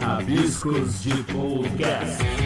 Rabiscos 0.00 1.02
de 1.02 1.22
Podcast. 1.32 2.39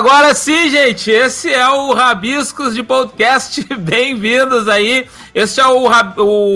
Agora 0.00 0.32
sim, 0.32 0.70
gente, 0.70 1.10
esse 1.10 1.52
é 1.52 1.68
o 1.68 1.92
Rabiscos 1.92 2.74
de 2.74 2.82
Podcast. 2.82 3.62
Bem-vindos 3.76 4.66
aí. 4.66 5.06
Esse 5.34 5.60
é 5.60 5.66
o, 5.66 5.90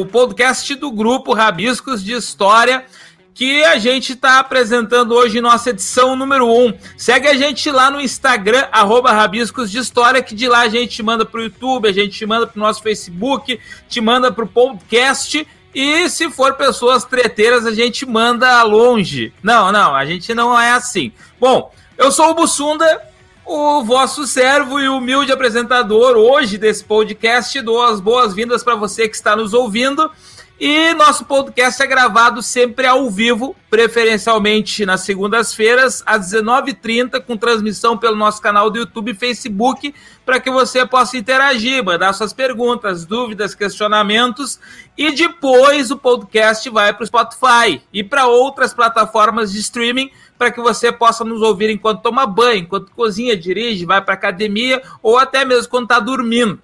o 0.00 0.06
podcast 0.06 0.74
do 0.76 0.90
grupo 0.90 1.34
Rabiscos 1.34 2.02
de 2.02 2.14
História 2.14 2.86
que 3.34 3.62
a 3.62 3.76
gente 3.76 4.14
está 4.14 4.38
apresentando 4.38 5.12
hoje 5.12 5.36
em 5.36 5.40
nossa 5.42 5.68
edição 5.68 6.16
número 6.16 6.48
1. 6.48 6.72
Segue 6.96 7.28
a 7.28 7.34
gente 7.34 7.70
lá 7.70 7.90
no 7.90 8.00
Instagram, 8.00 8.66
arroba 8.72 9.12
Rabiscos 9.12 9.70
de 9.70 9.76
História, 9.76 10.22
que 10.22 10.34
de 10.34 10.48
lá 10.48 10.60
a 10.60 10.68
gente 10.68 11.02
manda 11.02 11.26
para 11.26 11.40
o 11.40 11.44
YouTube, 11.44 11.86
a 11.86 11.92
gente 11.92 12.24
manda 12.24 12.46
para 12.46 12.58
o 12.58 12.62
nosso 12.62 12.82
Facebook, 12.82 13.60
te 13.86 14.00
manda 14.00 14.32
para 14.32 14.44
o 14.44 14.48
podcast. 14.48 15.46
E 15.74 16.08
se 16.08 16.30
for 16.30 16.54
pessoas 16.54 17.04
treteiras, 17.04 17.66
a 17.66 17.74
gente 17.74 18.06
manda 18.06 18.62
longe. 18.62 19.34
Não, 19.42 19.70
não, 19.70 19.94
a 19.94 20.06
gente 20.06 20.32
não 20.32 20.58
é 20.58 20.70
assim. 20.70 21.12
Bom, 21.38 21.70
eu 21.98 22.10
sou 22.10 22.30
o 22.30 22.34
Bussunda, 22.34 23.12
o 23.46 23.84
vosso 23.84 24.26
servo 24.26 24.80
e 24.80 24.88
humilde 24.88 25.30
apresentador 25.30 26.16
hoje 26.16 26.56
desse 26.56 26.82
podcast. 26.82 27.60
Dou 27.60 27.82
as 27.82 28.00
boas-vindas 28.00 28.64
para 28.64 28.74
você 28.74 29.08
que 29.08 29.14
está 29.14 29.36
nos 29.36 29.52
ouvindo. 29.52 30.10
E 30.58 30.94
nosso 30.94 31.24
podcast 31.24 31.82
é 31.82 31.86
gravado 31.86 32.40
sempre 32.40 32.86
ao 32.86 33.10
vivo, 33.10 33.56
preferencialmente 33.68 34.86
nas 34.86 35.00
segundas-feiras, 35.00 36.02
às 36.06 36.32
19h30, 36.32 37.20
com 37.20 37.36
transmissão 37.36 37.98
pelo 37.98 38.14
nosso 38.14 38.40
canal 38.40 38.70
do 38.70 38.78
YouTube 38.78 39.10
e 39.10 39.14
Facebook, 39.14 39.92
para 40.24 40.38
que 40.38 40.50
você 40.50 40.86
possa 40.86 41.18
interagir, 41.18 41.84
mandar 41.84 42.12
suas 42.12 42.32
perguntas, 42.32 43.04
dúvidas, 43.04 43.52
questionamentos. 43.52 44.60
E 44.96 45.10
depois 45.10 45.90
o 45.90 45.98
podcast 45.98 46.70
vai 46.70 46.94
para 46.94 47.02
o 47.02 47.06
Spotify 47.06 47.82
e 47.92 48.04
para 48.04 48.28
outras 48.28 48.72
plataformas 48.72 49.52
de 49.52 49.58
streaming 49.58 50.10
para 50.38 50.50
que 50.50 50.60
você 50.60 50.92
possa 50.92 51.24
nos 51.24 51.42
ouvir 51.42 51.70
enquanto 51.70 52.02
toma 52.02 52.26
banho, 52.26 52.60
enquanto 52.60 52.92
cozinha, 52.92 53.36
dirige, 53.36 53.84
vai 53.84 54.02
para 54.02 54.14
academia 54.14 54.82
ou 55.02 55.18
até 55.18 55.44
mesmo 55.44 55.70
quando 55.70 55.84
está 55.84 56.00
dormindo. 56.00 56.60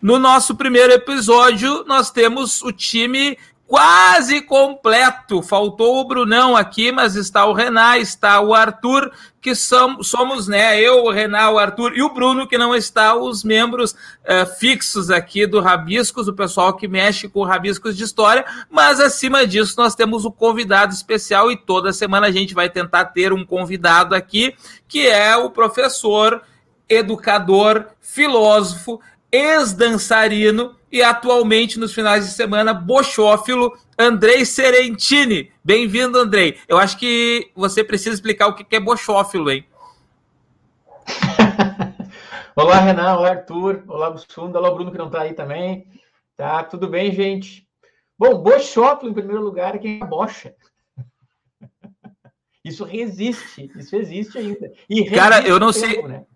No 0.00 0.18
nosso 0.18 0.54
primeiro 0.54 0.92
episódio, 0.92 1.84
nós 1.86 2.10
temos 2.10 2.62
o 2.62 2.70
time 2.70 3.38
quase 3.66 4.40
completo. 4.40 5.42
Faltou 5.42 6.00
o 6.00 6.04
Brunão 6.04 6.56
aqui, 6.56 6.92
mas 6.92 7.16
está 7.16 7.44
o 7.44 7.52
Renan, 7.52 7.96
está 7.98 8.40
o 8.40 8.54
Arthur, 8.54 9.10
que 9.40 9.54
somos, 9.54 10.08
somos 10.08 10.48
né, 10.48 10.80
eu, 10.80 11.04
o 11.04 11.10
Renan, 11.10 11.50
o 11.50 11.58
Arthur 11.58 11.96
e 11.96 12.02
o 12.02 12.12
Bruno, 12.12 12.46
que 12.46 12.56
não 12.56 12.74
está, 12.74 13.14
os 13.14 13.42
membros 13.42 13.92
uh, 13.92 14.46
fixos 14.58 15.10
aqui 15.10 15.46
do 15.46 15.60
Rabiscos, 15.60 16.28
o 16.28 16.32
pessoal 16.32 16.74
que 16.74 16.88
mexe 16.88 17.28
com 17.28 17.42
Rabiscos 17.42 17.96
de 17.96 18.04
História, 18.04 18.44
mas 18.70 19.00
acima 19.00 19.46
disso 19.46 19.74
nós 19.76 19.94
temos 19.94 20.24
o 20.24 20.32
convidado 20.32 20.92
especial 20.92 21.50
e 21.50 21.56
toda 21.56 21.92
semana 21.92 22.28
a 22.28 22.32
gente 22.32 22.54
vai 22.54 22.70
tentar 22.70 23.06
ter 23.06 23.32
um 23.32 23.44
convidado 23.44 24.14
aqui, 24.14 24.54
que 24.88 25.06
é 25.06 25.36
o 25.36 25.50
professor, 25.50 26.42
educador, 26.88 27.86
filósofo, 28.00 29.00
ex-dançarino 29.30 30.76
e 30.90 31.02
atualmente 31.02 31.78
nos 31.78 31.92
finais 31.92 32.24
de 32.24 32.32
semana 32.32 32.72
bochófilo 32.72 33.76
Andrei 33.98 34.44
Serentini. 34.44 35.50
Bem-vindo, 35.64 36.18
Andrei. 36.18 36.58
Eu 36.68 36.78
acho 36.78 36.98
que 36.98 37.50
você 37.54 37.82
precisa 37.82 38.14
explicar 38.14 38.48
o 38.48 38.54
que 38.54 38.76
é 38.76 38.80
bochófilo, 38.80 39.50
hein? 39.50 39.66
olá, 42.54 42.78
Renan, 42.80 43.16
olá, 43.16 43.30
Arthur, 43.30 43.82
olá, 43.88 44.10
Bussunda, 44.10 44.58
olá, 44.58 44.70
Bruno, 44.70 44.92
que 44.92 44.98
não 44.98 45.06
está 45.06 45.22
aí 45.22 45.32
também. 45.32 45.86
Tá, 46.36 46.62
tudo 46.64 46.88
bem, 46.88 47.12
gente? 47.12 47.66
Bom, 48.18 48.42
bochófilo, 48.42 49.10
em 49.10 49.14
primeiro 49.14 49.42
lugar, 49.42 49.74
é 49.74 49.78
quem 49.78 50.00
é 50.02 50.06
bocha. 50.06 50.54
Isso 52.64 52.82
resiste, 52.82 53.70
isso 53.76 53.94
existe 53.94 54.36
ainda. 54.38 54.72
E 54.90 55.08
Cara, 55.08 55.40
eu 55.46 55.56
não 55.60 55.72
tempo, 55.72 55.86
sei. 55.86 56.02
Né? 56.02 56.26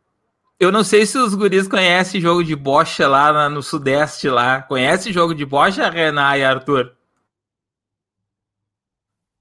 Eu 0.60 0.70
não 0.70 0.84
sei 0.84 1.06
se 1.06 1.16
os 1.16 1.34
guris 1.34 1.66
conhecem 1.66 2.20
jogo 2.20 2.44
de 2.44 2.54
bocha 2.54 3.08
lá 3.08 3.48
no 3.48 3.62
Sudeste 3.62 4.28
lá. 4.28 4.60
Conhece 4.60 5.10
jogo 5.10 5.34
de 5.34 5.46
bocha, 5.46 5.88
Renan 5.88 6.36
e 6.36 6.44
Arthur? 6.44 6.92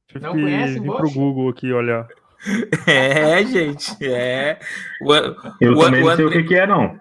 Tive 0.07 0.25
não 0.25 0.31
conhece 0.31 0.79
bocha? 0.79 0.99
pro 0.99 1.11
Google 1.11 1.49
aqui 1.49 1.73
olhar. 1.73 2.07
É, 2.87 3.43
gente, 3.43 3.97
é. 4.01 4.59
O, 5.01 5.13
eu 5.59 5.73
o, 5.73 5.83
também 5.83 6.01
o, 6.01 6.07
não 6.07 6.15
sei 6.15 6.25
o 6.25 6.31
que, 6.31 6.43
que 6.43 6.55
é, 6.55 6.65
não. 6.65 6.97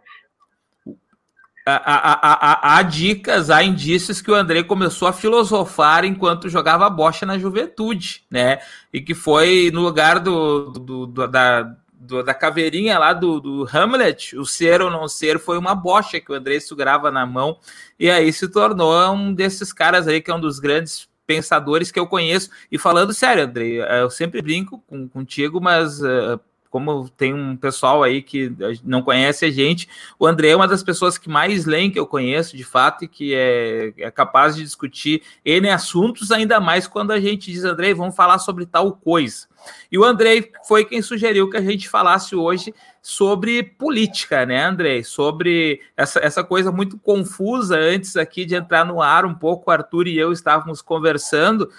Há, 1.64 1.76
há, 1.76 2.18
há, 2.22 2.78
há, 2.78 2.82
dicas, 2.82 3.48
há 3.48 3.62
indícios 3.62 4.20
que 4.20 4.32
o 4.32 4.34
André 4.34 4.64
começou 4.64 5.06
a 5.06 5.12
filosofar 5.12 6.04
enquanto 6.04 6.48
jogava 6.48 6.90
bocha 6.90 7.24
na 7.24 7.38
juventude, 7.38 8.24
né? 8.28 8.58
E 8.92 9.00
que 9.00 9.14
foi 9.14 9.70
no 9.72 9.82
lugar 9.82 10.18
do, 10.18 10.72
do, 10.72 11.06
do 11.06 11.28
da, 11.28 11.62
do, 11.98 12.22
da 12.22 12.32
caveirinha 12.32 12.98
lá 12.98 13.12
do, 13.12 13.40
do, 13.40 13.68
Hamlet, 13.72 14.36
o 14.36 14.46
ser 14.46 14.80
ou 14.80 14.90
não 14.90 15.08
ser, 15.08 15.38
foi 15.38 15.58
uma 15.58 15.74
bocha 15.74 16.20
que 16.20 16.30
o 16.30 16.34
André 16.34 16.58
grava 16.76 17.10
na 17.10 17.26
mão, 17.26 17.58
e 17.98 18.08
aí 18.10 18.32
se 18.32 18.48
tornou 18.48 19.12
um 19.12 19.34
desses 19.34 19.72
caras 19.72 20.06
aí 20.06 20.20
que 20.20 20.30
é 20.30 20.34
um 20.34 20.40
dos 20.40 20.58
grandes 20.58 21.08
pensadores 21.26 21.90
que 21.90 22.00
eu 22.00 22.06
conheço. 22.06 22.50
E 22.72 22.78
falando 22.78 23.12
sério, 23.12 23.44
André, 23.44 24.00
eu 24.00 24.10
sempre 24.10 24.40
brinco 24.40 24.82
com, 24.86 25.08
contigo, 25.08 25.60
mas 25.60 26.00
uh, 26.00 26.40
como 26.70 27.08
tem 27.08 27.32
um 27.32 27.56
pessoal 27.56 28.02
aí 28.02 28.22
que 28.22 28.52
não 28.84 29.02
conhece 29.02 29.44
a 29.44 29.50
gente, 29.50 29.88
o 30.18 30.26
André 30.26 30.50
é 30.50 30.56
uma 30.56 30.68
das 30.68 30.82
pessoas 30.82 31.16
que 31.16 31.28
mais 31.28 31.64
leem 31.64 31.90
que 31.90 31.98
eu 31.98 32.06
conheço, 32.06 32.56
de 32.56 32.64
fato, 32.64 33.04
e 33.04 33.08
que 33.08 33.34
é, 33.34 33.92
é 33.98 34.10
capaz 34.10 34.56
de 34.56 34.62
discutir 34.62 35.22
N 35.44 35.70
assuntos, 35.70 36.30
ainda 36.30 36.60
mais 36.60 36.86
quando 36.86 37.10
a 37.10 37.20
gente 37.20 37.50
diz, 37.50 37.64
André, 37.64 37.94
vamos 37.94 38.14
falar 38.14 38.38
sobre 38.38 38.66
tal 38.66 38.92
coisa. 38.92 39.46
E 39.90 39.98
o 39.98 40.04
Andrei 40.04 40.52
foi 40.66 40.84
quem 40.84 41.02
sugeriu 41.02 41.50
que 41.50 41.56
a 41.56 41.62
gente 41.62 41.88
falasse 41.88 42.36
hoje 42.36 42.74
sobre 43.02 43.62
política, 43.62 44.44
né, 44.46 44.64
Andrei? 44.64 45.02
Sobre 45.02 45.80
essa, 45.96 46.20
essa 46.20 46.44
coisa 46.44 46.70
muito 46.70 46.98
confusa 46.98 47.76
antes 47.76 48.16
aqui 48.16 48.44
de 48.44 48.54
entrar 48.54 48.84
no 48.84 49.02
ar 49.02 49.24
um 49.24 49.34
pouco, 49.34 49.70
Arthur 49.70 50.06
e 50.06 50.18
eu 50.18 50.32
estávamos 50.32 50.82
conversando 50.82 51.70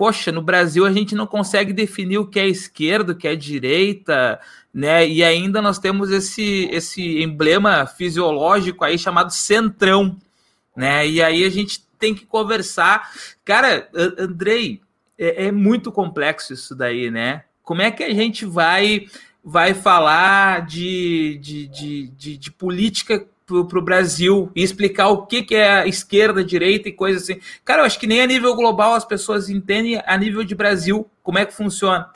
poxa, 0.00 0.32
no 0.32 0.40
Brasil 0.40 0.86
a 0.86 0.90
gente 0.90 1.14
não 1.14 1.26
consegue 1.26 1.74
definir 1.74 2.16
o 2.16 2.26
que 2.26 2.40
é 2.40 2.48
esquerda, 2.48 3.12
o 3.12 3.14
que 3.14 3.28
é 3.28 3.36
direita, 3.36 4.40
né? 4.72 5.06
E 5.06 5.22
ainda 5.22 5.60
nós 5.60 5.78
temos 5.78 6.10
esse, 6.10 6.70
esse 6.72 7.22
emblema 7.22 7.84
fisiológico 7.84 8.82
aí 8.82 8.96
chamado 8.96 9.30
centrão, 9.30 10.16
né? 10.74 11.06
E 11.06 11.22
aí 11.22 11.44
a 11.44 11.50
gente 11.50 11.86
tem 11.98 12.14
que 12.14 12.24
conversar. 12.24 13.10
Cara, 13.44 13.90
Andrei, 14.18 14.80
é, 15.18 15.48
é 15.48 15.52
muito 15.52 15.92
complexo 15.92 16.54
isso 16.54 16.74
daí, 16.74 17.10
né? 17.10 17.44
Como 17.62 17.82
é 17.82 17.90
que 17.90 18.02
a 18.02 18.14
gente 18.14 18.46
vai 18.46 19.04
vai 19.44 19.74
falar 19.74 20.64
de, 20.64 21.38
de, 21.42 21.66
de, 21.66 22.08
de, 22.08 22.36
de 22.38 22.50
política 22.50 23.26
para 23.66 23.78
o 23.78 23.82
Brasil 23.82 24.50
e 24.54 24.62
explicar 24.62 25.08
o 25.08 25.26
que, 25.26 25.42
que 25.42 25.54
é 25.54 25.86
esquerda, 25.86 26.44
direita 26.44 26.88
e 26.88 26.92
coisa 26.92 27.18
assim. 27.18 27.40
Cara, 27.64 27.82
eu 27.82 27.86
acho 27.86 27.98
que 27.98 28.06
nem 28.06 28.22
a 28.22 28.26
nível 28.26 28.54
global 28.54 28.94
as 28.94 29.04
pessoas 29.04 29.48
entendem 29.48 30.02
a 30.04 30.16
nível 30.16 30.44
de 30.44 30.54
Brasil 30.54 31.08
como 31.22 31.38
é 31.38 31.46
que 31.46 31.52
funciona. 31.52 32.10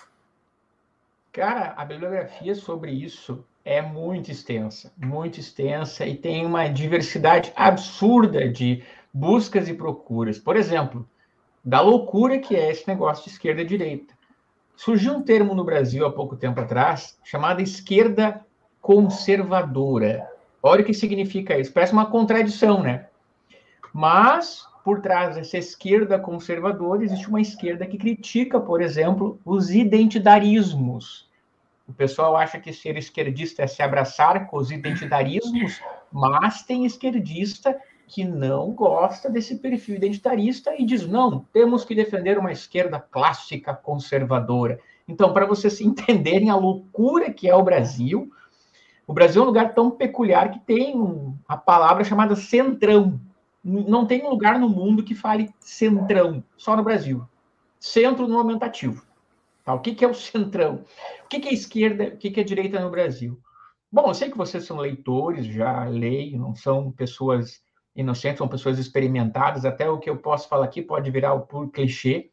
Cara, 1.32 1.74
a 1.76 1.84
bibliografia 1.84 2.54
sobre 2.54 2.92
isso 2.92 3.44
é 3.64 3.82
muito 3.82 4.30
extensa, 4.30 4.92
muito 4.96 5.40
extensa 5.40 6.06
e 6.06 6.16
tem 6.16 6.44
uma 6.44 6.68
diversidade 6.68 7.52
absurda 7.56 8.48
de 8.48 8.84
buscas 9.12 9.68
e 9.68 9.74
procuras. 9.74 10.38
Por 10.38 10.56
exemplo, 10.56 11.08
da 11.64 11.80
loucura 11.80 12.38
que 12.38 12.54
é 12.54 12.70
esse 12.70 12.86
negócio 12.86 13.24
de 13.24 13.30
esquerda 13.30 13.62
e 13.62 13.64
direita. 13.64 14.12
Surgiu 14.76 15.14
um 15.14 15.22
termo 15.22 15.54
no 15.54 15.64
Brasil 15.64 16.04
há 16.06 16.12
pouco 16.12 16.36
tempo 16.36 16.60
atrás 16.60 17.18
chamado 17.24 17.62
esquerda 17.62 18.44
conservadora. 18.80 20.28
Olha 20.66 20.80
o 20.80 20.84
que 20.84 20.94
significa 20.94 21.58
isso. 21.58 21.70
Parece 21.70 21.92
uma 21.92 22.06
contradição, 22.06 22.82
né? 22.82 23.08
Mas, 23.92 24.66
por 24.82 25.02
trás 25.02 25.36
dessa 25.36 25.58
esquerda 25.58 26.18
conservadora, 26.18 27.04
existe 27.04 27.28
uma 27.28 27.42
esquerda 27.42 27.84
que 27.86 27.98
critica, 27.98 28.58
por 28.58 28.80
exemplo, 28.80 29.38
os 29.44 29.68
identitarismos. 29.70 31.28
O 31.86 31.92
pessoal 31.92 32.34
acha 32.34 32.58
que 32.58 32.72
ser 32.72 32.96
esquerdista 32.96 33.62
é 33.62 33.66
se 33.66 33.82
abraçar 33.82 34.46
com 34.46 34.56
os 34.56 34.70
identitarismos, 34.70 35.82
mas 36.10 36.62
tem 36.62 36.86
esquerdista 36.86 37.78
que 38.08 38.24
não 38.24 38.70
gosta 38.72 39.28
desse 39.28 39.58
perfil 39.58 39.96
identitarista 39.96 40.74
e 40.78 40.86
diz: 40.86 41.06
não, 41.06 41.40
temos 41.52 41.84
que 41.84 41.94
defender 41.94 42.38
uma 42.38 42.52
esquerda 42.52 42.98
clássica 42.98 43.74
conservadora. 43.74 44.80
Então, 45.06 45.30
para 45.34 45.44
vocês 45.44 45.78
entenderem 45.82 46.48
a 46.48 46.56
loucura 46.56 47.30
que 47.30 47.50
é 47.50 47.54
o 47.54 47.62
Brasil, 47.62 48.32
o 49.06 49.12
Brasil 49.12 49.42
é 49.42 49.44
um 49.44 49.48
lugar 49.48 49.74
tão 49.74 49.90
peculiar 49.90 50.50
que 50.50 50.60
tem 50.60 50.94
a 51.48 51.56
palavra 51.56 52.04
chamada 52.04 52.34
centrão. 52.34 53.20
Não 53.62 54.06
tem 54.06 54.22
um 54.24 54.30
lugar 54.30 54.58
no 54.58 54.68
mundo 54.68 55.02
que 55.02 55.14
fale 55.14 55.50
centrão, 55.60 56.44
só 56.56 56.76
no 56.76 56.82
Brasil. 56.82 57.26
Centro 57.78 58.26
no 58.26 58.38
aumentativo. 58.38 59.04
Tá? 59.64 59.74
O 59.74 59.80
que, 59.80 59.94
que 59.94 60.04
é 60.04 60.08
o 60.08 60.14
centrão? 60.14 60.84
O 61.24 61.28
que, 61.28 61.40
que 61.40 61.48
é 61.48 61.52
esquerda? 61.52 62.04
O 62.08 62.16
que, 62.16 62.30
que 62.30 62.40
é 62.40 62.44
direita 62.44 62.80
no 62.80 62.90
Brasil? 62.90 63.40
Bom, 63.90 64.08
eu 64.08 64.14
sei 64.14 64.30
que 64.30 64.36
vocês 64.36 64.64
são 64.64 64.76
leitores, 64.78 65.46
já 65.46 65.84
leem, 65.84 66.36
não 66.36 66.54
são 66.54 66.90
pessoas 66.90 67.62
inocentes, 67.94 68.38
são 68.38 68.48
pessoas 68.48 68.78
experimentadas. 68.78 69.64
Até 69.64 69.88
o 69.88 69.98
que 69.98 70.10
eu 70.10 70.18
posso 70.18 70.48
falar 70.48 70.64
aqui 70.64 70.82
pode 70.82 71.10
virar 71.10 71.32
o 71.34 71.46
puro 71.46 71.70
clichê, 71.70 72.30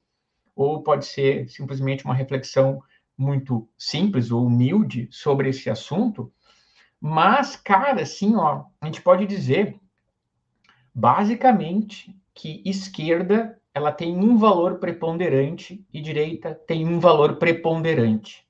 ou 0.55 0.83
pode 0.83 1.05
ser 1.05 1.47
simplesmente 1.49 2.03
uma 2.03 2.13
reflexão 2.13 2.81
muito 3.17 3.69
simples 3.77 4.31
ou 4.31 4.45
humilde 4.45 5.07
sobre 5.11 5.49
esse 5.49 5.69
assunto. 5.69 6.31
Mas, 7.01 7.55
cara, 7.55 8.03
assim, 8.03 8.35
ó, 8.35 8.65
a 8.79 8.85
gente 8.85 9.01
pode 9.01 9.25
dizer 9.25 9.79
basicamente 10.93 12.15
que 12.31 12.61
esquerda 12.63 13.59
ela 13.73 13.91
tem 13.91 14.15
um 14.15 14.37
valor 14.37 14.77
preponderante 14.77 15.83
e 15.91 15.99
direita 15.99 16.53
tem 16.53 16.87
um 16.87 16.99
valor 16.99 17.37
preponderante. 17.37 18.45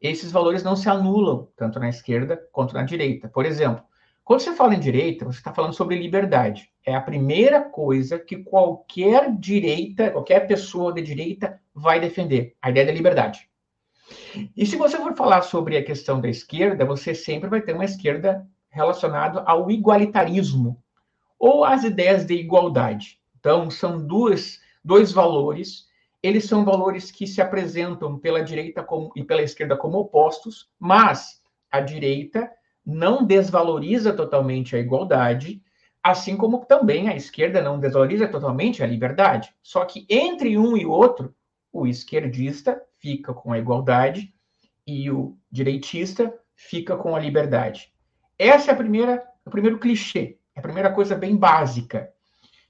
Esses 0.00 0.30
valores 0.30 0.62
não 0.62 0.76
se 0.76 0.88
anulam 0.88 1.48
tanto 1.56 1.80
na 1.80 1.88
esquerda 1.88 2.40
quanto 2.52 2.74
na 2.74 2.84
direita. 2.84 3.28
Por 3.28 3.44
exemplo, 3.44 3.82
quando 4.22 4.40
você 4.40 4.54
fala 4.54 4.74
em 4.74 4.80
direita, 4.80 5.24
você 5.24 5.38
está 5.38 5.52
falando 5.52 5.72
sobre 5.72 5.98
liberdade. 5.98 6.70
É 6.86 6.94
a 6.94 7.00
primeira 7.00 7.60
coisa 7.60 8.18
que 8.18 8.36
qualquer 8.44 9.34
direita, 9.36 10.10
qualquer 10.12 10.46
pessoa 10.46 10.92
de 10.92 11.02
direita 11.02 11.60
vai 11.74 11.98
defender, 11.98 12.54
a 12.62 12.70
ideia 12.70 12.86
da 12.86 12.92
liberdade. 12.92 13.49
E 14.56 14.66
se 14.66 14.76
você 14.76 14.96
for 14.96 15.14
falar 15.14 15.42
sobre 15.42 15.76
a 15.76 15.84
questão 15.84 16.20
da 16.20 16.28
esquerda, 16.28 16.84
você 16.84 17.14
sempre 17.14 17.48
vai 17.48 17.60
ter 17.60 17.74
uma 17.74 17.84
esquerda 17.84 18.46
relacionada 18.68 19.42
ao 19.42 19.70
igualitarismo 19.70 20.82
ou 21.38 21.64
às 21.64 21.84
ideias 21.84 22.24
de 22.24 22.34
igualdade. 22.34 23.18
Então, 23.38 23.70
são 23.70 24.04
duas, 24.06 24.60
dois 24.84 25.10
valores. 25.12 25.88
Eles 26.22 26.44
são 26.44 26.64
valores 26.64 27.10
que 27.10 27.26
se 27.26 27.40
apresentam 27.40 28.18
pela 28.18 28.42
direita 28.42 28.82
como, 28.82 29.10
e 29.16 29.24
pela 29.24 29.42
esquerda 29.42 29.76
como 29.76 29.98
opostos, 29.98 30.68
mas 30.78 31.40
a 31.70 31.80
direita 31.80 32.50
não 32.84 33.24
desvaloriza 33.24 34.12
totalmente 34.12 34.76
a 34.76 34.78
igualdade, 34.78 35.62
assim 36.02 36.36
como 36.36 36.64
também 36.64 37.08
a 37.08 37.16
esquerda 37.16 37.62
não 37.62 37.78
desvaloriza 37.78 38.28
totalmente 38.28 38.82
a 38.82 38.86
liberdade. 38.86 39.54
Só 39.62 39.84
que 39.84 40.06
entre 40.08 40.58
um 40.58 40.76
e 40.76 40.84
outro, 40.84 41.34
o 41.72 41.86
esquerdista 41.86 42.82
fica 43.00 43.32
com 43.34 43.52
a 43.52 43.58
igualdade 43.58 44.32
e 44.86 45.10
o 45.10 45.36
direitista 45.50 46.32
fica 46.54 46.96
com 46.96 47.16
a 47.16 47.18
liberdade. 47.18 47.92
Essa 48.38 48.70
é 48.70 48.74
a 48.74 48.76
primeira, 48.76 49.22
o 49.44 49.50
primeiro 49.50 49.78
clichê, 49.78 50.38
é 50.54 50.60
a 50.60 50.62
primeira 50.62 50.92
coisa 50.92 51.14
bem 51.14 51.36
básica. 51.36 52.10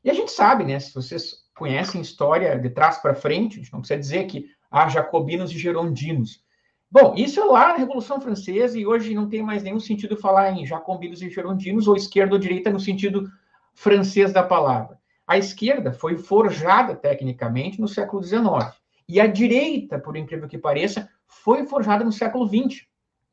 E 0.03 0.11
a 0.11 0.15
gente 0.15 0.31
sabe, 0.31 0.65
né? 0.65 0.79
Se 0.79 0.95
vocês 0.95 1.45
conhecem 1.55 2.01
história 2.01 2.59
de 2.59 2.71
trás 2.71 2.99
para 2.99 3.15
frente, 3.15 3.55
a 3.55 3.63
gente 3.63 3.73
não 3.73 3.81
precisa 3.81 4.01
dizer 4.01 4.25
que 4.27 4.47
há 4.71 4.89
jacobinos 4.89 5.51
e 5.51 5.59
gerondinos. 5.59 6.43
Bom, 6.91 7.15
isso 7.17 7.39
é 7.39 7.45
lá 7.45 7.69
na 7.69 7.77
Revolução 7.77 8.21
Francesa 8.21 8.79
e 8.79 8.87
hoje 8.87 9.15
não 9.15 9.29
tem 9.29 9.43
mais 9.43 9.63
nenhum 9.63 9.79
sentido 9.79 10.17
falar 10.17 10.51
em 10.53 10.67
jacobinos 10.67 11.23
e 11.23 11.31
gerondinos 11.31 11.87
ou 11.87 11.95
esquerda 11.95 12.35
ou 12.35 12.41
direita 12.41 12.71
no 12.71 12.81
sentido 12.81 13.31
francês 13.75 14.33
da 14.33 14.43
palavra. 14.43 14.99
A 15.27 15.39
esquerda 15.39 15.93
foi 15.93 16.17
forjada 16.17 16.97
tecnicamente 16.97 17.81
no 17.81 17.87
século 17.87 18.23
XIX. 18.23 18.80
E 19.11 19.21
a 19.21 19.27
direita, 19.27 19.99
por 19.99 20.17
incrível 20.17 20.47
que 20.47 20.57
pareça, 20.57 21.11
foi 21.27 21.67
forjada 21.67 22.05
no 22.05 22.13
século 22.13 22.47
XX. 22.47 22.87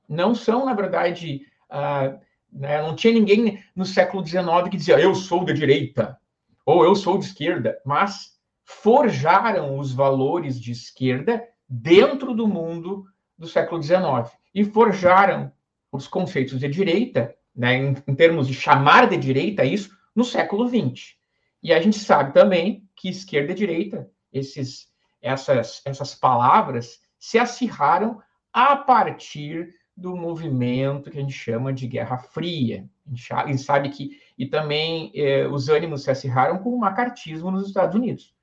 Não 0.09 0.33
são, 0.33 0.65
na 0.65 0.73
verdade, 0.73 1.45
uh, 1.69 2.19
né, 2.51 2.81
não 2.81 2.95
tinha 2.95 3.13
ninguém 3.13 3.63
no 3.75 3.85
século 3.85 4.25
XIX 4.25 4.43
que 4.71 4.77
dizia 4.77 4.99
eu 4.99 5.13
sou 5.13 5.45
da 5.45 5.53
direita 5.53 6.17
ou 6.65 6.83
eu 6.83 6.95
sou 6.95 7.19
de 7.19 7.25
esquerda, 7.25 7.79
mas 7.85 8.39
forjaram 8.65 9.77
os 9.77 9.93
valores 9.93 10.59
de 10.59 10.71
esquerda 10.71 11.47
dentro 11.69 12.33
do 12.33 12.47
mundo 12.47 13.05
do 13.37 13.47
século 13.47 13.81
XIX 13.81 14.35
e 14.55 14.65
forjaram 14.65 15.51
os 15.91 16.07
conceitos 16.07 16.59
de 16.59 16.67
direita, 16.67 17.35
né, 17.55 17.75
em, 17.75 17.95
em 18.07 18.15
termos 18.15 18.47
de 18.47 18.53
chamar 18.55 19.07
de 19.07 19.15
direita 19.15 19.63
isso, 19.63 19.95
no 20.15 20.25
século 20.25 20.67
XX. 20.67 21.15
E 21.61 21.71
a 21.71 21.79
gente 21.79 21.99
sabe 21.99 22.33
também 22.33 22.83
que 22.95 23.09
esquerda 23.09 23.51
e 23.51 23.55
direita, 23.55 24.09
esses, 24.33 24.86
essas, 25.21 25.81
essas 25.85 26.15
palavras, 26.15 26.99
se 27.17 27.37
acirraram 27.37 28.21
a 28.53 28.75
partir 28.75 29.73
do 29.95 30.15
movimento 30.15 31.09
que 31.09 31.17
a 31.17 31.21
gente 31.21 31.33
chama 31.33 31.73
de 31.73 31.87
Guerra 31.87 32.17
Fria. 32.17 32.87
A 33.31 33.47
gente 33.47 33.61
sabe 33.61 33.89
que, 33.89 34.19
e 34.37 34.45
também 34.45 35.11
eh, 35.15 35.47
os 35.47 35.69
ânimos 35.69 36.03
se 36.03 36.11
acirraram 36.11 36.59
com 36.59 36.69
o 36.69 36.79
macartismo 36.79 37.49
nos 37.49 37.67
Estados 37.67 37.95
Unidos. 37.95 38.35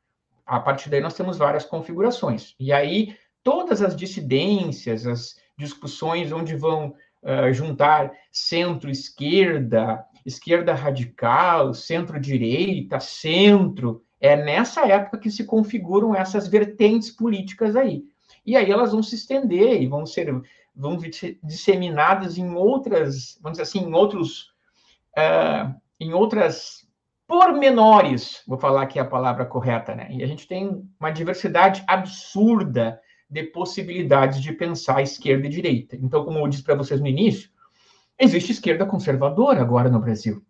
A 0.45 0.59
partir 0.59 0.91
daí 0.91 1.01
nós 1.01 1.15
temos 1.15 1.39
várias 1.39 1.65
configurações. 1.65 2.55
E 2.59 2.73
aí 2.73 3.17
todas 3.45 3.83
as 3.83 3.95
dissidências, 3.95 5.07
as 5.07 5.37
discussões 5.57 6.33
onde 6.33 6.57
vão 6.57 6.95
uh, 7.23 7.53
juntar 7.53 8.11
centro-esquerda, 8.33 10.05
esquerda 10.27 10.75
radical, 10.75 11.75
centro-direita, 11.75 12.99
centro, 12.99 14.03
é 14.25 14.37
nessa 14.37 14.87
época 14.87 15.19
que 15.19 15.31
se 15.31 15.45
configuram 15.45 16.15
essas 16.15 16.49
vertentes 16.49 17.11
políticas 17.11 17.77
aí. 17.77 18.05
E 18.47 18.57
aí 18.57 18.71
elas 18.71 18.93
vão 18.93 19.03
se 19.03 19.15
estender 19.15 19.83
e 19.83 19.87
vão 19.87 20.07
ser 20.07 20.33
vão 20.75 20.99
ser 20.99 21.39
disseminadas 21.43 22.37
em 22.37 22.53
outras, 22.55 23.39
vamos 23.41 23.59
dizer 23.59 23.63
assim, 23.63 23.87
em 23.87 23.95
outros, 23.95 24.51
uh, 25.17 25.73
em 26.01 26.13
outras 26.13 26.89
pormenores, 27.29 28.43
vou 28.47 28.59
falar 28.59 28.83
aqui 28.83 28.99
a 28.99 29.05
palavra 29.05 29.45
correta, 29.45 29.95
né? 29.95 30.09
E 30.11 30.23
a 30.23 30.27
gente 30.27 30.49
tem 30.49 30.83
uma 30.99 31.11
diversidade 31.11 31.85
absurda 31.87 33.01
de 33.31 33.45
possibilidades 33.45 34.43
de 34.43 34.53
pensar 34.53 35.03
esquerda 35.03 35.47
e 35.47 35.51
direita. 35.51 35.97
Então, 35.97 36.25
como 36.25 36.39
eu 36.39 36.49
disse 36.49 36.63
para 36.63 36.75
vocês 36.75 37.01
no 37.01 37.07
início, 37.07 37.51
existe 38.19 38.53
esquerda 38.53 38.85
conservadora 38.85 39.61
agora 39.61 39.89
no 39.89 40.01
Brasil. 40.01 40.45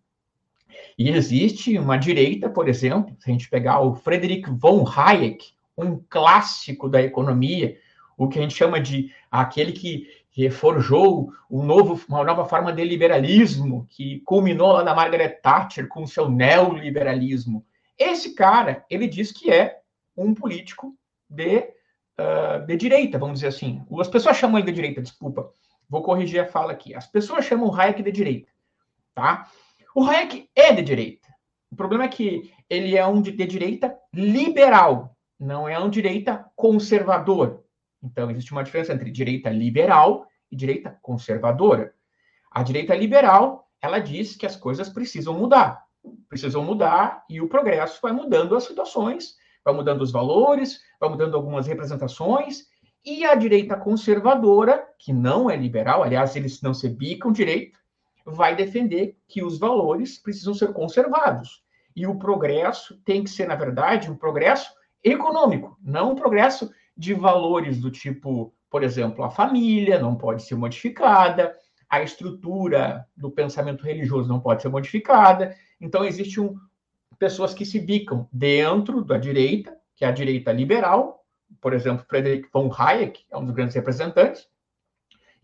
E 0.97 1.09
existe 1.09 1.77
uma 1.77 1.97
direita, 1.97 2.49
por 2.49 2.69
exemplo, 2.69 3.15
se 3.19 3.29
a 3.29 3.33
gente 3.33 3.49
pegar 3.49 3.81
o 3.81 3.95
Friedrich 3.95 4.49
von 4.49 4.85
Hayek, 4.87 5.53
um 5.77 6.01
clássico 6.09 6.87
da 6.87 7.01
economia, 7.01 7.77
o 8.17 8.29
que 8.29 8.39
a 8.39 8.41
gente 8.41 8.55
chama 8.55 8.79
de 8.79 9.11
aquele 9.29 9.73
que, 9.73 10.07
que 10.31 10.49
forjou 10.49 11.33
um 11.51 11.63
novo, 11.63 11.99
uma 12.07 12.23
nova 12.23 12.45
forma 12.45 12.71
de 12.71 12.83
liberalismo, 12.83 13.85
que 13.89 14.21
culminou 14.21 14.71
lá 14.71 14.83
na 14.83 14.95
Margaret 14.95 15.41
Thatcher 15.41 15.87
com 15.89 16.03
o 16.03 16.07
seu 16.07 16.29
neoliberalismo. 16.29 17.65
Esse 17.97 18.33
cara, 18.33 18.85
ele 18.89 19.07
diz 19.07 19.33
que 19.33 19.51
é 19.51 19.79
um 20.15 20.33
político 20.33 20.95
de, 21.29 21.57
uh, 21.57 22.65
de 22.65 22.77
direita, 22.77 23.19
vamos 23.19 23.35
dizer 23.35 23.47
assim. 23.47 23.83
As 23.99 24.07
pessoas 24.07 24.37
chamam 24.37 24.59
ele 24.59 24.67
de 24.67 24.73
direita, 24.73 25.01
desculpa. 25.01 25.51
Vou 25.89 26.01
corrigir 26.01 26.39
a 26.39 26.45
fala 26.45 26.71
aqui. 26.71 26.95
As 26.95 27.05
pessoas 27.05 27.43
chamam 27.43 27.67
o 27.67 27.75
Hayek 27.75 28.01
de 28.01 28.11
direita, 28.11 28.49
tá? 29.13 29.49
O 29.97 30.03
Hayek 30.03 30.49
é 30.53 30.73
de 30.73 30.81
direita. 30.81 31.29
O 31.71 31.75
problema 31.77 32.03
é 32.03 32.09
que 32.09 32.51
ele 32.69 32.97
é 32.97 33.07
um 33.07 33.21
de, 33.21 33.31
de 33.31 33.45
direita 33.45 33.97
liberal, 34.13 35.15
não 35.39 35.69
é 35.69 35.79
um 35.79 35.89
direita 35.89 36.45
conservador. 36.53 37.63
Então, 38.03 38.29
existe 38.29 38.51
uma 38.51 38.61
diferença 38.61 38.91
entre 38.91 39.09
direita 39.09 39.49
liberal 39.49 40.27
e 40.51 40.55
direita 40.57 40.99
conservadora. 41.01 41.93
A 42.51 42.61
direita 42.61 42.93
liberal, 42.93 43.69
ela 43.81 43.99
diz 43.99 44.35
que 44.35 44.45
as 44.45 44.57
coisas 44.57 44.89
precisam 44.89 45.33
mudar. 45.33 45.85
Precisam 46.27 46.61
mudar 46.61 47.23
e 47.29 47.39
o 47.39 47.47
progresso 47.47 48.01
vai 48.01 48.11
mudando 48.11 48.53
as 48.53 48.65
situações, 48.65 49.37
vai 49.63 49.73
mudando 49.73 50.01
os 50.01 50.11
valores, 50.11 50.81
vai 50.99 51.09
mudando 51.09 51.35
algumas 51.35 51.67
representações. 51.67 52.65
E 53.05 53.23
a 53.23 53.33
direita 53.33 53.77
conservadora, 53.77 54.85
que 54.99 55.13
não 55.13 55.49
é 55.49 55.55
liberal, 55.55 56.03
aliás, 56.03 56.35
eles 56.35 56.61
não 56.61 56.73
se 56.73 56.89
bicam 56.89 57.31
direito, 57.31 57.79
vai 58.25 58.55
defender 58.55 59.17
que 59.27 59.43
os 59.43 59.59
valores 59.59 60.17
precisam 60.17 60.53
ser 60.53 60.73
conservados. 60.73 61.63
E 61.95 62.07
o 62.07 62.17
progresso 62.17 62.99
tem 63.05 63.23
que 63.23 63.29
ser, 63.29 63.47
na 63.47 63.55
verdade, 63.55 64.11
um 64.11 64.15
progresso 64.15 64.73
econômico, 65.03 65.77
não 65.81 66.11
um 66.11 66.15
progresso 66.15 66.71
de 66.97 67.13
valores 67.13 67.79
do 67.79 67.91
tipo, 67.91 68.53
por 68.69 68.83
exemplo, 68.83 69.23
a 69.23 69.29
família 69.29 69.99
não 69.99 70.15
pode 70.15 70.43
ser 70.43 70.55
modificada, 70.55 71.55
a 71.87 72.01
estrutura 72.01 73.07
do 73.15 73.29
pensamento 73.29 73.83
religioso 73.83 74.27
não 74.27 74.39
pode 74.39 74.61
ser 74.61 74.69
modificada. 74.69 75.55
Então, 75.79 76.03
existem 76.03 76.43
um, 76.43 76.57
pessoas 77.19 77.53
que 77.53 77.65
se 77.65 77.79
bicam 77.79 78.27
dentro 78.33 79.03
da 79.03 79.17
direita, 79.17 79.77
que 79.95 80.03
é 80.03 80.07
a 80.07 80.11
direita 80.11 80.51
liberal, 80.51 81.25
por 81.61 81.73
exemplo, 81.73 82.05
Friedrich 82.07 82.47
von 82.51 82.71
Hayek 82.71 83.25
é 83.31 83.37
um 83.37 83.45
dos 83.45 83.55
grandes 83.55 83.75
representantes, 83.75 84.47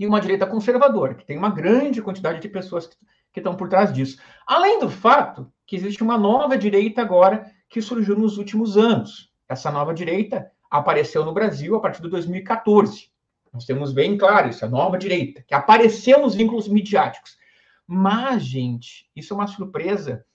e 0.02 0.08
uma 0.08 0.20
direita 0.20 0.48
conservadora, 0.48 1.14
que 1.14 1.24
tem 1.24 1.38
uma 1.38 1.52
grande 1.52 2.02
quantidade 2.02 2.42
de 2.42 2.50
pessoas 2.50 2.88
que, 2.88 2.98
que 3.32 3.40
estão 3.40 3.56
por 3.56 3.70
trás 3.70 3.94
disso. 3.94 4.20
Além 4.48 4.80
do 4.80 4.90
fato 4.90 5.54
que 5.64 5.76
existe 5.76 6.02
uma 6.02 6.18
nova 6.18 6.58
direita 6.58 7.04
agora 7.04 7.46
que 7.70 7.84
surgiu 7.84 8.18
nos 8.18 8.40
últimos 8.40 8.78
anos. 8.78 9.32
Essa 9.48 9.70
nova 9.70 9.94
direita 9.94 10.52
apareceu 10.72 11.24
no 11.24 11.32
Brasil 11.32 11.76
a 11.76 11.80
partir 11.80 12.02
de 12.02 12.10
2014. 12.10 13.12
Nós 13.54 13.64
temos 13.64 13.94
bem 13.94 14.18
claro 14.18 14.50
isso, 14.50 14.66
a 14.66 14.68
nova 14.68 14.98
direita, 14.98 15.44
que 15.44 15.54
apareceu 15.54 16.20
nos 16.20 16.34
vínculos 16.34 16.68
midiáticos. 16.68 17.38
Mas, 17.86 18.42
gente, 18.44 19.08
isso 19.16 19.36
é 19.36 19.38
uma 19.38 19.46
surpresa 19.46 20.26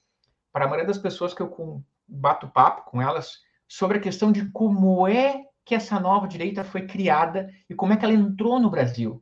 para 0.52 0.66
a 0.66 0.68
maioria 0.68 0.86
das 0.86 0.98
pessoas 0.98 1.34
que 1.34 1.42
eu 1.42 1.82
bato 2.06 2.46
papo 2.46 2.88
com 2.88 3.02
elas 3.02 3.40
sobre 3.66 3.98
a 3.98 4.00
questão 4.00 4.30
de 4.30 4.48
como 4.50 5.08
é 5.08 5.42
que 5.64 5.74
essa 5.74 5.98
nova 5.98 6.28
direita 6.28 6.62
foi 6.62 6.86
criada 6.86 7.52
e 7.68 7.74
como 7.74 7.92
é 7.92 7.96
que 7.96 8.04
ela 8.04 8.14
entrou 8.14 8.60
no 8.60 8.70
Brasil. 8.70 9.20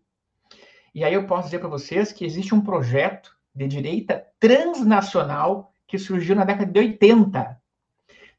E 0.94 1.02
aí 1.02 1.14
eu 1.14 1.26
posso 1.26 1.46
dizer 1.46 1.58
para 1.58 1.68
vocês 1.68 2.12
que 2.12 2.24
existe 2.24 2.54
um 2.54 2.60
projeto 2.60 3.36
de 3.52 3.66
direita 3.66 4.24
transnacional 4.38 5.72
que 5.88 5.98
surgiu 5.98 6.36
na 6.36 6.44
década 6.44 6.70
de 6.70 6.78
80, 6.78 7.60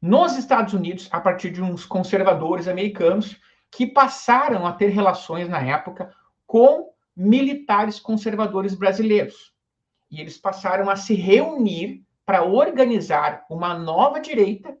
nos 0.00 0.36
Estados 0.38 0.72
Unidos, 0.72 1.08
a 1.12 1.20
partir 1.20 1.50
de 1.50 1.62
uns 1.62 1.84
conservadores 1.84 2.66
americanos 2.66 3.36
que 3.70 3.86
passaram 3.86 4.66
a 4.66 4.72
ter 4.72 4.88
relações 4.88 5.48
na 5.48 5.60
época 5.60 6.10
com 6.46 6.92
militares 7.14 8.00
conservadores 8.00 8.74
brasileiros. 8.74 9.52
E 10.10 10.20
eles 10.20 10.38
passaram 10.38 10.88
a 10.88 10.96
se 10.96 11.14
reunir 11.14 12.04
para 12.24 12.42
organizar 12.42 13.44
uma 13.50 13.78
nova 13.78 14.18
direita, 14.18 14.76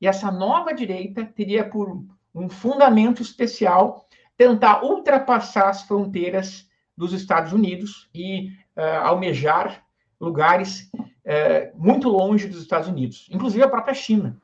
e 0.00 0.06
essa 0.06 0.30
nova 0.30 0.74
direita 0.74 1.24
teria 1.24 1.66
por 1.68 2.04
um 2.34 2.48
fundamento 2.50 3.22
especial 3.22 4.06
tentar 4.36 4.84
ultrapassar 4.84 5.70
as 5.70 5.82
fronteiras 5.82 6.65
dos 6.96 7.12
Estados 7.12 7.52
Unidos 7.52 8.08
e 8.14 8.52
uh, 8.76 8.80
almejar 9.02 9.84
lugares 10.20 10.90
uh, 10.94 11.70
muito 11.74 12.08
longe 12.08 12.48
dos 12.48 12.62
Estados 12.62 12.88
Unidos, 12.88 13.28
inclusive 13.30 13.62
a 13.62 13.68
própria 13.68 13.94
China. 13.94 14.36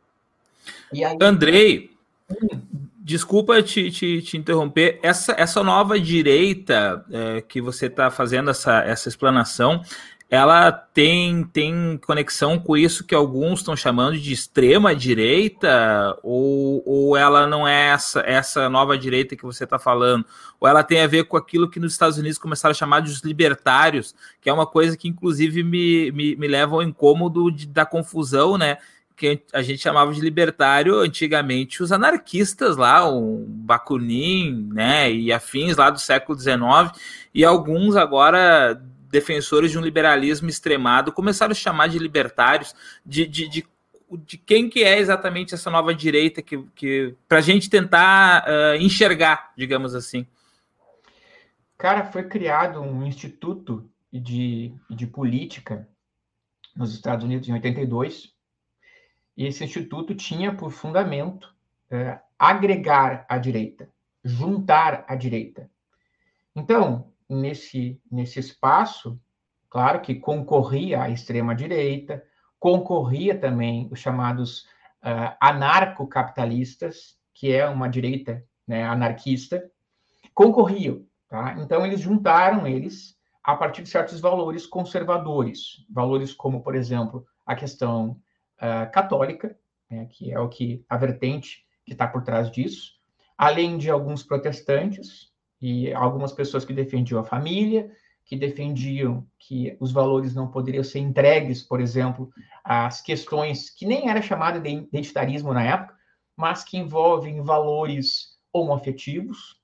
Aí... 0.92 1.18
Andrei, 1.20 1.90
desculpa 2.98 3.62
te, 3.62 3.90
te, 3.90 4.22
te, 4.22 4.36
interromper. 4.36 4.98
Essa, 5.02 5.34
essa 5.36 5.62
nova 5.62 5.98
direita 5.98 7.04
é, 7.10 7.40
que 7.40 7.60
você 7.60 7.86
está 7.86 8.10
fazendo 8.10 8.50
essa, 8.50 8.80
essa 8.80 9.08
explanação, 9.08 9.82
ela 10.32 10.72
tem, 10.72 11.44
tem 11.44 12.00
conexão 12.06 12.58
com 12.58 12.74
isso 12.74 13.04
que 13.04 13.14
alguns 13.14 13.58
estão 13.58 13.76
chamando 13.76 14.18
de 14.18 14.32
extrema 14.32 14.96
direita, 14.96 16.18
ou, 16.22 16.82
ou 16.86 17.14
ela 17.14 17.46
não 17.46 17.68
é 17.68 17.88
essa, 17.88 18.20
essa 18.20 18.66
nova 18.70 18.96
direita 18.96 19.36
que 19.36 19.44
você 19.44 19.64
está 19.64 19.78
falando, 19.78 20.24
ou 20.58 20.66
ela 20.66 20.82
tem 20.82 21.02
a 21.02 21.06
ver 21.06 21.24
com 21.24 21.36
aquilo 21.36 21.68
que 21.68 21.78
nos 21.78 21.92
Estados 21.92 22.16
Unidos 22.16 22.38
começaram 22.38 22.70
a 22.70 22.74
chamar 22.74 23.00
de 23.00 23.10
os 23.10 23.20
libertários, 23.20 24.14
que 24.40 24.48
é 24.48 24.52
uma 24.54 24.64
coisa 24.64 24.96
que 24.96 25.06
inclusive 25.06 25.62
me, 25.62 26.10
me, 26.12 26.34
me 26.34 26.48
leva 26.48 26.76
ao 26.76 26.82
incômodo 26.82 27.52
de, 27.52 27.66
da 27.66 27.84
confusão, 27.84 28.56
né? 28.56 28.78
que 29.14 29.42
a 29.52 29.60
gente 29.60 29.82
chamava 29.82 30.14
de 30.14 30.20
libertário 30.22 30.98
antigamente 30.98 31.82
os 31.82 31.92
anarquistas 31.92 32.78
lá, 32.78 33.06
o 33.06 33.44
Bakunin, 33.46 34.70
né, 34.72 35.12
e 35.12 35.30
afins 35.30 35.76
lá 35.76 35.90
do 35.90 36.00
século 36.00 36.36
XIX, 36.36 36.58
e 37.34 37.44
alguns 37.44 37.94
agora 37.94 38.82
defensores 39.12 39.70
de 39.70 39.78
um 39.78 39.82
liberalismo 39.82 40.48
extremado 40.48 41.12
começaram 41.12 41.52
a 41.52 41.54
chamar 41.54 41.88
de 41.88 41.98
libertários, 41.98 42.74
de, 43.04 43.26
de, 43.26 43.46
de, 43.46 43.66
de 44.10 44.38
quem 44.38 44.70
que 44.70 44.82
é 44.82 44.98
exatamente 44.98 45.54
essa 45.54 45.70
nova 45.70 45.94
direita 45.94 46.40
que, 46.40 46.64
que 46.74 47.14
para 47.28 47.38
a 47.38 47.42
gente 47.42 47.68
tentar 47.68 48.44
uh, 48.48 48.76
enxergar, 48.76 49.52
digamos 49.54 49.94
assim. 49.94 50.26
Cara, 51.76 52.06
foi 52.06 52.22
criado 52.24 52.80
um 52.80 53.06
instituto 53.06 53.86
de, 54.10 54.72
de 54.88 55.06
política 55.06 55.86
nos 56.74 56.94
Estados 56.94 57.24
Unidos 57.24 57.46
em 57.48 57.52
82, 57.52 58.32
e 59.36 59.46
esse 59.46 59.62
instituto 59.62 60.14
tinha 60.14 60.54
por 60.54 60.70
fundamento 60.70 61.54
é, 61.90 62.18
agregar 62.38 63.26
a 63.28 63.36
direita, 63.36 63.90
juntar 64.24 65.04
a 65.06 65.14
direita. 65.14 65.70
Então, 66.56 67.11
nesse, 67.28 68.00
nesse 68.10 68.38
espaço, 68.38 69.20
claro 69.68 70.00
que 70.00 70.14
concorria 70.14 71.02
a 71.02 71.10
extrema-direita, 71.10 72.22
concorria 72.58 73.38
também 73.38 73.88
os 73.90 73.98
chamados 73.98 74.62
uh, 75.02 75.34
anarcocapitalistas, 75.40 77.16
que 77.34 77.52
é 77.52 77.68
uma 77.68 77.88
direita 77.88 78.44
né, 78.66 78.84
anarquista, 78.84 79.68
concorriam. 80.34 81.04
Tá? 81.28 81.56
Então, 81.58 81.84
eles 81.84 82.00
juntaram 82.00 82.66
eles 82.66 83.16
a 83.42 83.56
partir 83.56 83.82
de 83.82 83.88
certos 83.88 84.20
valores 84.20 84.66
conservadores, 84.66 85.84
valores 85.90 86.32
como, 86.32 86.62
por 86.62 86.74
exemplo, 86.74 87.26
a 87.44 87.56
questão 87.56 88.20
uh, 88.58 88.90
católica, 88.92 89.58
né, 89.90 90.06
que 90.06 90.30
é 90.30 90.38
o 90.38 90.48
que 90.48 90.84
a 90.88 90.96
vertente 90.96 91.66
que 91.84 91.92
está 91.92 92.06
por 92.06 92.22
trás 92.22 92.50
disso, 92.50 92.92
além 93.36 93.76
de 93.76 93.90
alguns 93.90 94.22
protestantes 94.22 95.31
e 95.62 95.92
algumas 95.94 96.32
pessoas 96.32 96.64
que 96.64 96.72
defendiam 96.72 97.20
a 97.20 97.24
família, 97.24 97.90
que 98.24 98.36
defendiam 98.36 99.24
que 99.38 99.76
os 99.78 99.92
valores 99.92 100.34
não 100.34 100.48
poderiam 100.48 100.82
ser 100.82 100.98
entregues, 100.98 101.62
por 101.62 101.80
exemplo, 101.80 102.30
às 102.64 103.00
questões 103.00 103.70
que 103.70 103.86
nem 103.86 104.08
era 104.08 104.20
chamada 104.20 104.60
de 104.60 104.70
identitarismo 104.70 105.54
na 105.54 105.62
época, 105.62 105.94
mas 106.36 106.64
que 106.64 106.76
envolvem 106.76 107.42
valores 107.42 108.38
homoafetivos, 108.52 109.60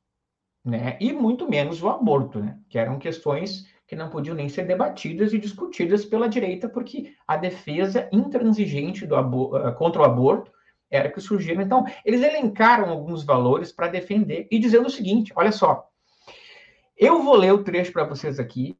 né, 0.64 0.96
e 1.00 1.12
muito 1.12 1.48
menos 1.48 1.82
o 1.82 1.88
aborto, 1.88 2.40
né, 2.40 2.58
que 2.68 2.78
eram 2.78 2.98
questões 2.98 3.66
que 3.86 3.96
não 3.96 4.10
podiam 4.10 4.36
nem 4.36 4.48
ser 4.50 4.66
debatidas 4.66 5.32
e 5.32 5.38
discutidas 5.38 6.04
pela 6.04 6.28
direita, 6.28 6.68
porque 6.68 7.14
a 7.26 7.36
defesa 7.38 8.08
intransigente 8.12 9.06
do 9.06 9.16
eh, 9.16 9.72
contra 9.72 10.02
o 10.02 10.04
aborto 10.04 10.52
era 10.90 11.10
que 11.10 11.20
surgiram. 11.20 11.62
Então, 11.62 11.86
eles 12.04 12.22
elencaram 12.22 12.90
alguns 12.90 13.24
valores 13.24 13.72
para 13.72 13.88
defender 13.88 14.46
e 14.50 14.58
dizendo 14.58 14.86
o 14.86 14.90
seguinte: 14.90 15.32
olha 15.34 15.52
só, 15.52 15.87
eu 16.98 17.22
vou 17.22 17.36
ler 17.36 17.52
o 17.52 17.62
trecho 17.62 17.92
para 17.92 18.04
vocês 18.04 18.38
aqui, 18.38 18.76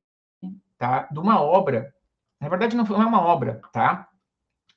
tá? 0.77 1.09
De 1.11 1.19
uma 1.19 1.41
obra. 1.41 1.95
Na 2.41 2.49
verdade, 2.49 2.77
não 2.77 2.85
é 2.85 3.07
uma 3.07 3.23
obra, 3.23 3.61
tá? 3.73 4.09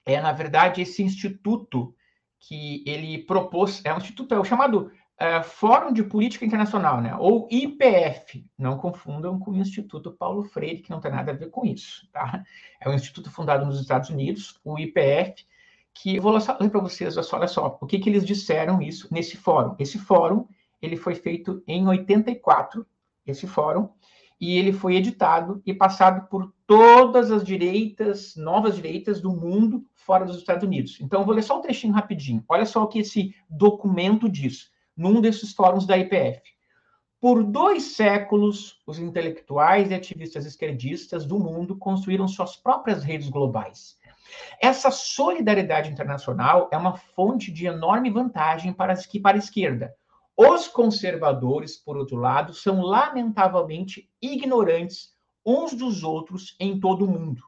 É, 0.05 0.19
na 0.19 0.31
verdade, 0.31 0.81
esse 0.81 1.03
instituto 1.03 1.93
que 2.39 2.83
ele 2.87 3.19
propôs, 3.19 3.81
é 3.85 3.93
um 3.93 3.97
instituto, 3.97 4.33
é 4.33 4.39
o 4.39 4.43
chamado 4.43 4.91
é, 5.17 5.43
Fórum 5.43 5.93
de 5.93 6.03
Política 6.03 6.43
Internacional, 6.43 6.99
né? 6.99 7.15
ou 7.15 7.47
IPF. 7.51 8.43
Não 8.57 8.77
confundam 8.77 9.37
com 9.37 9.51
o 9.51 9.57
Instituto 9.57 10.11
Paulo 10.11 10.43
Freire, 10.43 10.81
que 10.81 10.89
não 10.89 10.99
tem 10.99 11.11
nada 11.11 11.31
a 11.31 11.35
ver 11.35 11.51
com 11.51 11.63
isso. 11.63 12.09
Tá? 12.11 12.43
É 12.79 12.89
um 12.89 12.93
instituto 12.93 13.29
fundado 13.29 13.63
nos 13.63 13.79
Estados 13.79 14.09
Unidos, 14.09 14.59
o 14.63 14.79
IPF, 14.79 15.45
que 15.93 16.15
eu 16.15 16.21
vou 16.23 16.31
ler 16.33 16.69
para 16.71 16.81
vocês, 16.81 17.15
olha 17.31 17.47
só, 17.47 17.77
o 17.79 17.85
que, 17.85 17.99
que 17.99 18.09
eles 18.09 18.25
disseram 18.25 18.81
isso 18.81 19.07
nesse 19.11 19.37
fórum. 19.37 19.75
Esse 19.77 19.99
fórum 19.99 20.47
ele 20.81 20.97
foi 20.97 21.13
feito 21.13 21.61
em 21.67 21.87
84, 21.87 22.83
esse 23.25 23.47
fórum, 23.47 23.89
e 24.39 24.57
ele 24.57 24.73
foi 24.73 24.95
editado 24.95 25.61
e 25.65 25.73
passado 25.73 26.27
por 26.27 26.51
todas 26.65 27.31
as 27.31 27.43
direitas, 27.43 28.35
novas 28.35 28.75
direitas 28.75 29.21
do 29.21 29.31
mundo 29.31 29.85
fora 29.95 30.25
dos 30.25 30.37
Estados 30.37 30.63
Unidos. 30.63 30.99
Então, 30.99 31.19
eu 31.19 31.25
vou 31.25 31.35
ler 31.35 31.43
só 31.43 31.59
um 31.59 31.61
trechinho 31.61 31.93
rapidinho. 31.93 32.43
Olha 32.49 32.65
só 32.65 32.83
o 32.83 32.87
que 32.87 32.99
esse 32.99 33.35
documento 33.47 34.27
diz 34.27 34.71
num 34.97 35.21
desses 35.21 35.53
fóruns 35.53 35.85
da 35.85 35.97
IPF. 35.97 36.41
Por 37.19 37.43
dois 37.43 37.95
séculos, 37.95 38.81
os 38.87 38.97
intelectuais 38.97 39.91
e 39.91 39.93
ativistas 39.93 40.43
esquerdistas 40.43 41.23
do 41.23 41.37
mundo 41.37 41.77
construíram 41.77 42.27
suas 42.27 42.55
próprias 42.55 43.03
redes 43.03 43.29
globais. 43.29 43.95
Essa 44.59 44.89
solidariedade 44.89 45.91
internacional 45.91 46.67
é 46.71 46.77
uma 46.77 46.97
fonte 46.97 47.51
de 47.51 47.67
enorme 47.67 48.09
vantagem 48.09 48.73
para, 48.73 48.95
para 49.21 49.37
a 49.37 49.39
esquerda. 49.39 49.93
Os 50.49 50.67
conservadores, 50.67 51.77
por 51.77 51.95
outro 51.95 52.17
lado, 52.17 52.51
são 52.51 52.81
lamentavelmente 52.81 54.09
ignorantes 54.19 55.13
uns 55.45 55.75
dos 55.75 56.03
outros 56.03 56.55
em 56.59 56.79
todo 56.79 57.05
o 57.05 57.07
mundo. 57.07 57.43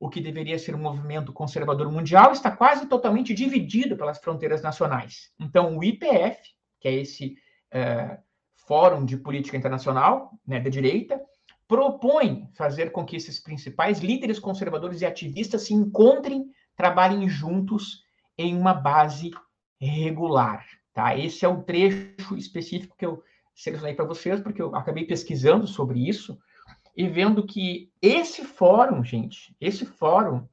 O 0.00 0.08
que 0.08 0.22
deveria 0.22 0.58
ser 0.58 0.74
um 0.74 0.80
movimento 0.80 1.34
conservador 1.34 1.92
mundial 1.92 2.32
está 2.32 2.50
quase 2.50 2.86
totalmente 2.86 3.34
dividido 3.34 3.94
pelas 3.94 4.18
fronteiras 4.18 4.62
nacionais. 4.62 5.34
Então, 5.38 5.76
o 5.76 5.84
IPF, 5.84 6.40
que 6.80 6.88
é 6.88 6.94
esse 6.94 7.36
é, 7.70 8.18
Fórum 8.66 9.04
de 9.04 9.18
Política 9.18 9.58
Internacional, 9.58 10.30
né, 10.46 10.60
da 10.60 10.70
direita, 10.70 11.20
propõe 11.68 12.48
fazer 12.54 12.90
com 12.90 13.04
que 13.04 13.16
esses 13.16 13.38
principais 13.38 13.98
líderes 13.98 14.38
conservadores 14.38 15.02
e 15.02 15.06
ativistas 15.06 15.66
se 15.66 15.74
encontrem, 15.74 16.46
trabalhem 16.74 17.28
juntos 17.28 18.02
em 18.38 18.56
uma 18.56 18.72
base 18.72 19.30
regular. 19.78 20.64
Tá? 20.94 21.18
Esse 21.18 21.44
é 21.44 21.48
o 21.48 21.62
trecho 21.62 22.36
específico 22.36 22.96
que 22.96 23.04
eu 23.04 23.22
selecionei 23.54 23.94
para 23.94 24.04
vocês, 24.04 24.40
porque 24.40 24.62
eu 24.62 24.74
acabei 24.76 25.04
pesquisando 25.04 25.66
sobre 25.66 26.08
isso 26.08 26.38
e 26.96 27.08
vendo 27.08 27.44
que 27.44 27.90
esse 28.00 28.44
fórum, 28.44 29.02
gente, 29.02 29.54
esse 29.60 29.84
fórum, 29.84 30.46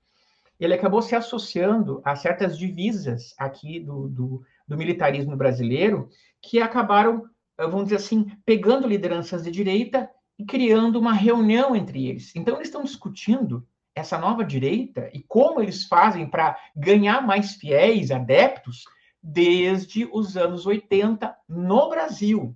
ele 0.60 0.74
acabou 0.74 1.02
se 1.02 1.16
associando 1.16 2.02
a 2.04 2.16
certas 2.16 2.58
divisas 2.58 3.34
aqui 3.38 3.80
do, 3.80 4.08
do, 4.08 4.44
do 4.68 4.78
militarismo 4.78 5.36
brasileiro 5.36 6.10
que 6.42 6.60
acabaram, 6.60 7.26
vamos 7.58 7.86
dizer 7.86 7.98
assim, 7.98 8.32
pegando 8.44 8.88
lideranças 8.88 9.44
de 9.44 9.52
direita 9.52 10.10
e 10.38 10.46
criando 10.46 11.00
uma 11.00 11.14
reunião 11.14 11.76
entre 11.76 12.08
eles. 12.08 12.36
Então, 12.36 12.56
eles 12.56 12.68
estão 12.68 12.84
discutindo 12.84 13.68
essa 13.94 14.18
nova 14.18 14.44
direita 14.44 15.10
e 15.14 15.22
como 15.22 15.62
eles 15.62 15.86
fazem 15.86 16.28
para 16.28 16.58
ganhar 16.76 17.22
mais 17.22 17.56
fiéis, 17.56 18.10
adeptos, 18.10 18.86
desde 19.22 20.10
os 20.12 20.36
anos 20.36 20.66
80 20.66 21.38
no 21.48 21.90
Brasil. 21.90 22.56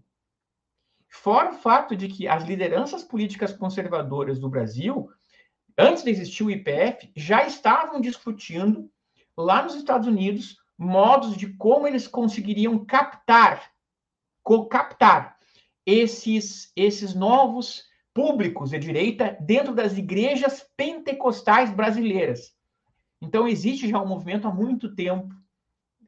Fora 1.07 1.51
o 1.51 1.57
fato 1.57 1.95
de 1.95 2.07
que 2.07 2.27
as 2.27 2.43
lideranças 2.43 3.03
políticas 3.03 3.53
conservadoras 3.53 4.39
do 4.39 4.50
Brasil, 4.50 5.10
antes 5.77 6.03
de 6.03 6.10
existir 6.10 6.43
o 6.43 6.51
IPF, 6.51 7.12
já 7.15 7.45
estavam 7.45 8.01
discutindo 8.01 8.91
lá 9.38 9.63
nos 9.63 9.75
Estados 9.75 10.07
Unidos 10.07 10.57
modos 10.77 11.38
de 11.38 11.53
como 11.53 11.88
eles 11.88 12.07
conseguiriam 12.07 12.84
captar, 12.84 13.72
captar 14.69 15.38
esses, 15.86 16.72
esses 16.75 17.13
novos 17.13 17.86
públicos 18.13 18.72
de 18.72 18.79
direita 18.79 19.38
dentro 19.39 19.74
das 19.74 19.98
igrejas 19.98 20.65
pentecostais 20.75 21.72
brasileiras. 21.72 22.53
Então, 23.22 23.48
existe 23.48 23.88
já 23.88 24.01
um 24.01 24.07
movimento 24.07 24.48
há 24.48 24.53
muito 24.53 24.93
tempo 24.95 25.34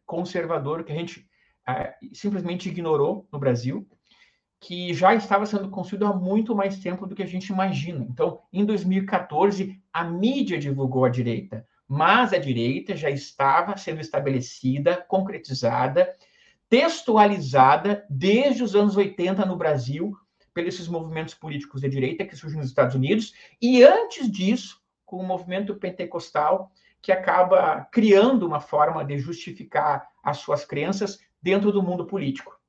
conservador 0.07 0.83
que 0.83 0.91
a 0.91 0.95
gente 0.95 1.29
é, 1.67 1.93
simplesmente 2.13 2.69
ignorou 2.69 3.27
no 3.31 3.37
Brasil, 3.37 3.87
que 4.59 4.93
já 4.93 5.13
estava 5.13 5.45
sendo 5.45 5.69
construído 5.69 6.07
há 6.07 6.13
muito 6.13 6.55
mais 6.55 6.79
tempo 6.79 7.05
do 7.05 7.13
que 7.13 7.21
a 7.21 7.27
gente 7.27 7.49
imagina. 7.49 8.07
Então, 8.09 8.41
em 8.51 8.65
2014, 8.65 9.79
a 9.93 10.03
mídia 10.03 10.57
divulgou 10.57 11.05
a 11.05 11.09
direita, 11.09 11.67
mas 11.87 12.33
a 12.33 12.37
direita 12.37 12.95
já 12.95 13.09
estava 13.09 13.77
sendo 13.77 14.01
estabelecida, 14.01 15.05
concretizada, 15.07 16.11
textualizada 16.69 18.05
desde 18.09 18.63
os 18.63 18.75
anos 18.75 18.97
80 18.97 19.45
no 19.45 19.55
Brasil, 19.55 20.17
pelos 20.53 20.87
movimentos 20.87 21.35
políticos 21.35 21.81
de 21.81 21.89
direita 21.89 22.25
que 22.25 22.35
surgem 22.35 22.57
nos 22.57 22.69
Estados 22.69 22.95
Unidos, 22.95 23.33
e 23.61 23.83
antes 23.83 24.29
disso, 24.31 24.81
com 25.05 25.17
o 25.17 25.25
movimento 25.25 25.75
pentecostal, 25.75 26.71
que 27.07 27.11
acaba 27.13 27.87
criando 27.89 28.45
uma 28.45 28.59
forma 28.59 29.05
de 29.05 29.17
justificar 29.17 30.09
as 30.21 30.39
suas 30.39 30.65
crenças 30.65 31.17
dentro 31.41 31.71
do 31.71 31.81
mundo 31.81 32.05
político. 32.05 32.59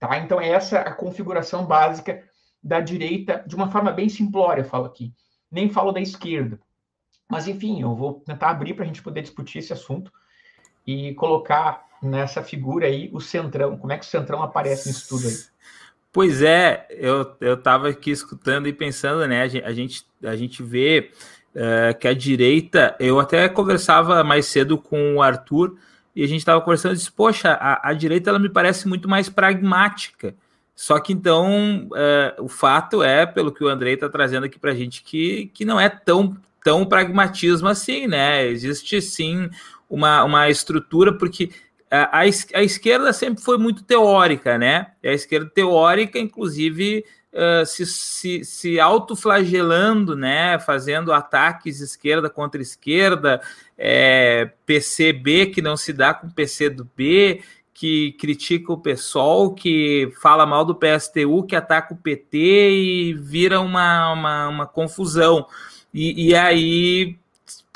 Tá? 0.00 0.18
Então, 0.18 0.40
é 0.40 0.48
essa 0.48 0.80
a 0.80 0.92
configuração 0.92 1.64
básica 1.64 2.24
da 2.60 2.80
direita, 2.80 3.44
de 3.46 3.54
uma 3.54 3.70
forma 3.70 3.92
bem 3.92 4.08
simplória, 4.08 4.64
falo 4.64 4.86
aqui. 4.86 5.14
Nem 5.48 5.70
falo 5.70 5.92
da 5.92 6.00
esquerda. 6.00 6.58
Mas, 7.30 7.46
enfim, 7.46 7.80
eu 7.80 7.94
vou 7.94 8.14
tentar 8.14 8.50
abrir 8.50 8.74
para 8.74 8.82
a 8.82 8.86
gente 8.88 9.00
poder 9.00 9.22
discutir 9.22 9.58
esse 9.58 9.72
assunto 9.72 10.12
e 10.84 11.14
colocar 11.14 11.86
nessa 12.02 12.42
figura 12.42 12.88
aí 12.88 13.08
o 13.12 13.20
centrão. 13.20 13.78
Como 13.78 13.92
é 13.92 13.96
que 13.96 14.04
o 14.04 14.08
centrão 14.08 14.42
aparece 14.42 14.88
nisso 14.88 15.08
tudo 15.08 15.28
aí? 15.28 15.36
Pois 16.12 16.42
é, 16.42 16.84
eu, 16.90 17.36
eu 17.40 17.54
estava 17.54 17.90
aqui 17.90 18.10
escutando 18.10 18.66
e 18.66 18.72
pensando, 18.72 19.24
né? 19.28 19.42
A 19.42 19.72
gente, 19.72 20.04
a 20.24 20.34
gente 20.34 20.64
vê 20.64 21.12
uh, 21.58 21.98
que 21.98 22.06
a 22.06 22.14
direita, 22.14 22.94
eu 23.00 23.18
até 23.18 23.48
conversava 23.48 24.22
mais 24.22 24.46
cedo 24.46 24.78
com 24.78 25.16
o 25.16 25.22
Arthur 25.22 25.76
e 26.14 26.22
a 26.22 26.26
gente 26.26 26.38
estava 26.38 26.60
conversando 26.60 26.94
e 26.94 26.96
disse, 26.96 27.10
poxa, 27.12 27.52
a, 27.52 27.90
a, 27.90 27.92
direita 27.92 28.30
ela 28.30 28.38
me 28.38 28.48
parece 28.48 28.88
muito 28.88 29.08
mais 29.08 29.28
pragmática. 29.28 30.34
Só 30.74 30.98
que 31.00 31.12
então 31.12 31.88
uh, 31.88 32.42
o 32.42 32.48
fato 32.48 33.02
é, 33.02 33.26
pelo 33.26 33.52
que 33.52 33.64
o 33.64 33.68
Andrei 33.68 33.94
está 33.94 34.08
trazendo 34.08 34.44
aqui 34.44 34.58
para 34.58 34.70
a 34.70 34.74
gente, 34.74 35.02
que, 35.02 35.50
que 35.52 35.64
não 35.64 35.78
é 35.78 35.88
tão, 35.88 36.36
tão 36.62 36.86
pragmatismo 36.86 37.68
assim, 37.68 38.06
né? 38.06 38.46
Existe 38.46 39.02
sim 39.02 39.50
uma, 39.90 40.22
uma 40.22 40.48
estrutura, 40.48 41.12
porque 41.12 41.50
a, 41.90 42.18
a, 42.20 42.26
esquerda 42.26 43.12
sempre 43.12 43.42
foi 43.42 43.58
muito 43.58 43.82
teórica, 43.82 44.58
né? 44.58 44.88
A 45.02 45.12
esquerda 45.12 45.50
teórica, 45.52 46.18
inclusive, 46.18 47.04
uh, 47.38 47.64
se, 47.64 47.86
se, 47.86 48.44
se 48.44 48.80
autoflagelando, 48.80 50.16
né? 50.16 50.58
Fazendo 50.58 51.12
ataques 51.12 51.80
esquerda 51.80 52.28
contra 52.28 52.60
esquerda, 52.60 53.40
é, 53.76 54.50
PCB 54.66 55.46
que 55.46 55.62
não 55.62 55.76
se 55.76 55.92
dá 55.92 56.12
com 56.12 56.28
PC 56.28 56.70
do 56.70 56.88
B, 56.96 57.40
que 57.72 58.12
critica 58.12 58.72
o 58.72 58.78
PSOL, 58.78 59.54
que 59.54 60.12
fala 60.20 60.44
mal 60.44 60.64
do 60.64 60.74
PSTU, 60.74 61.44
que 61.44 61.54
ataca 61.54 61.94
o 61.94 61.96
PT 61.96 62.36
e 62.70 63.14
vira 63.14 63.60
uma, 63.60 64.12
uma, 64.12 64.48
uma 64.48 64.66
confusão. 64.66 65.46
E, 65.94 66.30
e 66.30 66.34
aí 66.34 67.16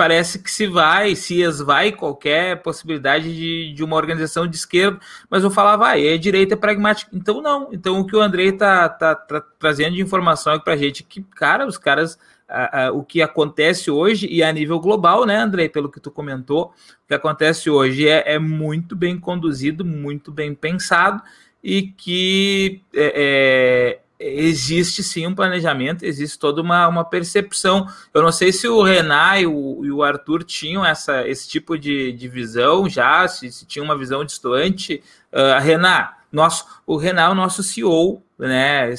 parece 0.03 0.41
que 0.41 0.51
se 0.51 0.67
vai, 0.67 1.15
se 1.15 1.43
esvai 1.43 1.93
qualquer 1.93 2.61
possibilidade 2.61 3.33
de, 3.33 3.73
de 3.73 3.85
uma 3.85 3.95
organização 3.95 4.49
de 4.49 4.57
esquerda, 4.57 4.99
mas 5.31 5.45
eu 5.45 5.51
falava, 5.51 5.91
ah, 5.91 6.01
é 6.01 6.19
direita 6.19 6.55
é 6.55 6.57
pragmática. 6.57 7.09
Então, 7.15 7.41
não. 7.41 7.69
Então, 7.71 8.01
o 8.01 8.05
que 8.05 8.17
o 8.17 8.21
Andrei 8.21 8.49
está 8.49 8.89
tá, 8.89 9.15
tá 9.15 9.41
trazendo 9.61 9.95
de 9.95 10.03
informação 10.03 10.55
aqui 10.55 10.65
para 10.65 10.75
a 10.75 10.77
gente 10.77 11.05
é 11.05 11.07
que, 11.09 11.23
cara, 11.23 11.65
os 11.69 11.79
caras, 11.79 12.19
a, 12.49 12.87
a, 12.87 12.93
o 12.93 13.05
que 13.05 13.23
acontece 13.23 13.93
hoje, 13.93 14.27
e 14.29 14.43
a 14.43 14.51
nível 14.51 14.81
global, 14.81 15.25
né, 15.25 15.37
Andrei, 15.37 15.69
pelo 15.69 15.89
que 15.89 16.01
tu 16.01 16.11
comentou, 16.11 16.75
o 17.05 17.07
que 17.07 17.15
acontece 17.15 17.71
hoje 17.71 18.09
é, 18.09 18.35
é 18.35 18.41
muito 18.41 18.97
bem 18.97 19.17
conduzido, 19.17 19.85
muito 19.85 20.33
bem 20.33 20.53
pensado, 20.53 21.23
e 21.63 21.83
que 21.83 22.83
é, 22.93 23.13
é 23.15 24.01
existe 24.23 25.03
sim 25.03 25.27
um 25.27 25.35
planejamento, 25.35 26.05
existe 26.05 26.39
toda 26.39 26.63
uma, 26.63 26.87
uma 26.89 27.05
percepção. 27.05 27.87
Eu 28.15 28.23
não 28.23 28.33
sei 28.33 28.53
se 28.53 28.69
o 28.69 28.83
Renan 28.83 29.39
e 29.39 29.47
o, 29.47 29.85
e 29.85 29.91
o 29.91 30.03
Arthur 30.03 30.45
tinham 30.45 30.85
essa, 30.85 31.27
esse 31.27 31.49
tipo 31.49 31.77
de, 31.77 32.13
de 32.13 32.29
visão 32.29 32.89
já, 32.89 33.27
se, 33.27 33.51
se 33.51 33.67
tinha 33.67 33.85
uma 33.85 33.99
visão 33.99 34.25
distante. 34.25 35.03
Uh, 35.33 35.61
Renan, 35.61 36.09
nosso, 36.31 36.67
o 36.87 36.97
Renan 36.97 37.23
é 37.23 37.29
o 37.29 37.35
nosso 37.35 37.63
CEO, 37.63 38.23
né? 38.39 38.95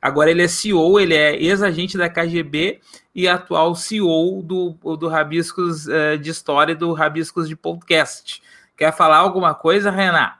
Agora 0.00 0.30
ele 0.30 0.42
é 0.42 0.48
CEO, 0.48 0.98
ele 1.00 1.14
é 1.14 1.34
ex-agente 1.36 1.98
da 1.98 2.08
KGB 2.08 2.80
e 3.14 3.28
atual 3.28 3.74
CEO 3.74 4.42
do, 4.42 4.96
do 4.96 5.08
Rabiscos 5.08 5.86
uh, 5.86 6.16
de 6.18 6.30
História 6.30 6.72
e 6.72 6.76
do 6.76 6.92
Rabiscos 6.92 7.48
de 7.48 7.56
Podcast. 7.56 8.42
Quer 8.76 8.96
falar 8.96 9.18
alguma 9.18 9.54
coisa, 9.54 9.90
Renan? 9.90 10.39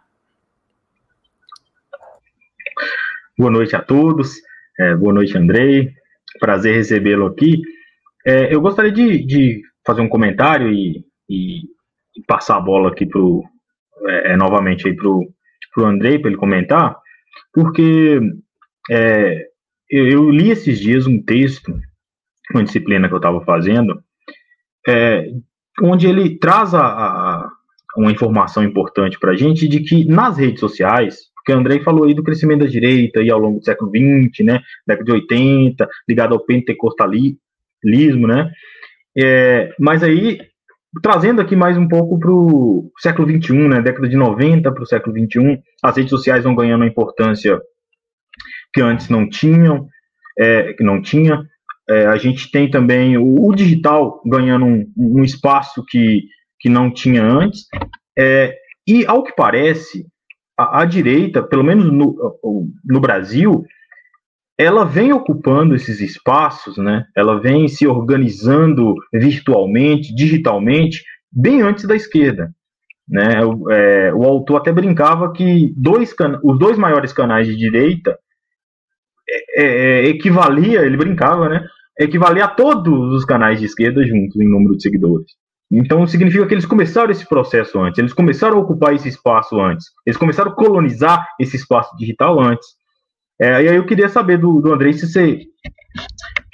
Boa 3.40 3.50
noite 3.50 3.74
a 3.74 3.80
todos. 3.80 4.34
É, 4.78 4.94
boa 4.94 5.14
noite, 5.14 5.38
Andrei. 5.38 5.94
Prazer 6.38 6.74
recebê-lo 6.74 7.24
aqui. 7.24 7.62
É, 8.26 8.54
eu 8.54 8.60
gostaria 8.60 8.92
de, 8.92 9.24
de, 9.24 9.62
fazer 9.86 10.02
um 10.02 10.10
comentário 10.10 10.70
e, 10.70 11.02
e, 11.26 11.62
passar 12.26 12.58
a 12.58 12.60
bola 12.60 12.90
aqui 12.90 13.06
pro, 13.06 13.42
é, 14.08 14.32
é 14.32 14.36
novamente 14.36 14.92
para 14.92 15.08
o 15.08 15.86
Andrei 15.86 16.18
para 16.18 16.28
ele 16.28 16.36
comentar, 16.36 16.94
porque 17.50 18.20
é, 18.90 19.46
eu, 19.88 20.06
eu, 20.06 20.30
li 20.30 20.50
esses 20.50 20.78
dias 20.78 21.06
um 21.06 21.22
texto, 21.22 21.74
uma 22.52 22.62
disciplina 22.62 23.08
que 23.08 23.14
eu 23.14 23.20
estava 23.20 23.42
fazendo, 23.42 24.02
é, 24.86 25.30
onde 25.80 26.06
ele 26.06 26.38
traz 26.38 26.74
a, 26.74 26.86
a, 26.86 27.50
uma 27.96 28.12
informação 28.12 28.62
importante 28.62 29.18
para 29.18 29.30
a 29.30 29.36
gente 29.36 29.66
de 29.66 29.80
que 29.80 30.04
nas 30.04 30.36
redes 30.36 30.60
sociais 30.60 31.29
porque 31.40 31.52
o 31.52 31.58
Andrei 31.58 31.80
falou 31.80 32.04
aí 32.04 32.14
do 32.14 32.22
crescimento 32.22 32.60
da 32.60 32.66
direita 32.66 33.20
aí 33.20 33.30
ao 33.30 33.38
longo 33.38 33.58
do 33.58 33.64
século 33.64 33.90
XX, 33.90 34.44
né, 34.44 34.60
década 34.86 35.04
de 35.04 35.12
80, 35.12 35.88
ligado 36.08 36.34
ao 36.34 36.44
pentecostalismo, 36.44 37.38
né, 38.26 38.50
é, 39.16 39.74
mas 39.78 40.02
aí, 40.02 40.40
trazendo 41.02 41.40
aqui 41.40 41.56
mais 41.56 41.76
um 41.76 41.88
pouco 41.88 42.18
para 42.18 42.30
o 42.30 42.90
século 42.98 43.28
XXI, 43.28 43.68
né, 43.68 43.82
década 43.82 44.08
de 44.08 44.16
90 44.16 44.70
para 44.70 44.82
o 44.82 44.86
século 44.86 45.16
XXI, 45.16 45.60
as 45.82 45.96
redes 45.96 46.10
sociais 46.10 46.44
vão 46.44 46.54
ganhando 46.54 46.82
uma 46.82 46.86
importância 46.88 47.60
que 48.72 48.80
antes 48.80 49.08
não 49.08 49.28
tinham, 49.28 49.88
é, 50.38 50.72
que 50.74 50.84
não 50.84 51.00
tinha, 51.02 51.44
é, 51.88 52.06
a 52.06 52.16
gente 52.16 52.50
tem 52.50 52.70
também 52.70 53.16
o, 53.16 53.48
o 53.48 53.54
digital 53.54 54.22
ganhando 54.24 54.64
um, 54.64 54.92
um, 54.96 55.24
espaço 55.24 55.84
que, 55.88 56.22
que 56.60 56.68
não 56.68 56.92
tinha 56.92 57.24
antes, 57.24 57.66
é, 58.16 58.56
e 58.86 59.04
ao 59.06 59.24
que 59.24 59.32
parece, 59.34 60.06
a, 60.60 60.82
a 60.82 60.84
direita, 60.84 61.42
pelo 61.42 61.64
menos 61.64 61.90
no, 61.90 62.36
no 62.84 63.00
Brasil, 63.00 63.64
ela 64.58 64.84
vem 64.84 65.12
ocupando 65.12 65.74
esses 65.74 66.00
espaços, 66.00 66.76
né? 66.76 67.06
Ela 67.16 67.40
vem 67.40 67.66
se 67.66 67.86
organizando 67.86 68.94
virtualmente, 69.12 70.14
digitalmente, 70.14 71.02
bem 71.32 71.62
antes 71.62 71.86
da 71.86 71.96
esquerda. 71.96 72.52
Né? 73.08 73.44
O, 73.44 73.70
é, 73.70 74.12
o 74.14 74.22
autor 74.24 74.56
até 74.56 74.70
brincava 74.70 75.32
que 75.32 75.72
dois 75.76 76.14
os 76.44 76.58
dois 76.58 76.76
maiores 76.76 77.12
canais 77.12 77.46
de 77.46 77.56
direita 77.56 78.16
é, 79.28 79.62
é, 79.62 79.64
é, 79.64 80.08
equivalia, 80.08 80.82
ele 80.82 80.96
brincava, 80.96 81.48
né? 81.48 81.64
Equivalia 81.98 82.44
a 82.44 82.48
todos 82.48 83.14
os 83.14 83.24
canais 83.24 83.58
de 83.58 83.66
esquerda 83.66 84.06
juntos 84.06 84.40
em 84.40 84.48
número 84.48 84.76
de 84.76 84.82
seguidores. 84.82 85.32
Então 85.70 86.06
significa 86.06 86.46
que 86.46 86.54
eles 86.54 86.66
começaram 86.66 87.10
esse 87.10 87.26
processo 87.26 87.78
antes, 87.78 87.98
eles 87.98 88.12
começaram 88.12 88.56
a 88.56 88.60
ocupar 88.60 88.92
esse 88.94 89.08
espaço 89.08 89.60
antes, 89.60 89.86
eles 90.04 90.16
começaram 90.16 90.50
a 90.50 90.54
colonizar 90.54 91.28
esse 91.38 91.56
espaço 91.56 91.96
digital 91.96 92.40
antes. 92.40 92.66
É, 93.40 93.62
e 93.62 93.68
aí 93.68 93.76
eu 93.76 93.86
queria 93.86 94.08
saber 94.08 94.36
do, 94.36 94.60
do 94.60 94.72
Andrei 94.72 94.92
se 94.92 95.06
você 95.06 95.46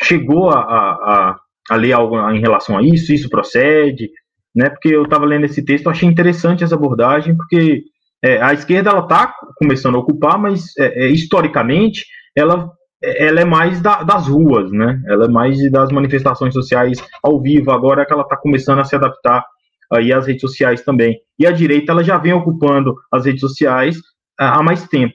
chegou 0.03 0.51
a, 0.51 0.61
a, 0.61 1.37
a, 1.71 1.77
ler 1.77 1.93
algo 1.93 2.17
em 2.31 2.41
relação 2.41 2.77
a 2.77 2.83
isso, 2.83 3.13
isso 3.13 3.31
procede, 3.31 4.11
né? 4.55 4.69
Porque 4.69 4.95
eu 4.95 5.05
estava 5.05 5.25
lendo 5.25 5.47
esse 5.47 5.65
texto, 5.65 5.89
achei 5.89 6.09
interessante 6.09 6.63
essa 6.63 6.75
abordagem, 6.75 7.35
porque 7.35 7.85
é, 8.23 8.41
a 8.41 8.53
esquerda 8.53 8.91
ela 8.91 9.01
está 9.01 9.35
começando 9.57 9.97
a 9.97 9.99
ocupar, 9.99 10.39
mas 10.39 10.77
é, 10.79 11.07
é 11.07 11.09
historicamente 11.09 12.05
ela 12.37 12.71
ela 13.07 13.41
é 13.41 13.45
mais 13.45 13.81
da, 13.81 14.03
das 14.03 14.27
ruas, 14.27 14.71
né? 14.73 15.01
Ela 15.07 15.27
é 15.27 15.29
mais 15.29 15.71
das 15.71 15.93
manifestações 15.93 16.53
sociais 16.53 16.99
ao 17.23 17.41
vivo. 17.41 17.71
Agora 17.71 18.05
que 18.05 18.13
ela 18.13 18.23
está 18.23 18.37
começando 18.37 18.81
a 18.81 18.85
se 18.85 18.97
adaptar 18.97 19.45
aí 19.93 20.13
às 20.13 20.27
redes 20.27 20.41
sociais 20.41 20.83
também. 20.83 21.21
E 21.39 21.47
a 21.47 21.53
direita 21.53 21.93
ela 21.93 22.03
já 22.03 22.19
vem 22.19 22.33
ocupando 22.33 22.97
as 23.13 23.25
redes 23.25 23.41
sociais 23.41 23.97
há 24.39 24.63
mais 24.63 24.87
tempo. 24.89 25.15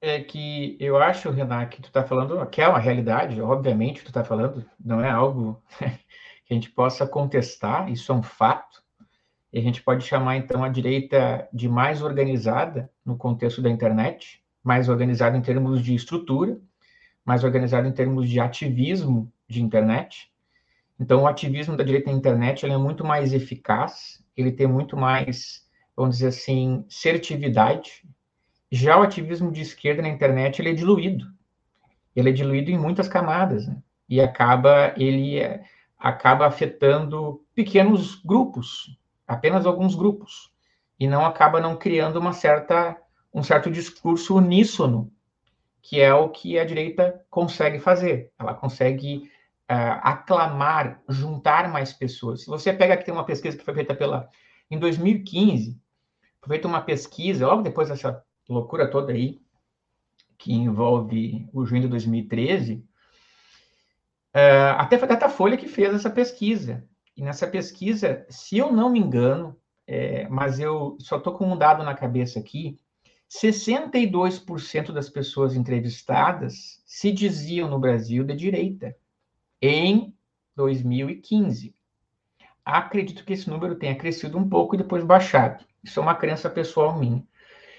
É 0.00 0.20
que 0.20 0.76
eu 0.80 0.96
acho, 0.96 1.30
Renan, 1.30 1.66
que 1.66 1.80
tu 1.80 1.86
está 1.86 2.02
falando, 2.02 2.44
que 2.46 2.60
é 2.60 2.66
uma 2.66 2.80
realidade, 2.80 3.40
obviamente, 3.40 4.02
tu 4.02 4.08
está 4.08 4.24
falando, 4.24 4.64
não 4.84 5.00
é 5.00 5.08
algo 5.08 5.62
que 6.44 6.52
a 6.52 6.54
gente 6.54 6.70
possa 6.70 7.06
contestar, 7.06 7.88
isso 7.88 8.10
é 8.10 8.14
um 8.16 8.22
fato. 8.22 8.82
E 9.52 9.60
a 9.60 9.62
gente 9.62 9.80
pode 9.80 10.04
chamar, 10.04 10.36
então, 10.36 10.64
a 10.64 10.68
direita 10.68 11.48
de 11.52 11.68
mais 11.68 12.02
organizada 12.02 12.90
no 13.06 13.16
contexto 13.16 13.62
da 13.62 13.70
internet, 13.70 14.41
mais 14.62 14.88
organizada 14.88 15.36
em 15.36 15.42
termos 15.42 15.82
de 15.82 15.94
estrutura, 15.94 16.58
mais 17.24 17.44
organizada 17.44 17.86
em 17.86 17.92
termos 17.92 18.28
de 18.28 18.40
ativismo 18.40 19.32
de 19.48 19.62
internet. 19.62 20.30
Então, 20.98 21.22
o 21.22 21.26
ativismo 21.26 21.76
da 21.76 21.84
direita 21.84 22.10
na 22.10 22.16
internet 22.16 22.64
é 22.64 22.76
muito 22.76 23.04
mais 23.04 23.32
eficaz, 23.32 24.24
ele 24.36 24.52
tem 24.52 24.66
muito 24.66 24.96
mais, 24.96 25.66
vamos 25.96 26.16
dizer 26.16 26.28
assim, 26.28 26.84
assertividade, 26.88 28.04
já 28.70 28.98
o 28.98 29.02
ativismo 29.02 29.52
de 29.52 29.60
esquerda 29.60 30.00
na 30.00 30.08
internet 30.08 30.60
ele 30.60 30.70
é 30.70 30.74
diluído. 30.74 31.26
Ele 32.16 32.30
é 32.30 32.32
diluído 32.32 32.70
em 32.70 32.78
muitas 32.78 33.06
camadas 33.06 33.66
né? 33.66 33.76
e 34.08 34.20
acaba 34.20 34.94
ele 34.96 35.38
é, 35.38 35.62
acaba 35.98 36.46
afetando 36.46 37.44
pequenos 37.54 38.16
grupos, 38.24 38.98
apenas 39.26 39.66
alguns 39.66 39.94
grupos, 39.94 40.50
e 40.98 41.06
não 41.06 41.24
acaba 41.26 41.60
não 41.60 41.76
criando 41.76 42.18
uma 42.18 42.32
certa 42.32 42.96
um 43.32 43.42
certo 43.42 43.70
discurso 43.70 44.36
uníssono, 44.36 45.10
que 45.80 46.00
é 46.00 46.12
o 46.14 46.28
que 46.28 46.58
a 46.58 46.64
direita 46.64 47.24
consegue 47.30 47.78
fazer. 47.78 48.30
Ela 48.38 48.54
consegue 48.54 49.30
uh, 49.70 50.00
aclamar, 50.02 51.02
juntar 51.08 51.68
mais 51.70 51.92
pessoas. 51.92 52.42
Se 52.42 52.46
você 52.46 52.72
pega 52.72 52.94
aqui 52.94 53.04
tem 53.04 53.14
uma 53.14 53.24
pesquisa 53.24 53.56
que 53.56 53.64
foi 53.64 53.74
feita 53.74 53.94
pela 53.94 54.28
em 54.70 54.78
2015, 54.78 55.78
foi 56.40 56.48
feita 56.48 56.68
uma 56.68 56.80
pesquisa 56.80 57.46
logo 57.46 57.62
depois 57.62 57.88
dessa 57.88 58.24
loucura 58.48 58.90
toda 58.90 59.12
aí, 59.12 59.40
que 60.38 60.52
envolve 60.52 61.48
o 61.52 61.64
junho 61.64 61.82
de 61.82 61.88
2013, 61.88 62.74
uh, 62.74 62.82
é, 64.34 64.70
até 64.70 64.98
foi 64.98 65.08
a 65.08 65.12
Datafolha 65.12 65.56
que 65.56 65.68
fez 65.68 65.94
essa 65.94 66.10
pesquisa. 66.10 66.84
E 67.16 67.22
nessa 67.22 67.46
pesquisa, 67.46 68.24
se 68.28 68.56
eu 68.56 68.72
não 68.72 68.90
me 68.90 68.98
engano, 68.98 69.56
é, 69.86 70.26
mas 70.28 70.58
eu 70.58 70.96
só 70.98 71.18
estou 71.18 71.34
com 71.34 71.52
um 71.52 71.56
dado 71.56 71.84
na 71.84 71.94
cabeça 71.94 72.38
aqui, 72.38 72.78
62% 73.32 74.92
das 74.92 75.08
pessoas 75.08 75.56
entrevistadas 75.56 76.82
se 76.84 77.10
diziam 77.10 77.66
no 77.66 77.78
Brasil 77.78 78.22
de 78.24 78.36
direita 78.36 78.94
em 79.60 80.14
2015. 80.54 81.74
Acredito 82.62 83.24
que 83.24 83.32
esse 83.32 83.48
número 83.48 83.74
tenha 83.76 83.96
crescido 83.96 84.36
um 84.36 84.46
pouco 84.46 84.74
e 84.74 84.78
depois 84.78 85.02
baixado. 85.02 85.64
Isso 85.82 85.98
é 85.98 86.02
uma 86.02 86.14
crença 86.14 86.50
pessoal 86.50 86.98
minha. 86.98 87.26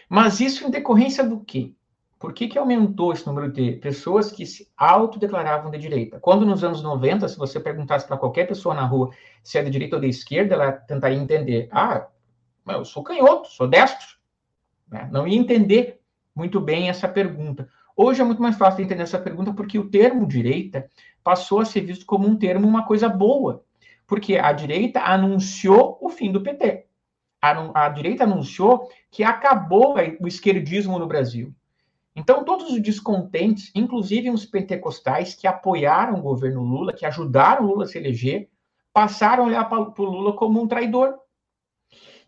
Mas 0.09 0.39
isso 0.39 0.65
em 0.65 0.71
decorrência 0.71 1.23
do 1.23 1.39
quê? 1.41 1.71
Por 2.17 2.33
que, 2.33 2.47
que 2.47 2.57
aumentou 2.57 3.13
esse 3.13 3.27
número 3.27 3.51
de 3.51 3.73
pessoas 3.73 4.31
que 4.31 4.47
se 4.47 4.71
autodeclaravam 4.75 5.69
de 5.69 5.77
direita? 5.77 6.19
Quando 6.19 6.47
nos 6.47 6.63
anos 6.63 6.81
90, 6.81 7.27
se 7.27 7.37
você 7.37 7.59
perguntasse 7.59 8.07
para 8.07 8.17
qualquer 8.17 8.47
pessoa 8.47 8.73
na 8.73 8.85
rua 8.85 9.11
se 9.43 9.59
é 9.59 9.63
de 9.63 9.69
direita 9.69 9.97
ou 9.97 10.01
de 10.01 10.07
esquerda, 10.07 10.55
ela 10.55 10.71
tentaria 10.71 11.17
entender. 11.17 11.69
Ah, 11.71 12.07
eu 12.67 12.83
sou 12.83 13.03
canhoto, 13.03 13.49
sou 13.49 13.67
destro. 13.67 14.22
Né? 14.93 15.09
Não 15.11 15.27
ia 15.27 15.37
entender 15.37 15.99
muito 16.35 16.61
bem 16.61 16.87
essa 16.87 17.07
pergunta. 17.07 17.67
Hoje 17.95 18.21
é 18.21 18.23
muito 18.23 18.41
mais 18.41 18.57
fácil 18.57 18.83
entender 18.83 19.03
essa 19.03 19.19
pergunta 19.19 19.53
porque 19.53 19.77
o 19.77 19.89
termo 19.89 20.25
direita 20.25 20.89
passou 21.23 21.59
a 21.59 21.65
ser 21.65 21.81
visto 21.81 22.05
como 22.05 22.27
um 22.27 22.37
termo, 22.37 22.67
uma 22.67 22.85
coisa 22.85 23.09
boa. 23.09 23.63
Porque 24.07 24.37
a 24.37 24.51
direita 24.51 25.01
anunciou 25.01 25.97
o 26.01 26.09
fim 26.09 26.31
do 26.31 26.41
PT 26.41 26.85
a, 27.43 27.85
a 27.85 27.89
direita 27.89 28.23
anunciou 28.23 28.89
que 29.11 29.21
acabou 29.21 29.95
o 30.21 30.27
esquerdismo 30.27 30.97
no 30.97 31.05
Brasil. 31.05 31.53
Então, 32.15 32.45
todos 32.45 32.71
os 32.71 32.81
descontentes, 32.81 33.69
inclusive 33.75 34.29
os 34.29 34.45
pentecostais 34.45 35.33
que 35.35 35.45
apoiaram 35.45 36.13
o 36.15 36.21
governo 36.21 36.63
Lula, 36.63 36.93
que 36.93 37.05
ajudaram 37.05 37.65
Lula 37.65 37.83
a 37.83 37.87
se 37.87 37.97
eleger, 37.97 38.49
passaram 38.93 39.43
a 39.43 39.47
olhar 39.47 39.65
para 39.65 39.81
o 39.81 40.05
Lula 40.05 40.33
como 40.33 40.61
um 40.61 40.67
traidor. 40.67 41.15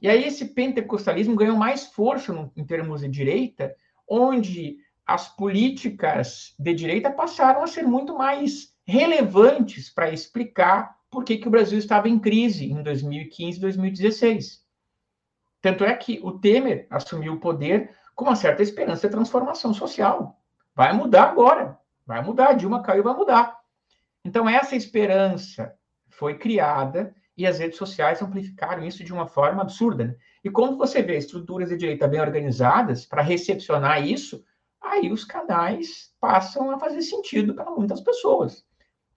E 0.02 0.10
aí 0.10 0.24
esse 0.26 0.46
pentecostalismo 0.46 1.36
ganhou 1.36 1.58
mais 1.58 1.88
força 1.88 2.34
no, 2.34 2.52
em 2.56 2.66
termos 2.66 3.02
de 3.02 3.08
direita, 3.08 3.76
onde 4.08 4.78
as 5.06 5.28
políticas 5.36 6.56
de 6.58 6.74
direita 6.74 7.12
passaram 7.12 7.64
a 7.64 7.68
ser 7.68 7.84
muito 7.84 8.18
mais 8.18 8.74
relevantes 8.86 9.90
para 9.90 10.12
explicar 10.12 10.96
por 11.10 11.24
que, 11.24 11.38
que 11.38 11.48
o 11.48 11.52
Brasil 11.52 11.78
estava 11.78 12.10
em 12.10 12.20
crise 12.20 12.72
em 12.72 12.82
2015 12.82 13.58
e 13.58 13.62
2016. 13.62 14.66
Tanto 15.62 15.84
é 15.84 15.96
que 15.96 16.20
o 16.24 16.34
Temer 16.34 16.88
assumiu 16.90 17.34
o 17.34 17.40
poder 17.40 17.96
com 18.14 18.26
uma 18.26 18.36
certa 18.36 18.62
esperança 18.62 19.08
de 19.08 19.14
transformação 19.14 19.74
social. 19.74 20.40
Vai 20.76 20.94
mudar 20.94 21.24
agora, 21.30 21.80
vai 22.06 22.22
mudar. 22.22 22.54
Dilma 22.54 22.84
caiu, 22.84 23.04
vai 23.04 23.16
mudar. 23.16 23.58
Então, 24.24 24.50
essa 24.50 24.76
esperança 24.76 25.76
foi 26.10 26.38
criada 26.38 27.16
e 27.38 27.46
as 27.46 27.60
redes 27.60 27.78
sociais 27.78 28.22
amplificaram 28.22 28.86
isso 28.86 29.04
de 29.04 29.14
uma 29.14 29.28
forma 29.28 29.62
absurda. 29.62 30.06
Né? 30.06 30.16
E 30.44 30.50
quando 30.50 30.78
você 30.78 31.02
vê 31.02 31.18
estruturas 31.18 31.70
de 31.70 31.78
direita 31.78 32.08
bem 32.08 32.22
organizadas 32.22 33.06
para 33.06 33.22
recepcionar 33.22 34.06
isso, 34.06 34.44
aí 34.82 35.12
os 35.12 35.26
canais 35.26 36.12
passam 36.20 36.72
a 36.72 36.80
fazer 36.80 37.02
sentido 37.02 37.54
para 37.54 37.70
muitas 37.72 38.02
pessoas. 38.02 38.64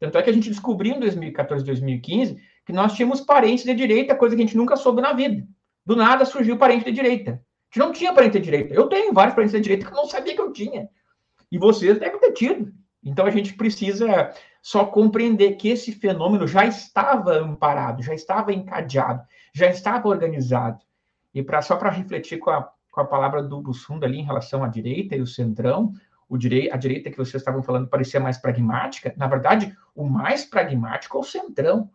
Tanto 0.00 0.18
é 0.18 0.22
que 0.22 0.30
a 0.30 0.32
gente 0.32 0.50
descobriu 0.50 0.94
em 0.94 1.00
2014, 1.00 1.64
2015 1.64 2.40
que 2.64 2.72
nós 2.72 2.92
tínhamos 2.92 3.20
parentes 3.20 3.64
de 3.64 3.74
direita, 3.74 4.14
coisa 4.14 4.36
que 4.36 4.42
a 4.42 4.44
gente 4.44 4.56
nunca 4.56 4.76
soube 4.76 5.00
na 5.00 5.12
vida 5.12 5.46
do 5.88 5.96
nada 5.96 6.26
surgiu 6.26 6.58
parente 6.58 6.84
de 6.84 6.92
direita. 6.92 7.30
A 7.30 7.34
gente 7.34 7.78
não 7.78 7.92
tinha 7.92 8.12
parente 8.12 8.38
de 8.38 8.44
direita. 8.44 8.74
Eu 8.74 8.88
tenho 8.88 9.10
vários 9.10 9.34
parentes 9.34 9.56
de 9.56 9.62
direita 9.62 9.86
que 9.86 9.92
eu 9.92 9.96
não 9.96 10.06
sabia 10.06 10.34
que 10.34 10.40
eu 10.40 10.52
tinha. 10.52 10.86
E 11.50 11.56
vocês 11.56 11.98
devem 11.98 12.20
ter 12.20 12.32
tido. 12.32 12.70
Então 13.02 13.24
a 13.24 13.30
gente 13.30 13.54
precisa 13.54 14.30
só 14.62 14.84
compreender 14.84 15.56
que 15.56 15.68
esse 15.68 15.92
fenômeno 15.92 16.46
já 16.46 16.64
estava 16.64 17.32
amparado, 17.38 18.02
já 18.02 18.14
estava 18.14 18.52
encadeado, 18.52 19.22
já 19.54 19.68
estava 19.68 20.08
organizado. 20.08 20.78
E 21.34 21.42
para 21.42 21.62
só 21.62 21.76
para 21.76 21.90
refletir 21.90 22.38
com 22.38 22.50
a, 22.50 22.68
com 22.90 23.00
a 23.00 23.04
palavra 23.04 23.42
do 23.42 23.60
Bussunda 23.60 24.06
ali 24.06 24.18
em 24.18 24.24
relação 24.24 24.64
à 24.64 24.68
direita 24.68 25.14
e 25.14 25.20
o 25.20 25.26
centrão, 25.26 25.92
o 26.28 26.36
direi 26.36 26.70
a 26.70 26.76
direita 26.76 27.10
que 27.10 27.16
vocês 27.16 27.40
estavam 27.40 27.62
falando 27.62 27.88
parecia 27.88 28.20
mais 28.20 28.36
pragmática. 28.36 29.14
Na 29.16 29.26
verdade, 29.26 29.74
o 29.94 30.04
mais 30.04 30.44
pragmático 30.44 31.16
é 31.16 31.20
o 31.20 31.24
centrão 31.24 31.90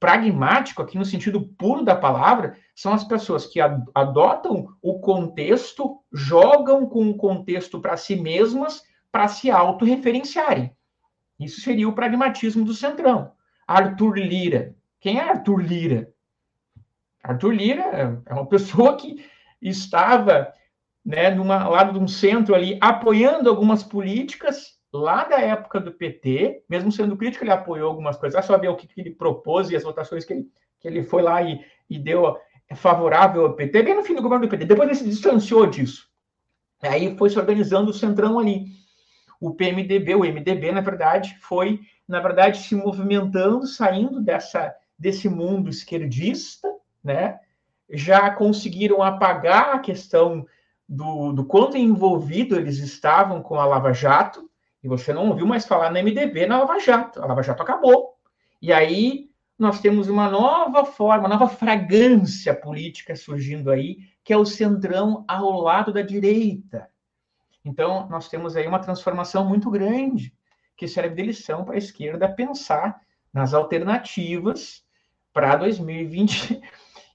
pragmático, 0.00 0.80
aqui 0.80 0.96
no 0.96 1.04
sentido 1.04 1.40
puro 1.40 1.84
da 1.84 1.94
palavra, 1.94 2.56
são 2.74 2.92
as 2.92 3.04
pessoas 3.04 3.46
que 3.46 3.60
adotam 3.60 4.68
o 4.80 5.00
contexto, 5.00 6.00
jogam 6.12 6.86
com 6.86 7.08
o 7.10 7.16
contexto 7.16 7.80
para 7.80 7.96
si 7.96 8.14
mesmas, 8.14 8.82
para 9.10 9.26
se 9.26 9.50
autorreferenciarem. 9.50 10.72
Isso 11.38 11.60
seria 11.60 11.88
o 11.88 11.94
pragmatismo 11.94 12.64
do 12.64 12.74
Centrão. 12.74 13.32
Arthur 13.66 14.18
Lira. 14.18 14.74
Quem 15.00 15.18
é 15.18 15.28
Arthur 15.28 15.60
Lira? 15.60 16.12
Arthur 17.22 17.52
Lira 17.52 18.22
é 18.26 18.32
uma 18.32 18.46
pessoa 18.46 18.96
que 18.96 19.24
estava 19.60 20.52
né, 21.04 21.30
numa, 21.30 21.68
lá 21.68 21.84
de 21.84 21.98
um 21.98 22.08
centro 22.08 22.54
ali, 22.54 22.78
apoiando 22.80 23.48
algumas 23.48 23.82
políticas 23.82 24.78
lá 24.92 25.24
da 25.24 25.40
época 25.40 25.80
do 25.80 25.92
PT, 25.92 26.64
mesmo 26.68 26.90
sendo 26.90 27.16
crítico, 27.16 27.44
ele 27.44 27.50
apoiou 27.50 27.88
algumas 27.88 28.16
coisas. 28.16 28.38
É 28.38 28.42
só 28.42 28.58
ver 28.58 28.68
o 28.68 28.76
que, 28.76 28.86
que 28.86 29.00
ele 29.00 29.10
propôs 29.10 29.70
e 29.70 29.76
as 29.76 29.84
votações 29.84 30.24
que 30.24 30.32
ele, 30.32 30.46
que 30.80 30.88
ele 30.88 31.02
foi 31.02 31.22
lá 31.22 31.42
e, 31.42 31.64
e 31.88 31.98
deu 31.98 32.36
favorável 32.76 33.46
ao 33.46 33.54
PT, 33.54 33.82
bem 33.82 33.94
no 33.94 34.02
fim 34.02 34.14
do 34.14 34.22
governo 34.22 34.46
do 34.46 34.50
PT. 34.50 34.64
Depois 34.64 34.88
ele 34.88 34.98
se 34.98 35.04
distanciou 35.04 35.66
disso. 35.66 36.08
Aí 36.82 37.16
foi 37.16 37.30
se 37.30 37.38
organizando 37.38 37.90
o 37.90 37.94
centrão 37.94 38.38
ali. 38.38 38.66
O 39.40 39.54
PMDB, 39.54 40.14
o 40.14 40.24
MDB, 40.24 40.72
na 40.72 40.80
verdade, 40.80 41.36
foi, 41.40 41.80
na 42.06 42.20
verdade, 42.20 42.58
se 42.58 42.74
movimentando, 42.74 43.66
saindo 43.66 44.20
dessa, 44.20 44.74
desse 44.98 45.28
mundo 45.28 45.68
esquerdista, 45.68 46.68
né? 47.02 47.38
Já 47.90 48.30
conseguiram 48.30 49.02
apagar 49.02 49.74
a 49.74 49.78
questão 49.78 50.44
do, 50.88 51.32
do 51.32 51.44
quanto 51.44 51.76
envolvido 51.76 52.56
eles 52.56 52.78
estavam 52.78 53.42
com 53.42 53.56
a 53.56 53.64
Lava 53.66 53.92
Jato, 53.92 54.48
e 54.82 54.88
você 54.88 55.12
não 55.12 55.28
ouviu 55.28 55.46
mais 55.46 55.66
falar 55.66 55.90
na 55.90 56.02
MDB 56.02 56.46
na 56.46 56.58
Lava 56.58 56.78
Jato. 56.78 57.20
A 57.20 57.26
Lava 57.26 57.42
Jato 57.42 57.62
acabou. 57.62 58.14
E 58.60 58.72
aí 58.72 59.28
nós 59.58 59.80
temos 59.80 60.08
uma 60.08 60.30
nova 60.30 60.84
forma, 60.84 61.26
uma 61.26 61.36
nova 61.36 61.48
fragrância 61.48 62.54
política 62.54 63.16
surgindo 63.16 63.70
aí, 63.70 63.98
que 64.22 64.32
é 64.32 64.36
o 64.36 64.44
centrão 64.44 65.24
ao 65.26 65.60
lado 65.60 65.92
da 65.92 66.00
direita. 66.00 66.88
Então, 67.64 68.08
nós 68.08 68.28
temos 68.28 68.56
aí 68.56 68.66
uma 68.66 68.78
transformação 68.78 69.44
muito 69.44 69.70
grande, 69.70 70.32
que 70.76 70.88
serve 70.88 71.14
de 71.14 71.22
lição 71.22 71.64
para 71.64 71.74
a 71.74 71.78
esquerda 71.78 72.28
pensar 72.28 73.00
nas 73.32 73.52
alternativas 73.52 74.82
para 75.32 75.56
2020 75.56 76.60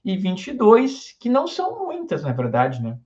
e 0.04 0.12
2022, 0.12 1.16
que 1.18 1.28
não 1.28 1.46
são 1.46 1.86
muitas, 1.86 2.22
na 2.22 2.32
verdade, 2.32 2.82
né? 2.82 2.98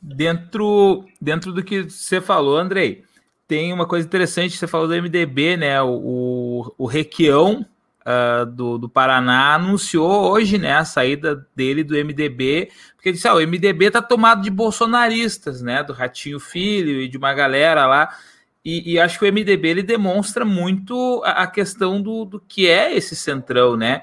dentro, 0.00 1.04
dentro 1.20 1.52
do 1.52 1.64
que 1.64 1.82
você 1.82 2.20
falou, 2.20 2.56
Andrei, 2.56 3.04
tem 3.48 3.72
uma 3.72 3.86
coisa 3.86 4.06
interessante, 4.06 4.56
você 4.56 4.66
falou 4.66 4.86
do 4.86 4.94
MDB, 4.94 5.56
né? 5.56 5.80
O, 5.82 5.88
o, 5.88 6.74
o 6.78 6.86
Requião 6.86 7.64
uh, 8.06 8.46
do, 8.46 8.78
do 8.78 8.88
Paraná 8.88 9.54
anunciou 9.54 10.30
hoje 10.30 10.56
né, 10.56 10.76
a 10.76 10.84
saída 10.84 11.46
dele 11.54 11.82
do 11.82 11.94
MDB, 11.94 12.70
porque 12.94 13.12
disse: 13.12 13.26
ah, 13.26 13.34
o 13.34 13.40
MDB 13.40 13.86
está 13.86 14.00
tomado 14.00 14.42
de 14.42 14.50
bolsonaristas, 14.50 15.60
né? 15.60 15.82
Do 15.82 15.92
Ratinho 15.92 16.38
Filho 16.38 17.00
e 17.00 17.08
de 17.08 17.18
uma 17.18 17.34
galera 17.34 17.86
lá. 17.86 18.16
E, 18.64 18.94
e 18.94 18.98
acho 18.98 19.18
que 19.18 19.24
o 19.24 19.32
MDB 19.32 19.68
ele 19.68 19.82
demonstra 19.82 20.44
muito 20.44 21.22
a, 21.24 21.42
a 21.42 21.46
questão 21.46 22.00
do, 22.00 22.24
do 22.24 22.40
que 22.40 22.68
é 22.68 22.96
esse 22.96 23.16
centrão, 23.16 23.76
né? 23.76 24.02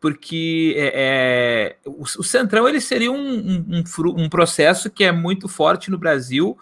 porque 0.00 0.74
é, 0.78 0.92
é, 0.94 1.76
o, 1.84 2.02
o, 2.02 2.24
Centrão 2.24 2.66
ele 2.66 2.80
seria 2.80 3.12
um, 3.12 3.66
um, 3.68 3.84
um, 4.16 4.28
processo 4.30 4.88
que 4.88 5.04
é 5.04 5.12
muito 5.12 5.46
forte 5.46 5.90
no 5.90 5.98
Brasil 5.98 6.56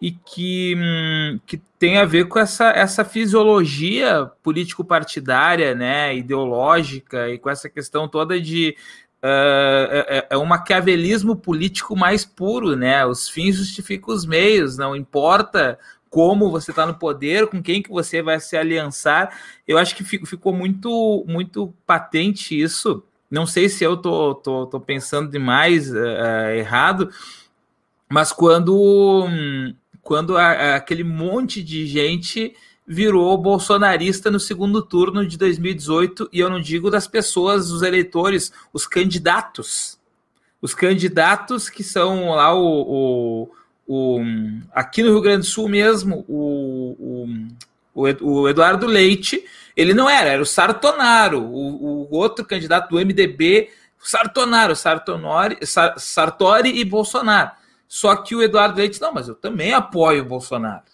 e 0.00 0.10
que, 0.12 0.74
hum, 0.76 1.40
que 1.46 1.56
tem 1.78 1.98
a 1.98 2.04
ver 2.04 2.26
com 2.28 2.38
essa, 2.38 2.70
essa 2.70 3.04
fisiologia 3.04 4.30
político-partidária, 4.42 5.74
né, 5.74 6.14
ideológica, 6.16 7.28
e 7.30 7.38
com 7.38 7.48
essa 7.50 7.68
questão 7.68 8.08
toda 8.08 8.40
de 8.40 8.76
Uh, 9.24 9.90
é, 9.90 10.26
é 10.30 10.38
um 10.38 10.44
maquiavelismo 10.44 11.34
político 11.34 11.96
mais 11.96 12.24
puro, 12.24 12.76
né? 12.76 13.04
Os 13.04 13.28
fins 13.28 13.56
justificam 13.56 14.14
os 14.14 14.24
meios, 14.24 14.76
não 14.76 14.94
importa 14.94 15.78
como 16.08 16.50
você 16.50 16.70
está 16.70 16.86
no 16.86 16.94
poder, 16.94 17.46
com 17.48 17.62
quem 17.62 17.82
que 17.82 17.90
você 17.90 18.22
vai 18.22 18.38
se 18.38 18.56
aliançar. 18.56 19.36
Eu 19.66 19.78
acho 19.78 19.96
que 19.96 20.04
ficou 20.04 20.52
muito, 20.52 21.24
muito 21.26 21.74
patente 21.86 22.58
isso. 22.58 23.02
Não 23.30 23.46
sei 23.46 23.68
se 23.68 23.82
eu 23.82 23.96
tô, 23.96 24.34
tô, 24.34 24.66
tô 24.66 24.78
pensando 24.78 25.30
demais 25.30 25.90
uh, 25.90 26.50
errado, 26.56 27.10
mas 28.08 28.32
quando, 28.32 29.26
quando 30.06 30.38
a, 30.38 30.76
aquele 30.76 31.02
monte 31.02 31.62
de 31.62 31.84
gente 31.84 32.54
virou 32.86 33.36
bolsonarista 33.36 34.30
no 34.30 34.38
segundo 34.38 34.80
turno 34.80 35.26
de 35.26 35.36
2018, 35.36 36.28
e 36.32 36.38
eu 36.38 36.48
não 36.48 36.60
digo 36.60 36.88
das 36.92 37.08
pessoas, 37.08 37.72
os 37.72 37.82
eleitores, 37.82 38.52
os 38.72 38.86
candidatos. 38.86 39.98
Os 40.62 40.72
candidatos 40.74 41.68
que 41.68 41.82
são 41.82 42.30
lá 42.30 42.54
o, 42.54 43.48
o 43.48 43.48
o, 43.88 44.20
aqui 44.72 45.00
no 45.00 45.10
Rio 45.10 45.20
Grande 45.20 45.40
do 45.42 45.46
Sul 45.46 45.68
mesmo, 45.68 46.24
o, 46.26 47.28
o, 47.94 48.02
o 48.20 48.48
Eduardo 48.48 48.84
Leite, 48.84 49.44
ele 49.76 49.94
não 49.94 50.10
era, 50.10 50.30
era 50.30 50.42
o 50.42 50.46
Sartonaro, 50.46 51.40
o, 51.40 52.10
o 52.10 52.16
outro 52.16 52.44
candidato 52.44 52.90
do 52.90 52.96
MDB, 52.96 53.70
Sartonaro, 53.96 54.74
Sartonori, 54.74 55.58
Sartori 55.96 56.80
e 56.80 56.84
Bolsonaro. 56.84 57.52
Só 57.96 58.14
que 58.14 58.34
o 58.34 58.42
Eduardo 58.42 58.76
Leite, 58.76 59.00
não, 59.00 59.10
mas 59.10 59.26
eu 59.26 59.34
também 59.34 59.72
apoio 59.72 60.20
o 60.20 60.26
Bolsonaro. 60.26 60.84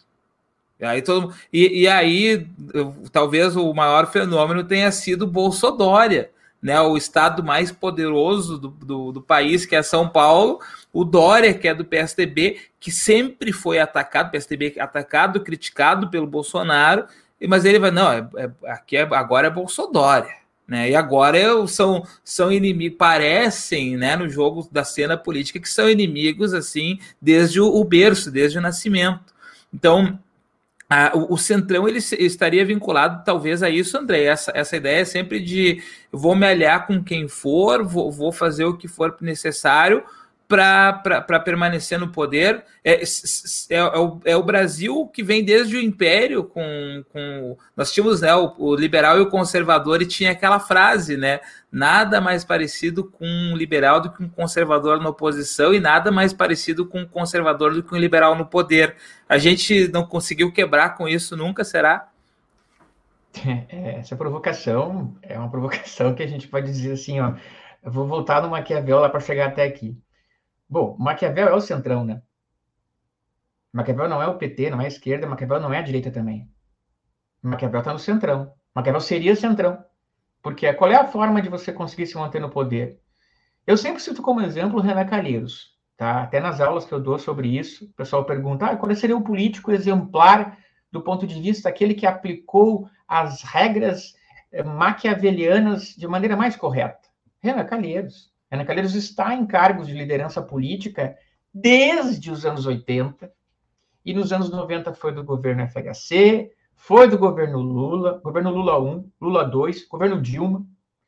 E 0.78 0.84
aí, 0.84 1.02
todo, 1.02 1.34
e, 1.52 1.80
e 1.80 1.88
aí 1.88 2.46
talvez 3.10 3.56
o 3.56 3.74
maior 3.74 4.06
fenômeno 4.06 4.62
tenha 4.62 4.92
sido 4.92 5.26
Bolsodória, 5.26 6.30
né, 6.62 6.80
o 6.80 6.96
estado 6.96 7.42
mais 7.42 7.72
poderoso 7.72 8.56
do, 8.56 8.68
do, 8.68 9.10
do, 9.10 9.20
país, 9.20 9.66
que 9.66 9.74
é 9.74 9.82
São 9.82 10.08
Paulo, 10.08 10.60
o 10.92 11.04
Dória, 11.04 11.52
que 11.52 11.66
é 11.66 11.74
do 11.74 11.84
PSDB, 11.84 12.60
que 12.78 12.92
sempre 12.92 13.52
foi 13.52 13.80
atacado, 13.80 14.30
PSDB 14.30 14.76
atacado, 14.78 15.40
criticado 15.40 16.08
pelo 16.08 16.28
Bolsonaro, 16.28 17.06
mas 17.48 17.64
ele 17.64 17.80
vai, 17.80 17.90
não, 17.90 18.12
é, 18.12 18.28
é, 18.36 18.50
aqui 18.70 18.96
é, 18.96 19.02
agora 19.02 19.48
é 19.48 19.50
Bolsodória. 19.50 20.36
Né? 20.72 20.88
E 20.88 20.94
agora 20.96 21.38
são, 21.66 22.02
são 22.24 22.50
inimigos, 22.50 22.96
parecem, 22.96 23.94
né, 23.94 24.16
no 24.16 24.26
jogo 24.26 24.66
da 24.72 24.82
cena 24.82 25.18
política, 25.18 25.60
que 25.60 25.68
são 25.68 25.90
inimigos 25.90 26.54
assim 26.54 26.98
desde 27.20 27.60
o, 27.60 27.66
o 27.66 27.84
berço, 27.84 28.30
desde 28.30 28.56
o 28.56 28.62
nascimento. 28.62 29.34
Então, 29.70 30.18
o, 31.12 31.34
o, 31.34 31.36
Centrão 31.36 31.86
ele 31.86 31.98
estaria 31.98 32.64
vinculado 32.64 33.22
talvez 33.22 33.62
a 33.62 33.68
isso, 33.68 33.98
André. 33.98 34.24
Essa, 34.24 34.50
essa 34.54 34.74
ideia 34.74 35.02
é 35.02 35.04
sempre 35.04 35.40
de 35.40 35.82
vou 36.10 36.34
me 36.34 36.46
aliar 36.46 36.86
com 36.86 37.04
quem 37.04 37.28
for, 37.28 37.84
vou, 37.84 38.10
vou 38.10 38.32
fazer 38.32 38.64
o 38.64 38.74
que 38.78 38.88
for 38.88 39.14
necessário 39.20 40.02
para 40.52 41.40
permanecer 41.40 41.98
no 41.98 42.08
poder. 42.08 42.62
É, 42.84 43.02
é, 43.02 43.04
é, 43.70 43.84
o, 43.98 44.20
é, 44.24 44.36
o, 44.36 44.42
Brasil 44.42 45.08
que 45.12 45.22
vem 45.22 45.42
desde 45.42 45.76
o 45.76 45.80
Império 45.80 46.44
com. 46.44 46.62
com 47.10 47.56
nós 47.74 47.90
tínhamos 47.90 48.20
né, 48.20 48.34
o, 48.34 48.52
o, 48.58 48.76
liberal 48.76 49.18
e 49.18 49.22
o 49.22 49.30
conservador, 49.30 50.02
e 50.02 50.06
tinha 50.06 50.32
aquela 50.32 50.60
frase, 50.60 51.16
né? 51.16 51.40
Nada 51.70 52.20
mais 52.20 52.44
parecido 52.44 53.04
com 53.04 53.24
um 53.24 53.56
liberal 53.56 54.00
do 54.00 54.12
que 54.12 54.22
um 54.22 54.28
conservador 54.28 55.00
na 55.00 55.08
oposição, 55.08 55.72
e 55.72 55.80
nada 55.80 56.10
mais 56.10 56.34
parecido 56.34 56.84
com 56.84 57.00
um 57.00 57.06
conservador 57.06 57.72
do 57.72 57.82
que 57.82 57.94
um 57.94 57.98
liberal 57.98 58.34
no 58.34 58.44
poder. 58.44 58.96
A 59.26 59.38
gente 59.38 59.88
não 59.88 60.04
conseguiu 60.04 60.52
quebrar 60.52 60.96
com 60.96 61.08
isso 61.08 61.36
nunca, 61.36 61.64
será? 61.64 62.08
É, 63.70 64.00
essa 64.00 64.14
provocação 64.14 65.16
é 65.22 65.38
uma 65.38 65.50
provocação 65.50 66.14
que 66.14 66.22
a 66.22 66.26
gente 66.26 66.46
pode 66.48 66.66
dizer 66.66 66.92
assim, 66.92 67.18
ó. 67.18 67.32
Eu 67.82 67.90
vou 67.90 68.06
voltar 68.06 68.40
no 68.40 68.48
Maquiavel 68.48 69.00
lá 69.00 69.08
para 69.08 69.18
chegar 69.18 69.48
até 69.48 69.64
aqui. 69.64 69.96
Bom, 70.72 70.96
Maquiavel 70.98 71.48
é 71.48 71.54
o 71.54 71.60
centrão, 71.60 72.02
né? 72.02 72.22
Maquiavel 73.70 74.08
não 74.08 74.22
é 74.22 74.26
o 74.26 74.38
PT, 74.38 74.70
não 74.70 74.80
é 74.80 74.86
a 74.86 74.88
esquerda, 74.88 75.26
Maquiavel 75.26 75.60
não 75.60 75.70
é 75.70 75.76
a 75.76 75.82
direita 75.82 76.10
também. 76.10 76.50
Maquiavel 77.42 77.80
está 77.80 77.92
no 77.92 77.98
centrão. 77.98 78.54
Maquiavel 78.74 79.02
seria 79.02 79.36
centrão. 79.36 79.84
Porque 80.42 80.72
qual 80.72 80.90
é 80.90 80.94
a 80.94 81.06
forma 81.06 81.42
de 81.42 81.50
você 81.50 81.74
conseguir 81.74 82.06
se 82.06 82.16
manter 82.16 82.40
no 82.40 82.48
poder? 82.48 82.98
Eu 83.66 83.76
sempre 83.76 84.00
cito 84.00 84.22
como 84.22 84.40
exemplo 84.40 84.78
o 84.78 84.82
Renan 84.82 85.04
Calheiros. 85.04 85.76
Tá? 85.94 86.22
Até 86.22 86.40
nas 86.40 86.58
aulas 86.58 86.86
que 86.86 86.92
eu 86.94 87.00
dou 87.02 87.18
sobre 87.18 87.48
isso, 87.48 87.84
o 87.84 87.92
pessoal 87.92 88.24
pergunta 88.24 88.64
ah, 88.64 88.74
qual 88.74 88.94
seria 88.94 89.14
o 89.14 89.22
político 89.22 89.72
exemplar 89.72 90.56
do 90.90 91.02
ponto 91.02 91.26
de 91.26 91.38
vista 91.38 91.68
daquele 91.68 91.92
que 91.92 92.06
aplicou 92.06 92.88
as 93.06 93.42
regras 93.42 94.14
eh, 94.50 94.62
maquiavelianas 94.62 95.94
de 95.94 96.08
maneira 96.08 96.34
mais 96.34 96.56
correta. 96.56 97.10
Renan 97.42 97.66
Calheiros. 97.66 98.31
Ana 98.52 98.66
Calheiros 98.66 98.94
está 98.94 99.34
em 99.34 99.46
cargos 99.46 99.86
de 99.86 99.94
liderança 99.94 100.42
política 100.42 101.16
desde 101.54 102.30
os 102.30 102.44
anos 102.44 102.66
80, 102.66 103.32
e 104.04 104.12
nos 104.12 104.30
anos 104.30 104.50
90 104.50 104.92
foi 104.92 105.10
do 105.10 105.24
governo 105.24 105.66
FHC, 105.66 106.52
foi 106.74 107.08
do 107.08 107.16
governo 107.16 107.60
Lula, 107.60 108.20
governo 108.22 108.50
Lula 108.50 108.78
1, 108.78 109.10
Lula 109.18 109.44
2, 109.44 109.88
governo 109.88 110.20
Dilma. 110.20 110.66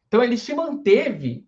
Então 0.08 0.22
ele 0.22 0.38
se 0.38 0.54
manteve 0.54 1.46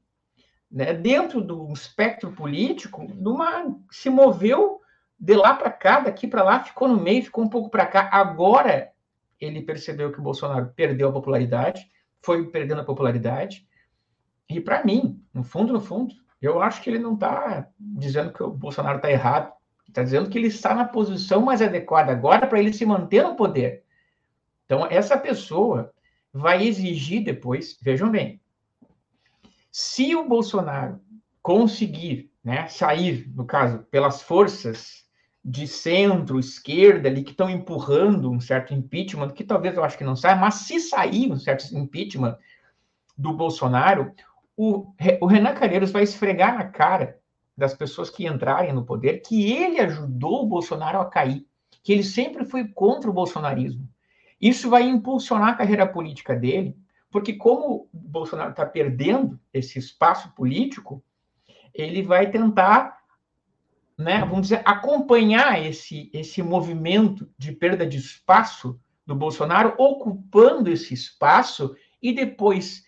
né, 0.71 0.93
dentro 0.93 1.41
do 1.41 1.73
espectro 1.73 2.31
político, 2.31 3.07
numa, 3.15 3.75
se 3.91 4.11
moveu 4.11 4.83
de 5.19 5.35
lá 5.35 5.55
para 5.55 5.71
cá, 5.71 6.01
daqui 6.01 6.27
para 6.27 6.43
lá, 6.43 6.63
ficou 6.63 6.89
no 6.89 7.01
meio, 7.01 7.25
ficou 7.25 7.43
um 7.43 7.49
pouco 7.49 7.71
para 7.71 7.87
cá. 7.87 8.11
Agora 8.13 8.91
ele 9.41 9.63
percebeu 9.63 10.13
que 10.13 10.19
o 10.19 10.23
Bolsonaro 10.23 10.73
perdeu 10.77 11.09
a 11.09 11.13
popularidade, 11.13 11.91
foi 12.21 12.45
perdendo 12.51 12.83
a 12.83 12.85
popularidade, 12.85 13.67
e 14.49 14.61
para 14.61 14.85
mim, 14.85 15.23
no 15.33 15.43
fundo, 15.43 15.73
no 15.73 15.81
fundo, 15.81 16.15
eu 16.41 16.63
acho 16.63 16.83
que 16.83 16.91
ele 16.91 16.99
não 16.99 17.15
está 17.15 17.69
dizendo 17.79 18.33
que 18.33 18.43
o 18.43 18.51
Bolsonaro 18.51 18.97
está 18.97 19.11
errado. 19.11 19.53
Está 19.89 20.03
dizendo 20.03 20.29
que 20.29 20.39
ele 20.39 20.49
está 20.49 20.75
na 20.75 20.85
posição 20.85 21.43
mais 21.43 21.63
adequada 21.63 22.13
agora 22.13 22.47
para 22.47 22.59
ele 22.59 22.73
se 22.73 22.85
manter 22.85 23.23
no 23.23 23.35
poder. 23.35 23.85
Então, 24.65 24.87
essa 24.87 25.17
pessoa 25.17 25.93
vai 26.33 26.67
exigir 26.67 27.25
depois, 27.25 27.79
vejam 27.81 28.11
bem, 28.11 28.41
se 29.71 30.15
o 30.15 30.29
Bolsonaro 30.29 31.01
conseguir 31.41 32.31
né, 32.43 32.69
sair, 32.69 33.31
no 33.35 33.45
caso, 33.45 33.85
pelas 33.91 34.23
forças 34.23 35.07
de 35.45 35.67
centro, 35.67 36.41
esquerda 36.41 37.09
ali, 37.09 37.23
que 37.23 37.31
estão 37.31 37.49
empurrando 37.49 38.31
um 38.31 38.41
certo 38.41 38.75
impeachment, 38.75 39.31
que 39.31 39.45
talvez 39.45 39.77
eu 39.77 39.85
acho 39.85 39.97
que 39.97 40.05
não 40.05 40.17
saia, 40.17 40.35
mas 40.35 40.55
se 40.57 40.81
sair 40.81 41.31
um 41.31 41.39
certo 41.39 41.77
impeachment 41.77 42.37
do 43.17 43.33
Bolsonaro, 43.33 44.13
o, 44.57 44.93
o 45.21 45.27
Renan 45.27 45.55
Calheiros 45.55 45.91
vai 45.91 46.03
esfregar 46.03 46.57
na 46.57 46.65
cara 46.65 47.21
das 47.57 47.75
pessoas 47.75 48.11
que 48.11 48.27
entrarem 48.27 48.73
no 48.73 48.85
poder 48.85 49.21
que 49.21 49.53
ele 49.53 49.81
ajudou 49.81 50.43
o 50.43 50.47
Bolsonaro 50.47 50.99
a 51.01 51.07
cair, 51.07 51.47
que 51.83 51.93
ele 51.93 52.03
sempre 52.03 52.45
foi 52.45 52.67
contra 52.69 53.09
o 53.09 53.13
bolsonarismo. 53.13 53.89
Isso 54.41 54.69
vai 54.69 54.83
impulsionar 54.83 55.51
a 55.51 55.55
carreira 55.55 55.87
política 55.87 56.35
dele, 56.35 56.77
porque 57.11 57.33
como 57.33 57.89
o 57.93 57.99
Bolsonaro 57.99 58.51
está 58.51 58.67
perdendo 58.67 59.39
esse 59.53 59.79
espaço 59.79 60.35
político, 60.35 61.03
ele 61.73 62.03
vai 62.03 62.31
tentar, 62.31 62.99
né, 63.97 64.21
vamos 64.21 64.43
dizer, 64.43 64.63
acompanhar 64.65 65.65
esse, 65.65 66.11
esse 66.13 66.43
movimento 66.43 67.29
de 67.39 67.53
perda 67.53 67.87
de 67.87 67.97
espaço 67.97 68.79
do 69.07 69.15
Bolsonaro, 69.15 69.75
ocupando 69.79 70.71
esse 70.71 70.93
espaço 70.93 71.75
e 72.03 72.13
depois 72.13 72.86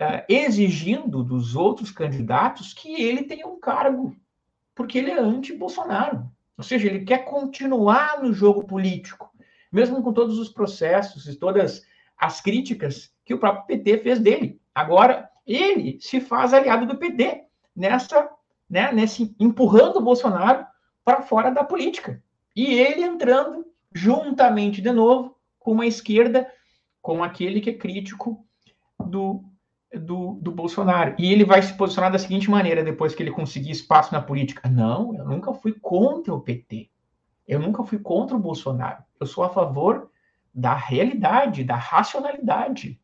uh, 0.00 0.24
exigindo 0.28 1.22
dos 1.22 1.54
outros 1.54 1.90
candidatos 1.90 2.72
que 2.72 3.00
ele 3.00 3.24
tenha 3.24 3.46
um 3.46 3.60
cargo, 3.60 4.16
porque 4.74 4.98
ele 4.98 5.10
é 5.10 5.18
anti-Bolsonaro. 5.18 6.30
Ou 6.56 6.64
seja, 6.64 6.88
ele 6.88 7.04
quer 7.04 7.24
continuar 7.24 8.22
no 8.22 8.32
jogo 8.32 8.64
político, 8.64 9.30
mesmo 9.70 10.02
com 10.02 10.12
todos 10.12 10.38
os 10.38 10.48
processos 10.48 11.26
e 11.26 11.36
todas 11.36 11.82
as 12.16 12.40
críticas 12.40 13.12
que 13.24 13.34
o 13.34 13.38
próprio 13.38 13.66
PT 13.66 13.98
fez 13.98 14.18
dele. 14.18 14.60
Agora, 14.74 15.30
ele 15.46 15.98
se 16.00 16.20
faz 16.20 16.52
aliado 16.52 16.86
do 16.86 16.98
PT 16.98 17.44
nessa, 17.74 18.28
né, 18.68 18.92
nesse 18.92 19.34
empurrando 19.38 19.96
o 19.96 20.02
Bolsonaro 20.02 20.66
para 21.04 21.22
fora 21.22 21.50
da 21.50 21.64
política. 21.64 22.22
E 22.54 22.74
ele 22.74 23.02
entrando 23.02 23.66
juntamente 23.94 24.80
de 24.80 24.90
novo 24.90 25.36
com 25.58 25.72
uma 25.72 25.86
esquerda, 25.86 26.50
com 27.00 27.24
aquele 27.24 27.60
que 27.60 27.70
é 27.70 27.74
crítico 27.74 28.44
do, 28.98 29.42
do, 29.94 30.38
do 30.40 30.52
Bolsonaro. 30.52 31.14
E 31.18 31.32
ele 31.32 31.44
vai 31.44 31.62
se 31.62 31.74
posicionar 31.74 32.12
da 32.12 32.18
seguinte 32.18 32.50
maneira 32.50 32.84
depois 32.84 33.14
que 33.14 33.22
ele 33.22 33.30
conseguir 33.30 33.70
espaço 33.70 34.12
na 34.12 34.22
política: 34.22 34.68
não, 34.68 35.14
eu 35.16 35.24
nunca 35.24 35.52
fui 35.52 35.72
contra 35.72 36.32
o 36.32 36.40
PT. 36.40 36.88
Eu 37.46 37.58
nunca 37.58 37.82
fui 37.82 37.98
contra 37.98 38.36
o 38.36 38.40
Bolsonaro. 38.40 39.02
Eu 39.18 39.26
sou 39.26 39.42
a 39.42 39.48
favor 39.48 40.10
da 40.54 40.74
realidade, 40.74 41.64
da 41.64 41.76
racionalidade. 41.76 43.00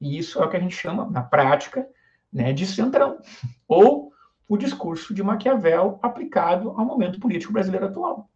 E 0.00 0.18
isso 0.18 0.40
é 0.40 0.44
o 0.44 0.48
que 0.48 0.56
a 0.56 0.60
gente 0.60 0.74
chama, 0.74 1.08
na 1.08 1.22
prática, 1.22 1.86
né, 2.32 2.52
de 2.52 2.66
centrão. 2.66 3.18
Ou 3.66 4.12
o 4.48 4.56
discurso 4.56 5.14
de 5.14 5.22
Maquiavel 5.22 5.98
aplicado 6.02 6.70
ao 6.70 6.84
momento 6.84 7.20
político 7.20 7.52
brasileiro 7.52 7.86
atual. 7.86 8.28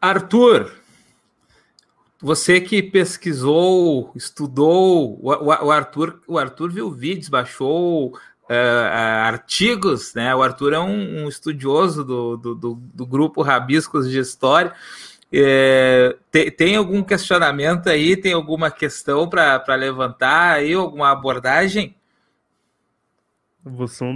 Arthur, 0.00 0.83
você 2.24 2.58
que 2.58 2.82
pesquisou, 2.82 4.10
estudou, 4.16 5.20
o, 5.22 5.28
o, 5.28 5.70
Arthur, 5.70 6.22
o 6.26 6.38
Arthur 6.38 6.72
viu 6.72 6.90
vídeos, 6.90 7.28
baixou 7.28 8.16
uh, 8.16 8.88
artigos, 9.26 10.14
né? 10.14 10.34
O 10.34 10.42
Arthur 10.42 10.72
é 10.72 10.78
um, 10.78 11.24
um 11.24 11.28
estudioso 11.28 12.02
do, 12.02 12.38
do, 12.38 12.54
do, 12.54 12.74
do, 12.76 13.06
grupo 13.06 13.42
Rabiscos 13.42 14.10
de 14.10 14.18
História. 14.18 14.72
É, 15.30 16.16
tem, 16.30 16.50
tem, 16.50 16.76
algum 16.76 17.02
questionamento 17.02 17.90
aí? 17.90 18.16
Tem 18.16 18.32
alguma 18.32 18.70
questão 18.70 19.28
para 19.28 19.74
levantar 19.74 20.54
aí? 20.54 20.72
Alguma 20.72 21.10
abordagem? 21.10 21.94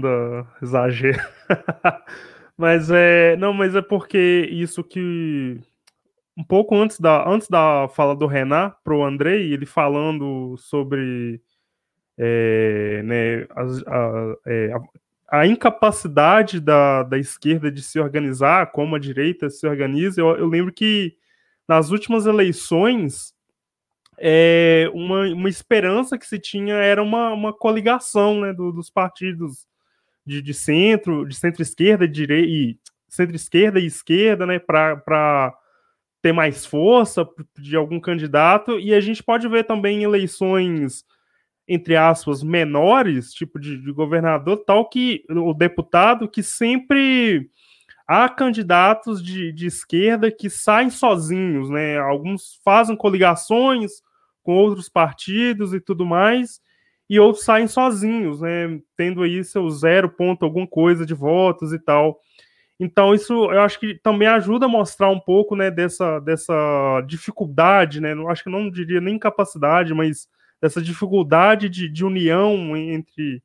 da 0.00 0.46
exagero. 0.62 1.22
mas 2.56 2.90
é. 2.90 3.36
Não, 3.36 3.52
mas 3.52 3.74
é 3.74 3.82
porque 3.82 4.48
isso 4.50 4.82
que. 4.82 5.60
Um 6.38 6.44
pouco 6.44 6.76
antes 6.76 7.00
da, 7.00 7.28
antes 7.28 7.48
da 7.48 7.88
fala 7.88 8.14
do 8.14 8.24
Renan 8.28 8.72
pro 8.84 9.02
Andrei, 9.02 9.52
ele 9.52 9.66
falando 9.66 10.56
sobre 10.56 11.42
é, 12.16 13.02
né, 13.04 13.42
a, 13.50 13.62
a, 13.64 14.36
é, 14.46 14.74
a, 15.28 15.46
incapacidade 15.48 16.60
da, 16.60 17.02
da 17.02 17.18
esquerda 17.18 17.72
de 17.72 17.82
se 17.82 17.98
organizar, 17.98 18.70
como 18.70 18.94
a 18.94 19.00
direita 19.00 19.50
se 19.50 19.66
organiza, 19.66 20.20
eu, 20.20 20.28
eu 20.36 20.46
lembro 20.46 20.72
que 20.72 21.16
nas 21.66 21.90
últimas 21.90 22.24
eleições 22.24 23.34
é, 24.16 24.88
uma, 24.94 25.22
uma 25.26 25.48
esperança 25.48 26.16
que 26.16 26.26
se 26.26 26.38
tinha 26.38 26.74
era 26.74 27.02
uma, 27.02 27.32
uma 27.32 27.52
coligação 27.52 28.42
né, 28.42 28.52
do, 28.52 28.70
dos 28.70 28.88
partidos 28.88 29.66
de, 30.24 30.40
de 30.40 30.54
centro, 30.54 31.26
de 31.26 31.34
centro-esquerda 31.34 32.04
e 32.04 32.78
centro-esquerda 33.08 33.80
e 33.80 33.86
esquerda, 33.86 34.46
né, 34.46 34.60
para 34.60 35.52
ter 36.20 36.32
mais 36.32 36.66
força 36.66 37.28
de 37.58 37.76
algum 37.76 38.00
candidato, 38.00 38.78
e 38.78 38.92
a 38.92 39.00
gente 39.00 39.22
pode 39.22 39.46
ver 39.48 39.64
também 39.64 40.02
eleições, 40.02 41.04
entre 41.66 41.96
aspas, 41.96 42.42
menores, 42.42 43.32
tipo 43.32 43.58
de, 43.58 43.80
de 43.80 43.92
governador, 43.92 44.64
tal 44.66 44.88
que 44.88 45.24
o 45.30 45.54
deputado 45.54 46.28
que 46.28 46.42
sempre 46.42 47.50
há 48.06 48.28
candidatos 48.28 49.22
de, 49.22 49.52
de 49.52 49.66
esquerda 49.66 50.30
que 50.30 50.48
saem 50.48 50.88
sozinhos, 50.88 51.68
né? 51.68 51.98
Alguns 51.98 52.58
fazem 52.64 52.96
coligações, 52.96 54.02
com 54.42 54.54
outros 54.54 54.88
partidos 54.88 55.74
e 55.74 55.80
tudo 55.80 56.06
mais, 56.06 56.58
e 57.08 57.20
outros 57.20 57.44
saem 57.44 57.66
sozinhos, 57.66 58.40
né, 58.40 58.80
tendo 58.96 59.22
aí 59.22 59.44
seu 59.44 59.68
zero 59.68 60.08
ponto 60.08 60.42
alguma 60.42 60.66
coisa 60.66 61.04
de 61.04 61.12
votos 61.12 61.72
e 61.72 61.78
tal. 61.78 62.18
Então 62.80 63.14
isso 63.14 63.32
eu 63.32 63.60
acho 63.60 63.80
que 63.80 63.94
também 63.94 64.28
ajuda 64.28 64.66
a 64.66 64.68
mostrar 64.68 65.10
um 65.10 65.18
pouco, 65.18 65.56
né, 65.56 65.70
dessa, 65.70 66.20
dessa 66.20 67.02
dificuldade, 67.06 68.00
né, 68.00 68.12
acho 68.28 68.44
que 68.44 68.50
não 68.50 68.70
diria 68.70 69.00
nem 69.00 69.18
capacidade, 69.18 69.92
mas 69.92 70.28
dessa 70.60 70.80
dificuldade 70.80 71.68
de, 71.68 71.88
de 71.88 72.04
união 72.04 72.76
entre 72.76 73.42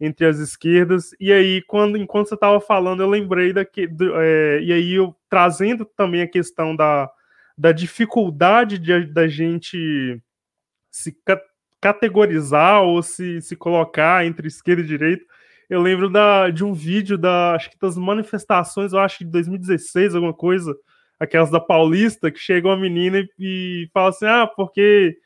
entre 0.00 0.26
as 0.26 0.38
esquerdas. 0.38 1.10
E 1.18 1.32
aí, 1.32 1.62
quando 1.62 1.98
enquanto 1.98 2.28
você 2.28 2.34
estava 2.34 2.60
falando, 2.60 3.02
eu 3.02 3.08
lembrei 3.10 3.52
daqui, 3.52 3.86
do, 3.86 4.14
é, 4.20 4.60
e 4.62 4.72
aí 4.72 4.94
eu 4.94 5.14
trazendo 5.28 5.84
também 5.84 6.22
a 6.22 6.28
questão 6.28 6.74
da, 6.76 7.10
da 7.56 7.72
dificuldade 7.72 8.78
de, 8.78 9.06
da 9.06 9.26
gente 9.26 10.20
se 10.90 11.12
ca 11.24 11.40
categorizar 11.80 12.82
ou 12.82 13.00
se, 13.04 13.40
se 13.40 13.54
colocar 13.54 14.26
entre 14.26 14.48
esquerda 14.48 14.82
e 14.82 14.86
direita. 14.86 15.24
Eu 15.68 15.82
lembro 15.82 16.08
da, 16.08 16.48
de 16.50 16.64
um 16.64 16.72
vídeo 16.72 17.18
da, 17.18 17.54
acho 17.54 17.70
que 17.70 17.78
das 17.78 17.96
manifestações, 17.96 18.92
eu 18.92 18.98
acho 18.98 19.18
que 19.18 19.24
de 19.24 19.30
2016, 19.30 20.14
alguma 20.14 20.32
coisa, 20.32 20.74
aquelas 21.20 21.50
da 21.50 21.60
Paulista, 21.60 22.30
que 22.30 22.38
chega 22.38 22.68
uma 22.68 22.76
menina 22.76 23.18
e, 23.18 23.28
e 23.38 23.90
fala 23.92 24.08
assim: 24.10 24.26
"Ah, 24.26 24.46
porque 24.46 25.16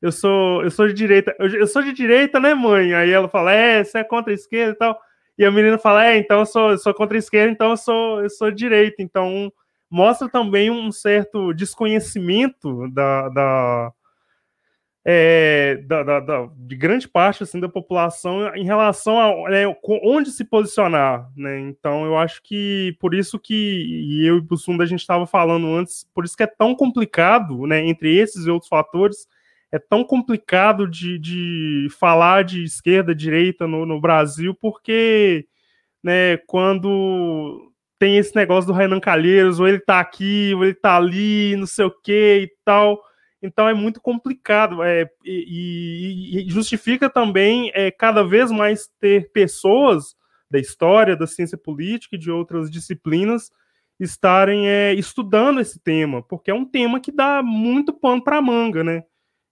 eu 0.00 0.10
sou 0.12 0.62
eu 0.64 0.70
sou 0.70 0.88
de 0.88 0.94
direita. 0.94 1.34
Eu, 1.38 1.48
eu, 1.48 1.66
sou 1.66 1.82
de 1.82 1.92
direita, 1.92 2.40
né, 2.40 2.54
mãe?" 2.54 2.94
Aí 2.94 3.10
ela 3.10 3.28
fala: 3.28 3.52
"É, 3.52 3.84
você 3.84 3.98
é 3.98 4.04
contra 4.04 4.32
a 4.32 4.34
esquerda 4.34 4.72
e 4.72 4.76
tal." 4.78 5.00
E 5.38 5.44
a 5.44 5.50
menina 5.50 5.78
fala: 5.78 6.06
"É, 6.06 6.16
então 6.18 6.40
eu 6.40 6.46
sou, 6.46 6.70
eu 6.72 6.78
sou 6.78 6.94
contra 6.94 7.16
a 7.16 7.20
esquerda, 7.20 7.52
então 7.52 7.70
eu 7.70 7.76
sou 7.76 8.22
eu 8.22 8.30
sou 8.30 8.50
de 8.50 8.56
direita." 8.56 9.02
Então 9.02 9.52
mostra 9.90 10.28
também 10.28 10.70
um 10.70 10.90
certo 10.90 11.52
desconhecimento 11.52 12.88
da, 12.92 13.28
da 13.28 13.92
é, 15.04 15.82
da, 15.84 16.02
da, 16.04 16.20
da, 16.20 16.48
de 16.56 16.76
grande 16.76 17.08
parte 17.08 17.42
assim, 17.42 17.58
da 17.58 17.68
população 17.68 18.54
em 18.54 18.64
relação 18.64 19.18
a 19.18 19.50
né, 19.50 19.64
onde 19.84 20.30
se 20.30 20.44
posicionar. 20.44 21.28
Né? 21.36 21.58
Então, 21.60 22.04
eu 22.04 22.16
acho 22.16 22.40
que 22.42 22.96
por 23.00 23.14
isso 23.14 23.38
que, 23.38 24.24
eu 24.24 24.36
e 24.36 24.38
o 24.38 24.42
Bussunda 24.42 24.84
a 24.84 24.86
gente 24.86 25.00
estava 25.00 25.26
falando 25.26 25.66
antes, 25.74 26.06
por 26.14 26.24
isso 26.24 26.36
que 26.36 26.44
é 26.44 26.46
tão 26.46 26.74
complicado, 26.74 27.66
né, 27.66 27.84
entre 27.84 28.16
esses 28.16 28.46
e 28.46 28.50
outros 28.50 28.68
fatores, 28.68 29.26
é 29.72 29.78
tão 29.78 30.04
complicado 30.04 30.86
de, 30.86 31.18
de 31.18 31.88
falar 31.98 32.44
de 32.44 32.62
esquerda, 32.62 33.14
direita 33.14 33.66
no, 33.66 33.84
no 33.86 34.00
Brasil, 34.00 34.54
porque 34.54 35.46
né, 36.02 36.36
quando 36.46 37.72
tem 37.98 38.18
esse 38.18 38.36
negócio 38.36 38.66
do 38.66 38.76
Renan 38.76 39.00
Calheiros, 39.00 39.58
ou 39.58 39.66
ele 39.66 39.80
tá 39.80 39.98
aqui, 39.98 40.52
ou 40.54 40.64
ele 40.64 40.74
tá 40.74 40.96
ali, 40.96 41.56
não 41.56 41.66
sei 41.66 41.86
o 41.86 41.90
que 41.90 42.42
e 42.42 42.52
tal 42.64 43.00
então 43.42 43.68
é 43.68 43.74
muito 43.74 44.00
complicado 44.00 44.82
é, 44.82 45.10
e, 45.24 46.44
e, 46.46 46.48
justifica 46.48 47.10
também 47.10 47.72
é, 47.74 47.90
cada 47.90 48.22
vez 48.22 48.50
mais 48.50 48.88
ter 49.00 49.32
pessoas 49.32 50.14
da 50.48 50.58
história, 50.58 51.16
da 51.16 51.26
ciência 51.26 51.58
política 51.58 52.14
e 52.14 52.18
de 52.18 52.30
outras 52.30 52.70
disciplinas 52.70 53.50
estarem 53.98 54.68
é, 54.68 54.94
estudando 54.94 55.60
esse 55.60 55.80
tema, 55.80 56.22
porque 56.22 56.50
é 56.50 56.54
um 56.54 56.64
tema 56.64 57.00
que 57.00 57.10
dá 57.10 57.42
muito 57.42 57.92
pano 57.92 58.22
para 58.22 58.40
manga, 58.42 58.84
né? 58.84 59.02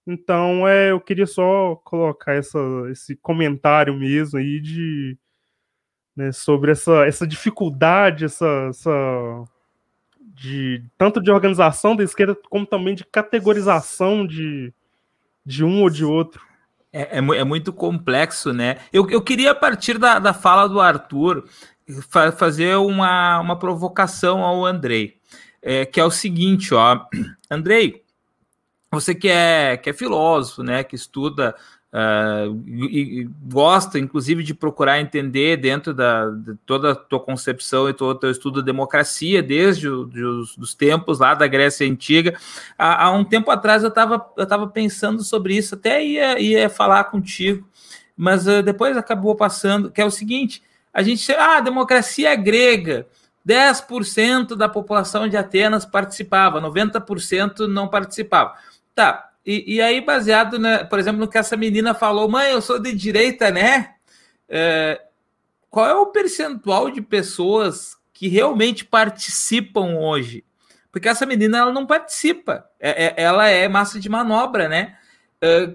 Então 0.06 0.66
é, 0.66 0.90
eu 0.92 1.00
queria 1.00 1.26
só 1.26 1.76
colocar 1.84 2.34
essa, 2.34 2.58
esse 2.90 3.16
comentário 3.16 3.94
mesmo 3.94 4.38
aí 4.38 4.60
de 4.60 5.18
né, 6.16 6.32
sobre 6.32 6.72
essa, 6.72 7.06
essa 7.06 7.26
dificuldade, 7.26 8.24
essa, 8.24 8.68
essa 8.70 9.44
de 10.40 10.82
tanto 10.96 11.20
de 11.20 11.30
organização 11.30 11.94
da 11.94 12.02
esquerda 12.02 12.34
como 12.48 12.64
também 12.64 12.94
de 12.94 13.04
categorização 13.04 14.26
de, 14.26 14.72
de 15.44 15.62
um 15.62 15.82
ou 15.82 15.90
de 15.90 16.02
outro. 16.02 16.40
É, 16.90 17.18
é, 17.18 17.18
é 17.18 17.44
muito 17.44 17.74
complexo, 17.74 18.50
né? 18.50 18.78
Eu, 18.90 19.08
eu 19.10 19.20
queria, 19.20 19.50
a 19.50 19.54
partir 19.54 19.98
da, 19.98 20.18
da 20.18 20.32
fala 20.32 20.66
do 20.66 20.80
Arthur, 20.80 21.46
fa 22.08 22.32
fazer 22.32 22.74
uma, 22.76 23.38
uma 23.38 23.58
provocação 23.58 24.42
ao 24.42 24.64
Andrei, 24.64 25.18
é, 25.60 25.84
que 25.84 26.00
é 26.00 26.04
o 26.04 26.10
seguinte, 26.10 26.72
ó. 26.72 27.04
Andrei, 27.50 28.02
você 28.90 29.14
que 29.14 29.28
é, 29.28 29.76
que 29.76 29.90
é 29.90 29.92
filósofo, 29.92 30.62
né? 30.62 30.82
Que 30.82 30.96
estuda 30.96 31.54
Uh, 31.92 32.62
e, 32.68 33.22
e, 33.22 33.30
gosta, 33.42 33.98
inclusive, 33.98 34.44
de 34.44 34.54
procurar 34.54 35.00
entender 35.00 35.56
dentro 35.56 35.92
da, 35.92 36.30
de 36.30 36.54
toda 36.64 36.92
a 36.92 36.94
tua 36.94 37.18
concepção 37.18 37.88
e 37.88 37.92
todo 37.92 38.16
o 38.16 38.20
teu 38.20 38.30
estudo 38.30 38.60
da 38.60 38.66
democracia, 38.66 39.42
desde 39.42 39.88
o, 39.88 40.04
de 40.06 40.22
os, 40.22 40.56
dos 40.56 40.72
tempos 40.72 41.18
lá 41.18 41.34
da 41.34 41.48
Grécia 41.48 41.84
Antiga. 41.84 42.38
Há, 42.78 43.06
há 43.06 43.10
um 43.10 43.24
tempo 43.24 43.50
atrás 43.50 43.82
eu 43.82 43.88
estava 43.88 44.24
eu 44.36 44.46
tava 44.46 44.68
pensando 44.68 45.24
sobre 45.24 45.56
isso, 45.56 45.74
até 45.74 46.04
ia, 46.04 46.38
ia 46.38 46.70
falar 46.70 47.04
contigo, 47.04 47.66
mas 48.16 48.46
uh, 48.46 48.62
depois 48.62 48.96
acabou 48.96 49.34
passando, 49.34 49.90
que 49.90 50.00
é 50.00 50.04
o 50.04 50.10
seguinte, 50.12 50.62
a 50.94 51.02
gente, 51.02 51.32
ah, 51.32 51.60
democracia 51.60 52.36
grega, 52.36 53.06
10% 53.46 54.54
da 54.54 54.68
população 54.68 55.28
de 55.28 55.36
Atenas 55.36 55.84
participava, 55.84 56.60
90% 56.60 57.66
não 57.66 57.88
participava. 57.88 58.54
Tá, 58.94 59.29
e, 59.44 59.76
e 59.76 59.80
aí, 59.80 60.00
baseado, 60.00 60.58
né, 60.58 60.84
por 60.84 60.98
exemplo, 60.98 61.20
no 61.20 61.28
que 61.28 61.38
essa 61.38 61.56
menina 61.56 61.94
falou, 61.94 62.28
mãe, 62.28 62.50
eu 62.50 62.60
sou 62.60 62.78
de 62.78 62.92
direita, 62.92 63.50
né? 63.50 63.94
É, 64.48 65.00
qual 65.70 65.86
é 65.86 65.94
o 65.94 66.06
percentual 66.06 66.90
de 66.90 67.00
pessoas 67.00 67.96
que 68.12 68.28
realmente 68.28 68.84
participam 68.84 69.96
hoje? 69.96 70.44
Porque 70.92 71.08
essa 71.08 71.24
menina 71.24 71.58
ela 71.58 71.72
não 71.72 71.86
participa, 71.86 72.66
é, 72.78 73.06
é, 73.06 73.14
ela 73.16 73.48
é 73.48 73.68
massa 73.68 73.98
de 73.98 74.08
manobra, 74.08 74.68
né? 74.68 74.96
É, 75.40 75.70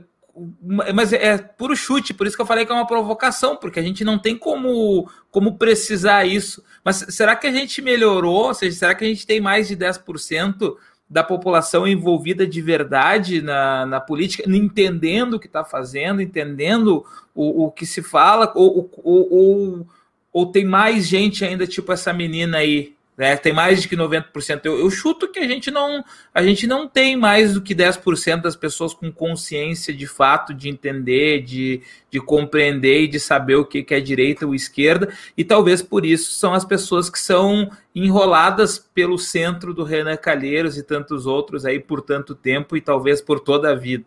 mas 0.93 1.13
é 1.13 1.37
puro 1.37 1.75
chute, 1.75 2.13
por 2.13 2.27
isso 2.27 2.35
que 2.35 2.41
eu 2.41 2.45
falei 2.45 2.65
que 2.65 2.71
é 2.71 2.75
uma 2.75 2.85
provocação, 2.85 3.55
porque 3.55 3.79
a 3.79 3.83
gente 3.83 4.03
não 4.03 4.19
tem 4.19 4.37
como, 4.37 5.09
como 5.31 5.57
precisar 5.57 6.25
isso. 6.25 6.61
Mas 6.83 7.05
será 7.09 7.37
que 7.37 7.47
a 7.47 7.51
gente 7.51 7.81
melhorou? 7.81 8.47
Ou 8.47 8.53
seja, 8.53 8.77
será 8.77 8.93
que 8.93 9.05
a 9.05 9.07
gente 9.07 9.25
tem 9.25 9.39
mais 9.39 9.69
de 9.69 9.77
10% 9.77 10.75
da 11.09 11.23
população 11.23 11.87
envolvida 11.87 12.47
de 12.47 12.61
verdade 12.61 13.41
na, 13.41 13.85
na 13.85 14.01
política, 14.01 14.43
entendendo 14.47 15.35
o 15.35 15.39
que 15.39 15.47
está 15.47 15.63
fazendo, 15.63 16.21
entendendo 16.21 17.05
o, 17.33 17.65
o 17.65 17.71
que 17.71 17.85
se 17.85 18.01
fala, 18.01 18.51
ou, 18.55 18.89
ou, 19.03 19.33
ou, 19.33 19.87
ou 20.33 20.45
tem 20.47 20.65
mais 20.65 21.07
gente 21.07 21.45
ainda, 21.45 21.67
tipo 21.67 21.91
essa 21.91 22.11
menina 22.11 22.57
aí, 22.57 22.95
né? 23.17 23.37
Tem 23.37 23.53
mais 23.53 23.81
de 23.81 23.87
que 23.87 23.95
90%. 23.95 24.65
Eu, 24.65 24.79
eu 24.79 24.89
chuto 24.89 25.31
que 25.31 25.39
a 25.39 25.47
gente 25.47 25.71
não 25.71 26.03
a 26.33 26.43
gente 26.43 26.67
não 26.67 26.87
tem 26.87 27.15
mais 27.15 27.53
do 27.53 27.61
que 27.61 27.73
10% 27.73 28.41
das 28.41 28.55
pessoas 28.55 28.93
com 28.93 29.11
consciência 29.11 29.93
de 29.93 30.05
fato 30.05 30.53
de 30.53 30.69
entender, 30.69 31.41
de, 31.41 31.81
de 32.11 32.19
compreender 32.19 33.03
e 33.03 33.07
de 33.07 33.19
saber 33.19 33.55
o 33.55 33.65
que, 33.65 33.83
que 33.83 33.93
é 33.93 33.99
direita 33.99 34.45
ou 34.45 34.53
esquerda, 34.53 35.13
e 35.37 35.43
talvez 35.43 35.81
por 35.81 36.05
isso 36.05 36.31
são 36.31 36.53
as 36.53 36.65
pessoas 36.65 37.09
que 37.09 37.19
são 37.19 37.69
enroladas 37.93 38.77
pelo 38.77 39.17
centro 39.17 39.73
do 39.73 39.83
Renan 39.83 40.17
Calheiros 40.17 40.77
e 40.77 40.83
tantos 40.83 41.25
outros 41.25 41.65
aí 41.65 41.79
por 41.79 42.01
tanto 42.01 42.35
tempo 42.35 42.75
e 42.75 42.81
talvez 42.81 43.21
por 43.21 43.39
toda 43.39 43.71
a 43.71 43.75
vida. 43.75 44.05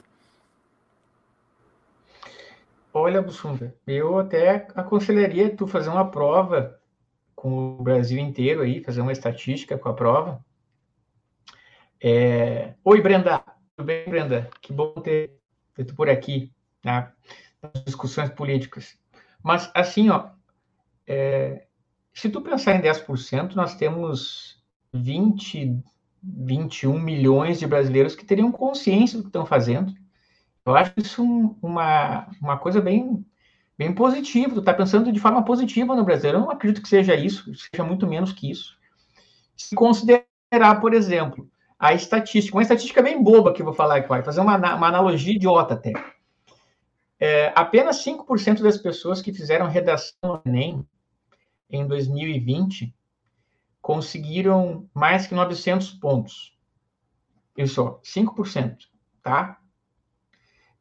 Olha, 2.92 3.22
Bussunda, 3.22 3.74
eu 3.86 4.18
até 4.18 4.66
aconselharia 4.74 5.54
tu 5.54 5.66
fazer 5.66 5.88
uma 5.88 6.10
prova 6.10 6.77
com 7.38 7.78
o 7.78 7.82
Brasil 7.84 8.18
inteiro 8.18 8.62
aí, 8.62 8.82
fazer 8.82 9.00
uma 9.00 9.12
estatística 9.12 9.78
com 9.78 9.88
a 9.88 9.94
prova. 9.94 10.44
É... 12.02 12.74
Oi, 12.82 13.00
Brenda. 13.00 13.44
Tudo 13.76 13.86
bem, 13.86 14.04
Brenda? 14.08 14.50
Que 14.60 14.72
bom 14.72 14.92
ter, 14.94 15.38
tu 15.86 15.94
por 15.94 16.10
aqui, 16.10 16.52
né? 16.84 17.12
Nas 17.62 17.84
discussões 17.84 18.28
políticas. 18.30 18.98
Mas, 19.40 19.70
assim, 19.72 20.10
ó, 20.10 20.30
é... 21.06 21.68
se 22.12 22.28
tu 22.28 22.40
pensar 22.40 22.74
em 22.74 22.82
10%, 22.82 23.54
nós 23.54 23.76
temos 23.76 24.60
20, 24.92 25.80
21 26.20 26.98
milhões 26.98 27.60
de 27.60 27.68
brasileiros 27.68 28.16
que 28.16 28.26
teriam 28.26 28.50
consciência 28.50 29.16
do 29.16 29.22
que 29.22 29.28
estão 29.28 29.46
fazendo. 29.46 29.94
Eu 30.66 30.74
acho 30.74 30.92
isso 30.96 31.22
uma, 31.62 32.28
uma 32.42 32.58
coisa 32.58 32.80
bem 32.80 33.24
bem 33.78 33.94
positivo, 33.94 34.54
tu 34.54 34.60
está 34.60 34.74
pensando 34.74 35.12
de 35.12 35.20
forma 35.20 35.44
positiva 35.44 35.94
no 35.94 36.04
Brasil. 36.04 36.30
Eu 36.30 36.40
não 36.40 36.50
acredito 36.50 36.82
que 36.82 36.88
seja 36.88 37.14
isso, 37.14 37.54
seja 37.54 37.84
muito 37.84 38.06
menos 38.06 38.32
que 38.32 38.50
isso. 38.50 38.76
Se 39.56 39.76
considerar, 39.76 40.80
por 40.80 40.92
exemplo, 40.92 41.48
a 41.78 41.94
estatística, 41.94 42.56
uma 42.56 42.62
estatística 42.62 43.00
bem 43.00 43.22
boba 43.22 43.52
que 43.52 43.62
eu 43.62 43.66
vou 43.66 43.74
falar 43.74 43.96
aqui, 43.96 44.08
vai 44.08 44.22
fazer 44.22 44.40
uma, 44.40 44.56
uma 44.56 44.88
analogia 44.88 45.34
idiota 45.34 45.74
até. 45.74 45.92
É, 47.20 47.52
apenas 47.54 48.04
5% 48.04 48.62
das 48.62 48.78
pessoas 48.78 49.22
que 49.22 49.32
fizeram 49.32 49.66
redação 49.66 50.16
no 50.24 50.42
Enem 50.44 50.86
em 51.70 51.86
2020 51.86 52.94
conseguiram 53.80 54.88
mais 54.92 55.26
que 55.26 55.34
900 55.34 55.92
pontos. 55.92 56.56
Isso, 57.56 57.98
5%, 58.04 58.76
tá? 59.22 59.58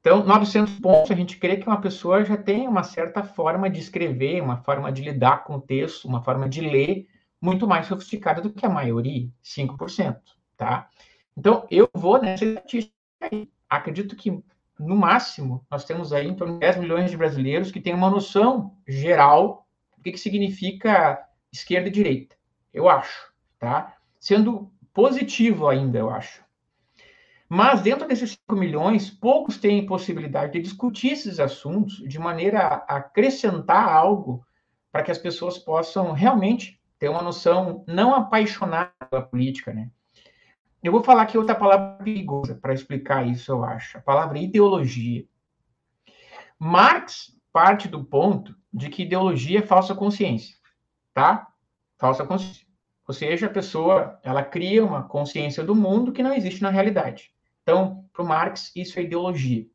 Então, 0.08 0.24
900 0.24 0.80
pontos, 0.80 1.12
a 1.12 1.16
gente 1.16 1.36
crê 1.36 1.58
que 1.58 1.68
uma 1.68 1.82
pessoa 1.82 2.24
já 2.24 2.38
tem 2.38 2.66
uma 2.66 2.82
certa 2.82 3.24
forma 3.24 3.70
de 3.70 3.82
escrever, 3.82 4.42
uma 4.42 4.56
forma 4.56 4.90
de 4.90 5.02
lidar 5.02 5.44
com 5.44 5.56
o 5.56 5.62
texto, 5.62 6.06
uma 6.06 6.24
forma 6.24 6.48
de 6.48 6.62
ler 6.62 7.10
muito 7.42 7.68
mais 7.68 7.88
sofisticada 7.88 8.42
do 8.42 8.50
que 8.50 8.66
a 8.66 8.70
maioria, 8.70 9.28
5%, 9.44 10.18
tá? 10.56 10.88
Então, 11.36 11.68
eu 11.70 11.90
vou 11.94 12.22
nessa 12.22 12.46
estatística 12.46 12.96
aí. 13.20 13.50
Acredito 13.70 14.16
que, 14.16 14.32
no 14.80 14.96
máximo, 14.96 15.66
nós 15.70 15.84
temos 15.84 16.14
aí 16.14 16.26
em 16.26 16.36
torno 16.36 16.54
de 16.54 16.60
10 16.62 16.78
milhões 16.78 17.12
de 17.12 17.18
brasileiros 17.18 17.70
que 17.70 17.82
têm 17.82 17.94
uma 17.94 18.10
noção 18.10 18.78
geral 18.88 19.68
do 19.98 20.04
que, 20.04 20.14
que 20.14 20.18
significa 20.18 21.22
esquerda 21.52 21.90
e 21.90 21.92
direita. 21.92 22.34
Eu 22.74 22.88
acho, 22.88 23.30
tá? 23.60 23.98
Sendo 24.22 24.72
positivo 24.94 25.68
ainda, 25.68 26.00
eu 26.00 26.10
acho. 26.10 26.47
Mas 27.50 27.82
dentro 27.82 28.08
desses 28.08 28.32
5 28.32 28.56
milhões, 28.56 29.10
poucos 29.10 29.58
têm 29.58 29.86
possibilidade 29.86 30.54
de 30.54 30.62
discutir 30.62 31.14
esses 31.14 31.40
assuntos 31.40 31.98
de 31.98 32.20
maneira 32.20 32.60
a 32.60 32.98
acrescentar 32.98 33.88
algo 33.88 34.46
para 34.92 35.04
que 35.04 35.12
as 35.12 35.18
pessoas 35.18 35.58
possam 35.58 36.12
realmente 36.12 36.80
ter 37.00 37.10
uma 37.10 37.22
noção 37.22 37.86
não 37.88 38.14
apaixonada 38.14 38.92
pela 39.10 39.22
política, 39.22 39.74
né? 39.74 39.90
Eu 40.84 40.92
vou 40.92 41.04
falar 41.04 41.24
aqui 41.24 41.38
outra 41.38 41.56
palavra 41.56 42.04
perigosa 42.04 42.56
para 42.56 42.74
explicar 42.74 43.26
isso, 43.26 43.52
eu 43.52 43.64
acho. 43.64 43.98
A 43.98 44.02
palavra 44.02 44.38
ideologia. 44.40 45.26
Marx 46.60 47.36
parte 47.52 47.88
do 47.88 48.04
ponto 48.04 48.56
de 48.74 48.90
que 48.90 49.04
ideologia 49.04 49.60
é 49.60 49.66
falsa 49.66 49.96
consciência, 49.96 50.56
tá? 51.14 51.48
Falsa 51.98 52.26
consciência. 52.26 52.68
Ou 53.08 53.14
seja, 53.14 53.48
a 53.48 53.50
pessoa, 53.50 54.20
ela 54.22 54.44
cria 54.44 54.84
uma 54.84 55.04
consciência 55.04 55.64
do 55.64 55.74
mundo 55.74 56.12
que 56.12 56.22
não 56.22 56.34
existe 56.34 56.62
na 56.62 56.70
realidade. 56.70 57.32
Então, 57.68 58.06
para 58.14 58.24
o 58.24 58.26
Marx, 58.26 58.72
isso 58.74 58.98
é 58.98 59.04
ideologia. 59.04 59.68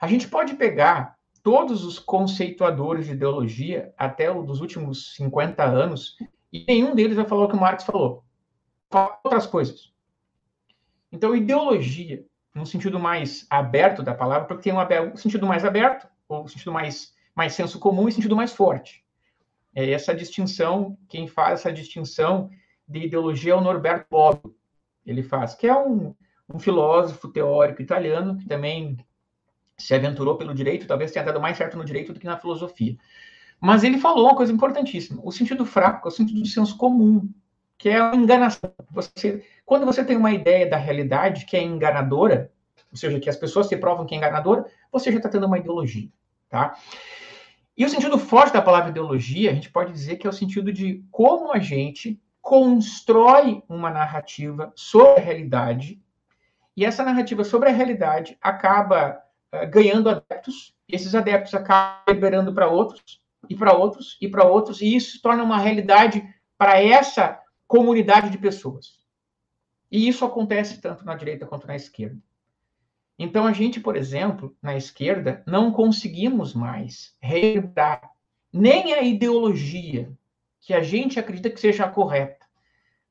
A 0.00 0.08
gente 0.08 0.26
pode 0.26 0.54
pegar 0.54 1.16
todos 1.40 1.84
os 1.84 2.00
conceituadores 2.00 3.06
de 3.06 3.12
ideologia, 3.12 3.94
até 3.96 4.34
dos 4.34 4.60
últimos 4.60 5.14
50 5.14 5.62
anos, 5.62 6.16
e 6.52 6.64
nenhum 6.66 6.96
deles 6.96 7.14
vai 7.14 7.24
falar 7.24 7.44
o 7.44 7.48
que 7.48 7.54
o 7.54 7.60
Marx 7.60 7.84
falou. 7.84 8.24
Fala 8.90 9.20
outras 9.22 9.46
coisas. 9.46 9.92
Então, 11.12 11.36
ideologia, 11.36 12.26
no 12.52 12.66
sentido 12.66 12.98
mais 12.98 13.46
aberto 13.48 14.02
da 14.02 14.12
palavra, 14.12 14.48
porque 14.48 14.68
tem 14.68 14.72
um, 14.72 15.16
sentido 15.16 15.46
mais 15.46 15.64
aberto, 15.64 16.08
ou 16.28 16.48
sentido 16.48 16.72
mais, 16.72 17.14
mais 17.36 17.54
senso 17.54 17.78
comum 17.78 18.08
e 18.08 18.12
sentido 18.12 18.34
mais 18.34 18.52
forte. 18.52 19.04
É 19.72 19.92
essa 19.92 20.12
distinção, 20.12 20.98
quem 21.08 21.28
faz 21.28 21.60
essa 21.60 21.72
distinção 21.72 22.50
de 22.88 23.04
ideologia 23.04 23.52
é 23.52 23.56
o 23.56 23.60
Norberto 23.60 24.08
Bobbio. 24.10 24.56
Ele 25.06 25.22
faz, 25.22 25.54
que 25.54 25.68
é 25.68 25.76
um, 25.76 26.12
um 26.48 26.58
filósofo 26.58 27.28
teórico 27.28 27.82
italiano 27.82 28.36
que 28.38 28.46
também 28.46 28.96
se 29.76 29.94
aventurou 29.94 30.36
pelo 30.36 30.54
direito, 30.54 30.86
talvez 30.86 31.10
tenha 31.10 31.24
dado 31.24 31.40
mais 31.40 31.56
certo 31.56 31.76
no 31.76 31.84
direito 31.84 32.12
do 32.12 32.20
que 32.20 32.26
na 32.26 32.38
filosofia. 32.38 32.96
Mas 33.60 33.84
ele 33.84 33.98
falou 33.98 34.26
uma 34.26 34.36
coisa 34.36 34.52
importantíssima: 34.52 35.20
o 35.24 35.32
sentido 35.32 35.64
fraco 35.64 36.08
é 36.08 36.10
o 36.10 36.14
sentido 36.14 36.40
do 36.40 36.46
senso 36.46 36.76
comum, 36.76 37.28
que 37.76 37.88
é 37.88 38.00
a 38.00 38.14
enganação. 38.14 38.70
Você, 38.90 39.44
quando 39.64 39.84
você 39.84 40.04
tem 40.04 40.16
uma 40.16 40.32
ideia 40.32 40.68
da 40.68 40.76
realidade 40.76 41.44
que 41.44 41.56
é 41.56 41.62
enganadora, 41.62 42.50
ou 42.90 42.96
seja, 42.96 43.20
que 43.20 43.28
as 43.28 43.36
pessoas 43.36 43.66
se 43.66 43.76
provam 43.76 44.06
que 44.06 44.14
é 44.14 44.18
enganadora, 44.18 44.64
você 44.90 45.10
já 45.10 45.18
está 45.18 45.28
tendo 45.28 45.46
uma 45.46 45.58
ideologia, 45.58 46.08
tá? 46.48 46.76
E 47.76 47.84
o 47.84 47.88
sentido 47.90 48.18
forte 48.18 48.54
da 48.54 48.62
palavra 48.62 48.88
ideologia, 48.88 49.50
a 49.50 49.54
gente 49.54 49.70
pode 49.70 49.92
dizer 49.92 50.16
que 50.16 50.26
é 50.26 50.30
o 50.30 50.32
sentido 50.32 50.72
de 50.72 51.04
como 51.10 51.52
a 51.52 51.58
gente 51.58 52.18
constrói 52.40 53.62
uma 53.68 53.90
narrativa 53.90 54.72
sobre 54.74 55.20
a 55.20 55.24
realidade 55.24 56.00
e 56.76 56.84
essa 56.84 57.04
narrativa 57.04 57.42
sobre 57.44 57.68
a 57.68 57.72
realidade 57.72 58.36
acaba 58.40 59.18
uh, 59.52 59.70
ganhando 59.70 60.10
adeptos, 60.10 60.74
e 60.88 60.94
esses 60.94 61.14
adeptos 61.14 61.54
acabam 61.54 62.02
liberando 62.08 62.52
para 62.52 62.68
outros, 62.68 63.20
e 63.48 63.56
para 63.56 63.72
outros, 63.72 64.18
e 64.20 64.28
para 64.28 64.44
outros, 64.44 64.80
e 64.80 64.94
isso 64.94 65.20
torna 65.22 65.42
uma 65.42 65.58
realidade 65.58 66.22
para 66.58 66.80
essa 66.80 67.40
comunidade 67.66 68.30
de 68.30 68.38
pessoas. 68.38 68.98
E 69.90 70.08
isso 70.08 70.24
acontece 70.24 70.80
tanto 70.80 71.04
na 71.04 71.14
direita 71.14 71.46
quanto 71.46 71.66
na 71.66 71.76
esquerda. 71.76 72.18
Então, 73.18 73.46
a 73.46 73.52
gente, 73.52 73.80
por 73.80 73.96
exemplo, 73.96 74.54
na 74.60 74.76
esquerda, 74.76 75.42
não 75.46 75.72
conseguimos 75.72 76.52
mais 76.52 77.16
reverberar 77.20 78.10
nem 78.52 78.92
a 78.94 79.02
ideologia 79.02 80.12
que 80.60 80.74
a 80.74 80.82
gente 80.82 81.18
acredita 81.18 81.50
que 81.50 81.60
seja 81.60 81.84
a 81.84 81.88
correta, 81.88 82.35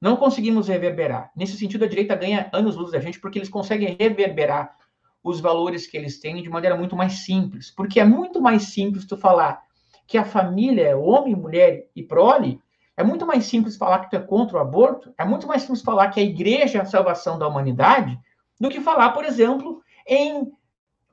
não 0.02 0.16
conseguimos 0.18 0.68
reverberar. 0.68 1.32
Nesse 1.36 1.58
sentido, 1.58 1.86
a 1.86 1.88
direita 1.88 2.16
ganha 2.16 2.50
anos-luz 2.54 2.91
da 2.91 3.00
gente 3.00 3.20
porque 3.20 3.39
eles 3.39 3.50
conseguem 3.50 3.96
reverberar 4.00 4.76
os 5.24 5.39
valores 5.39 5.88
que 5.88 5.98
eles 5.98 6.20
têm 6.20 6.41
de 6.41 6.50
maneira 6.50 6.78
muito 6.78 6.96
mais 6.96 7.26
simples. 7.26 7.72
Porque 7.72 8.00
é 8.00 8.06
muito 8.06 8.41
mais 8.41 8.64
simples 8.64 9.06
tu 9.06 9.18
falar 9.18 9.64
que 10.06 10.18
a 10.18 10.26
família 10.26 10.89
é 10.89 10.96
homem, 10.96 11.36
mulher 11.36 11.89
e 11.96 12.04
prole, 12.04 12.62
é 12.96 13.04
muito 13.04 13.26
mais 13.26 13.46
simples 13.46 13.76
falar 13.76 14.00
que 14.00 14.12
tu 14.12 14.16
é 14.16 14.20
contra 14.20 14.58
o 14.58 14.62
aborto, 14.62 15.14
é 15.18 15.26
muito 15.26 15.48
mais 15.48 15.64
simples 15.64 15.82
falar 15.82 16.10
que 16.10 16.20
a 16.20 16.24
igreja 16.24 16.78
é 16.78 16.82
a 16.82 16.86
salvação 16.86 17.38
da 17.38 17.48
humanidade, 17.48 18.18
do 18.60 18.70
que 18.70 18.80
falar, 18.80 19.12
por 19.12 19.26
exemplo, 19.26 19.82
em 20.08 20.52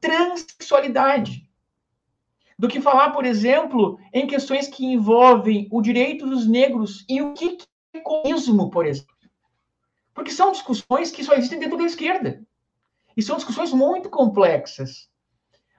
transexualidade. 0.00 1.48
Do 2.58 2.68
que 2.68 2.80
falar, 2.80 3.10
por 3.10 3.24
exemplo, 3.24 3.98
em 4.12 4.26
questões 4.26 4.68
que 4.68 4.84
envolvem 4.84 5.66
o 5.72 5.80
direito 5.80 6.26
dos 6.26 6.46
negros 6.46 7.04
e 7.08 7.20
o 7.20 7.32
que 7.32 7.58
ecoísmo, 7.92 8.70
por 8.70 8.86
exemplo. 8.86 9.14
Porque 10.14 10.30
são 10.30 10.52
discussões 10.52 11.10
que 11.10 11.24
só 11.24 11.34
existem 11.34 11.58
dentro 11.58 11.78
da 11.78 11.84
esquerda. 11.84 12.42
E 13.16 13.22
são 13.22 13.36
discussões 13.36 13.72
muito 13.72 14.08
complexas. 14.10 15.10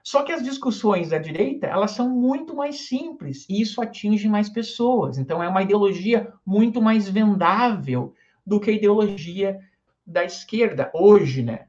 Só 0.02 0.22
que 0.22 0.32
as 0.32 0.42
discussões 0.42 1.08
da 1.08 1.18
direita, 1.18 1.66
elas 1.66 1.92
são 1.92 2.08
muito 2.08 2.54
mais 2.54 2.86
simples 2.86 3.46
e 3.48 3.60
isso 3.62 3.80
atinge 3.80 4.28
mais 4.28 4.48
pessoas. 4.48 5.18
Então 5.18 5.42
é 5.42 5.48
uma 5.48 5.62
ideologia 5.62 6.32
muito 6.44 6.82
mais 6.82 7.08
vendável 7.08 8.14
do 8.46 8.60
que 8.60 8.70
a 8.70 8.74
ideologia 8.74 9.58
da 10.06 10.24
esquerda 10.24 10.90
hoje, 10.94 11.42
né? 11.42 11.66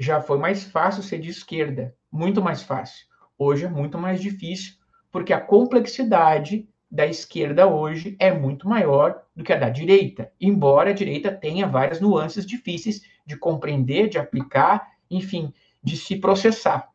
já 0.00 0.18
foi 0.18 0.38
mais 0.38 0.64
fácil 0.64 1.02
ser 1.02 1.20
de 1.20 1.28
esquerda, 1.28 1.94
muito 2.10 2.40
mais 2.40 2.62
fácil. 2.62 3.06
Hoje 3.38 3.66
é 3.66 3.68
muito 3.68 3.98
mais 3.98 4.18
difícil, 4.18 4.72
porque 5.12 5.30
a 5.30 5.40
complexidade 5.40 6.66
da 6.90 7.06
esquerda 7.06 7.68
hoje 7.68 8.16
é 8.18 8.32
muito 8.32 8.68
maior 8.68 9.22
do 9.34 9.44
que 9.44 9.52
a 9.52 9.56
da 9.56 9.68
direita, 9.68 10.32
embora 10.40 10.90
a 10.90 10.94
direita 10.94 11.30
tenha 11.30 11.66
várias 11.66 12.00
nuances 12.00 12.44
difíceis 12.44 13.02
de 13.24 13.36
compreender, 13.36 14.08
de 14.08 14.18
aplicar, 14.18 14.88
enfim, 15.08 15.52
de 15.82 15.96
se 15.96 16.16
processar. 16.16 16.88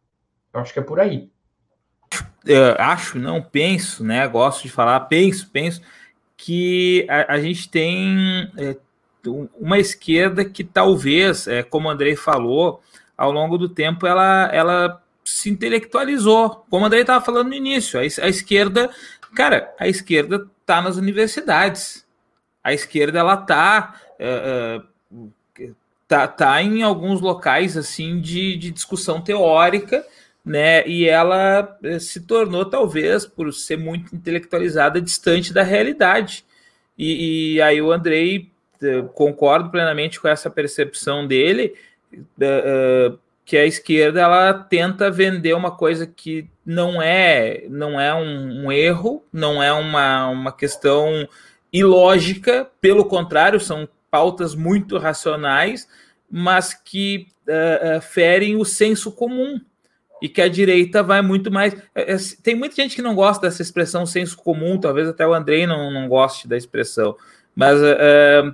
Eu 0.54 0.60
acho 0.60 0.74
que 0.74 0.80
é 0.80 0.84
por 0.84 1.00
aí. 1.00 1.30
Eu 2.46 2.76
acho, 2.78 3.18
não, 3.18 3.42
penso, 3.42 4.04
né? 4.04 4.28
Gosto 4.28 4.64
de 4.64 4.70
falar, 4.70 5.00
penso, 5.02 5.50
penso 5.50 5.82
que 6.38 7.08
a, 7.10 7.34
a 7.34 7.40
gente 7.40 7.70
tem 7.70 8.52
é, 8.58 8.78
uma 9.60 9.80
esquerda 9.80 10.46
que 10.46 10.64
talvez, 10.64 11.48
é, 11.48 11.64
como 11.64 11.88
o 11.88 11.92
Andrei 11.92 12.16
falou, 12.16 12.82
ao 13.18 13.32
longo 13.32 13.58
do 13.58 13.70
tempo 13.70 14.06
ela, 14.06 14.50
ela 14.54 15.02
se 15.24 15.50
intelectualizou. 15.50 16.66
Como 16.70 16.84
o 16.84 16.86
Andrei 16.86 17.02
estava 17.02 17.24
falando 17.24 17.48
no 17.48 17.56
início, 17.56 18.00
a, 18.00 18.04
a 18.04 18.30
esquerda, 18.30 18.92
cara, 19.36 19.74
a 19.80 19.88
esquerda 19.88 20.48
está 20.62 20.82
nas 20.82 20.98
universidades. 20.98 22.06
A 22.64 22.74
esquerda 22.74 23.20
ela 23.20 23.36
está 23.36 24.02
é, 24.18 24.82
é, 25.60 25.70
tá, 26.08 26.28
tá 26.28 26.62
em 26.62 26.82
alguns 26.82 27.22
locais 27.22 27.78
assim 27.78 28.20
de, 28.20 28.58
de 28.58 28.72
discussão 28.72 29.22
teórica, 29.22 30.06
né? 30.44 30.88
E 30.88 31.08
ela 31.08 31.78
é, 31.84 32.00
se 32.00 32.22
tornou 32.22 32.66
talvez 32.66 33.26
por 33.26 33.54
ser 33.54 33.78
muito 33.78 34.16
intelectualizada 34.16 35.02
distante 35.02 35.54
da 35.54 35.64
realidade. 35.64 36.46
E, 36.98 37.56
e 37.56 37.62
aí 37.62 37.82
o 37.82 37.92
Andrei 37.92 38.50
concordo 39.14 39.70
plenamente 39.70 40.20
com 40.20 40.28
essa 40.28 40.50
percepção 40.50 41.26
dele 41.26 41.74
que 43.44 43.58
a 43.58 43.66
esquerda 43.66 44.22
ela 44.22 44.54
tenta 44.54 45.10
vender 45.10 45.54
uma 45.54 45.72
coisa 45.72 46.06
que 46.06 46.48
não 46.66 47.02
é 47.02 47.66
não 47.70 48.00
é 48.00 48.14
um, 48.14 48.66
um, 48.66 48.72
erro, 48.72 49.24
não 49.32 49.62
é 49.62 49.72
uma, 49.72 50.28
uma 50.30 50.52
questão 50.52 51.28
ilógica, 51.72 52.70
pelo 52.82 53.06
contrário, 53.06 53.60
são 53.60 53.88
pautas 54.10 54.56
muito 54.56 54.98
racionais, 54.98 55.88
mas 56.32 56.74
que 56.74 57.28
uh, 57.48 57.98
uh, 57.98 58.02
ferem 58.02 58.56
o 58.56 58.66
senso 58.66 59.12
comum 59.12 59.60
e 60.22 60.30
que 60.30 60.42
a 60.42 60.48
direita 60.48 61.04
vai 61.04 61.22
muito 61.22 61.52
mais. 61.52 61.76
Tem 62.42 62.56
muita 62.56 62.76
gente 62.76 62.96
que 62.96 63.02
não 63.02 63.14
gosta 63.14 63.46
dessa 63.46 63.62
expressão 63.62 64.06
senso 64.06 64.38
comum, 64.38 64.80
talvez 64.80 65.08
até 65.08 65.28
o 65.28 65.34
Andrei 65.34 65.68
não, 65.68 65.92
não 65.92 66.08
goste 66.08 66.48
da 66.48 66.58
expressão, 66.58 67.16
mas 67.54 67.80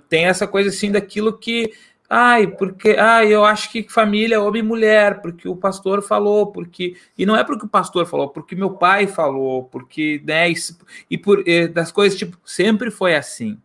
tem 0.10 0.26
essa 0.26 0.48
coisa 0.48 0.70
assim 0.70 0.92
daquilo 0.92 1.38
que 1.38 1.72
Ai, 2.14 2.46
porque 2.46 2.90
ai, 3.00 3.34
eu 3.34 3.46
acho 3.46 3.72
que 3.72 3.88
família 3.88 4.36
é 4.36 4.40
homem 4.40 4.60
e 4.60 4.66
mulher, 4.66 5.22
porque 5.22 5.48
o 5.48 5.56
pastor 5.56 6.02
falou, 6.02 6.48
porque 6.48 6.98
e 7.18 7.26
não 7.26 7.38
é 7.38 7.42
porque 7.42 7.66
o 7.66 7.70
pastor 7.70 8.06
falou, 8.06 8.28
porque 8.28 8.54
meu 8.54 8.72
pai 8.72 9.08
falou, 9.08 9.64
porque 9.64 10.22
né, 10.26 10.52
e, 10.52 10.56
e 11.10 11.18
por 11.18 11.42
e, 11.48 11.70
das 11.70 11.90
coisas 11.90 12.20
tipo 12.20 12.38
sempre 12.46 12.92
foi 12.92 13.16
assim. 13.16 13.58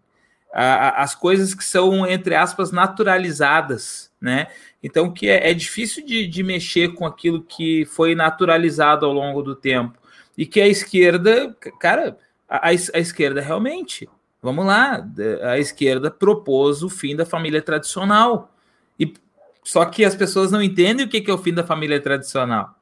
A, 0.54 1.02
as 1.02 1.12
coisas 1.12 1.54
que 1.54 1.64
são 1.64 2.06
entre 2.06 2.36
aspas 2.36 2.70
naturalizadas, 2.70 4.12
né? 4.20 4.46
Então 4.80 5.12
que 5.12 5.28
é, 5.28 5.50
é 5.50 5.52
difícil 5.54 6.06
de, 6.06 6.24
de 6.28 6.42
mexer 6.44 6.94
com 6.94 7.04
aquilo 7.04 7.42
que 7.42 7.84
foi 7.86 8.14
naturalizado 8.14 9.04
ao 9.04 9.12
longo 9.12 9.42
do 9.42 9.56
tempo 9.56 9.98
e 10.38 10.46
que 10.46 10.60
a 10.60 10.68
esquerda, 10.68 11.52
cara, 11.80 12.16
a, 12.48 12.68
a 12.68 13.00
esquerda 13.00 13.40
realmente 13.40 14.08
Vamos 14.46 14.64
lá, 14.64 15.04
a 15.42 15.58
esquerda 15.58 16.08
propôs 16.08 16.84
o 16.84 16.88
fim 16.88 17.16
da 17.16 17.26
família 17.26 17.60
tradicional. 17.60 18.54
E 18.96 19.12
só 19.64 19.84
que 19.84 20.04
as 20.04 20.14
pessoas 20.14 20.52
não 20.52 20.62
entendem 20.62 21.04
o 21.04 21.08
que 21.08 21.28
é 21.28 21.34
o 21.34 21.38
fim 21.38 21.52
da 21.52 21.64
família 21.64 22.00
tradicional. 22.00 22.78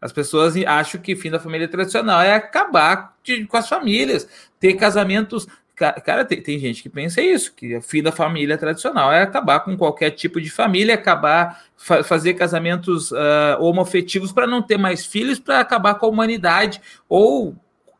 As 0.00 0.10
pessoas 0.10 0.56
acham 0.66 1.00
que 1.00 1.14
o 1.14 1.16
fim 1.16 1.30
da 1.30 1.38
família 1.38 1.68
tradicional 1.68 2.20
é 2.20 2.34
acabar 2.34 3.16
de, 3.22 3.46
com 3.46 3.56
as 3.56 3.68
famílias, 3.68 4.28
ter 4.58 4.74
casamentos. 4.74 5.46
Cara, 5.76 6.24
tem, 6.24 6.42
tem, 6.42 6.58
gente 6.58 6.82
que 6.82 6.88
pensa 6.88 7.22
isso, 7.22 7.54
que 7.54 7.76
o 7.76 7.80
fim 7.80 8.02
da 8.02 8.10
família 8.10 8.58
tradicional 8.58 9.12
é 9.12 9.22
acabar 9.22 9.60
com 9.60 9.76
qualquer 9.76 10.10
tipo 10.10 10.40
de 10.40 10.50
família, 10.50 10.96
acabar, 10.96 11.64
fa 11.76 12.02
fazer 12.02 12.34
casamentos 12.34 13.12
uh, 13.12 13.60
homoafetivos 13.60 14.32
para 14.32 14.48
não 14.48 14.60
ter 14.60 14.78
mais 14.78 15.06
filhos, 15.06 15.38
para 15.38 15.60
acabar 15.60 15.94
com 15.94 16.06
a 16.06 16.08
humanidade, 16.08 16.80
ou 17.08 17.54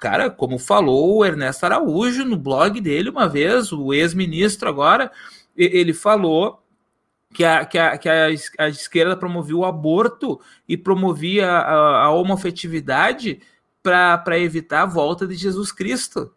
cara, 0.04 0.28
como 0.28 0.58
falou 0.58 1.16
o 1.16 1.24
Ernesto 1.24 1.64
Araújo 1.64 2.26
no 2.26 2.36
blog 2.36 2.78
dele 2.78 3.08
uma 3.08 3.26
vez, 3.26 3.72
o 3.72 3.94
ex-ministro 3.94 4.68
agora, 4.68 5.10
ele 5.56 5.94
falou 5.94 6.62
que 7.32 7.42
a, 7.42 7.64
que 7.64 7.78
a, 7.78 7.96
que 7.96 8.06
a, 8.10 8.26
a 8.58 8.68
esquerda 8.68 9.16
promovia 9.16 9.56
o 9.56 9.64
aborto 9.64 10.38
e 10.68 10.76
promovia 10.76 11.50
a, 11.50 12.02
a 12.02 12.10
homofetividade 12.10 13.40
para 13.82 14.38
evitar 14.38 14.82
a 14.82 14.86
volta 14.86 15.26
de 15.26 15.36
Jesus 15.36 15.72
Cristo. 15.72 16.30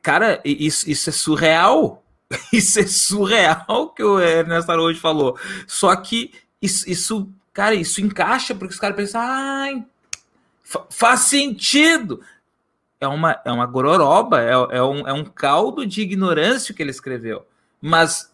Cara, 0.00 0.40
isso, 0.42 0.90
isso 0.90 1.10
é 1.10 1.12
surreal. 1.12 2.02
Isso 2.52 2.80
é 2.80 2.86
surreal 2.88 3.90
que 3.94 4.02
o 4.02 4.18
Ernesto 4.18 4.72
Araújo 4.72 4.98
falou. 4.98 5.38
Só 5.64 5.94
que 5.94 6.32
isso, 6.60 6.90
isso 6.90 7.28
cara, 7.52 7.76
isso 7.76 8.00
encaixa 8.00 8.52
porque 8.52 8.74
os 8.74 8.80
caras 8.80 8.96
pensam, 8.96 9.86
faz 10.90 11.20
sentido 11.20 12.20
é 13.00 13.06
uma, 13.06 13.40
é 13.44 13.52
uma 13.52 13.66
gororoba, 13.66 14.42
é, 14.42 14.52
é, 14.78 14.82
um, 14.82 15.08
é 15.08 15.12
um 15.12 15.24
caldo 15.24 15.86
de 15.86 16.00
ignorância 16.00 16.74
que 16.74 16.82
ele 16.82 16.90
escreveu. 16.90 17.46
Mas 17.80 18.32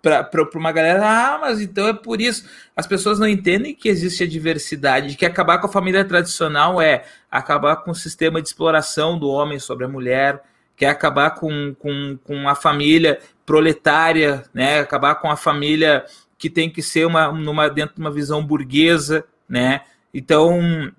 para 0.00 0.48
uma 0.54 0.70
galera, 0.70 1.02
ah, 1.02 1.38
mas 1.38 1.60
então 1.60 1.88
é 1.88 1.94
por 1.94 2.20
isso. 2.20 2.46
As 2.76 2.86
pessoas 2.86 3.18
não 3.18 3.26
entendem 3.26 3.74
que 3.74 3.88
existe 3.88 4.22
a 4.22 4.28
diversidade, 4.28 5.16
que 5.16 5.24
acabar 5.24 5.58
com 5.58 5.66
a 5.66 5.72
família 5.72 6.04
tradicional 6.04 6.80
é 6.80 7.04
acabar 7.30 7.76
com 7.76 7.90
o 7.90 7.94
sistema 7.94 8.40
de 8.40 8.48
exploração 8.48 9.18
do 9.18 9.28
homem 9.28 9.58
sobre 9.58 9.86
a 9.86 9.88
mulher, 9.88 10.42
que 10.76 10.84
é 10.84 10.88
acabar 10.88 11.30
com, 11.30 11.74
com, 11.78 12.18
com 12.22 12.48
a 12.48 12.54
família 12.54 13.18
proletária, 13.46 14.44
né? 14.52 14.80
acabar 14.80 15.14
com 15.16 15.30
a 15.30 15.36
família 15.36 16.04
que 16.36 16.50
tem 16.50 16.68
que 16.68 16.82
ser 16.82 17.06
uma, 17.06 17.32
numa, 17.32 17.68
dentro 17.70 17.94
de 17.94 18.00
uma 18.00 18.10
visão 18.10 18.44
burguesa. 18.44 19.24
Né? 19.48 19.80
Então, 20.12 20.92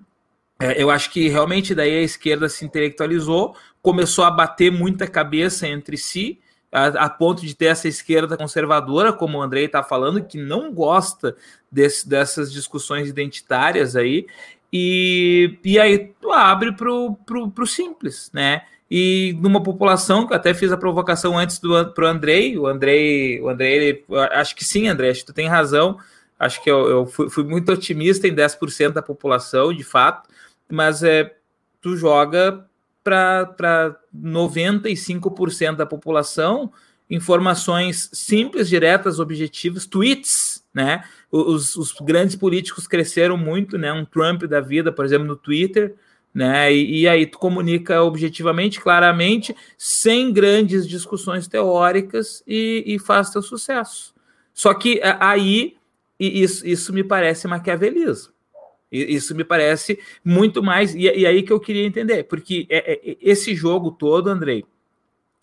é, 0.58 0.82
eu 0.82 0.90
acho 0.90 1.10
que 1.10 1.28
realmente 1.28 1.74
daí 1.74 1.98
a 1.98 2.02
esquerda 2.02 2.48
se 2.48 2.64
intelectualizou, 2.64 3.54
começou 3.82 4.24
a 4.24 4.30
bater 4.30 4.72
muita 4.72 5.06
cabeça 5.06 5.68
entre 5.68 5.96
si, 5.96 6.40
a, 6.72 6.86
a 6.86 7.10
ponto 7.10 7.42
de 7.42 7.54
ter 7.54 7.66
essa 7.66 7.88
esquerda 7.88 8.36
conservadora, 8.36 9.12
como 9.12 9.38
o 9.38 9.42
Andrei 9.42 9.66
está 9.66 9.82
falando, 9.82 10.24
que 10.24 10.38
não 10.38 10.72
gosta 10.72 11.36
desse, 11.70 12.08
dessas 12.08 12.50
discussões 12.52 13.08
identitárias 13.08 13.96
aí, 13.96 14.26
e, 14.72 15.58
e 15.64 15.78
aí 15.78 16.12
tu 16.20 16.32
abre 16.32 16.72
para 16.72 16.90
o 16.90 17.66
simples, 17.66 18.30
né? 18.32 18.62
E 18.90 19.36
numa 19.40 19.62
população 19.62 20.26
que 20.26 20.34
até 20.34 20.54
fiz 20.54 20.70
a 20.70 20.76
provocação 20.76 21.36
antes 21.36 21.58
do 21.58 21.92
pro 21.92 22.06
Andrei, 22.06 22.56
o 22.56 22.66
Andrei, 22.66 23.40
o 23.40 23.48
Andrei, 23.48 23.74
ele, 23.74 24.04
acho 24.32 24.54
que 24.54 24.64
sim, 24.64 24.88
André, 24.88 25.10
acho 25.10 25.20
que 25.20 25.26
tu 25.26 25.32
tem 25.32 25.48
razão. 25.48 25.98
Acho 26.38 26.62
que 26.62 26.70
eu, 26.70 26.88
eu 26.88 27.06
fui, 27.06 27.28
fui, 27.30 27.44
muito 27.44 27.72
otimista 27.72 28.28
em 28.28 28.34
10% 28.34 28.90
da 28.90 29.02
população, 29.02 29.72
de 29.72 29.82
fato 29.82 30.28
mas 30.70 31.02
é, 31.02 31.36
tu 31.80 31.96
joga 31.96 32.66
para 33.02 33.96
95% 34.14 35.76
da 35.76 35.86
população 35.86 36.72
informações 37.08 38.10
simples, 38.12 38.68
diretas, 38.68 39.20
objetivas, 39.20 39.86
tweets, 39.86 40.64
né? 40.74 41.04
Os, 41.30 41.76
os, 41.76 41.92
grandes 41.92 42.34
políticos 42.36 42.86
cresceram 42.86 43.36
muito, 43.36 43.78
né? 43.78 43.92
Um 43.92 44.04
Trump 44.04 44.42
da 44.44 44.60
vida, 44.60 44.90
por 44.90 45.04
exemplo, 45.04 45.26
no 45.26 45.36
Twitter, 45.36 45.94
né? 46.34 46.72
E, 46.72 47.02
e, 47.02 47.08
aí 47.08 47.26
tu 47.26 47.38
comunica 47.38 48.02
objetivamente, 48.02 48.80
claramente, 48.80 49.54
sem 49.78 50.32
grandes 50.32 50.86
discussões 50.86 51.46
teóricas 51.46 52.42
e, 52.46 52.82
e 52.86 52.98
faz 52.98 53.30
teu 53.30 53.40
sucesso. 53.40 54.14
Só 54.52 54.74
que 54.74 55.00
aí 55.20 55.76
isso, 56.18 56.66
isso 56.66 56.92
me 56.92 57.04
parece 57.04 57.46
maquiavelismo. 57.46 58.32
Isso 58.90 59.34
me 59.34 59.44
parece 59.44 59.98
muito 60.24 60.62
mais. 60.62 60.94
E, 60.94 61.00
e 61.00 61.26
aí 61.26 61.42
que 61.42 61.52
eu 61.52 61.60
queria 61.60 61.84
entender, 61.84 62.24
porque 62.24 62.66
é, 62.70 62.92
é, 62.92 63.16
esse 63.20 63.54
jogo 63.54 63.90
todo, 63.90 64.28
Andrei, 64.28 64.64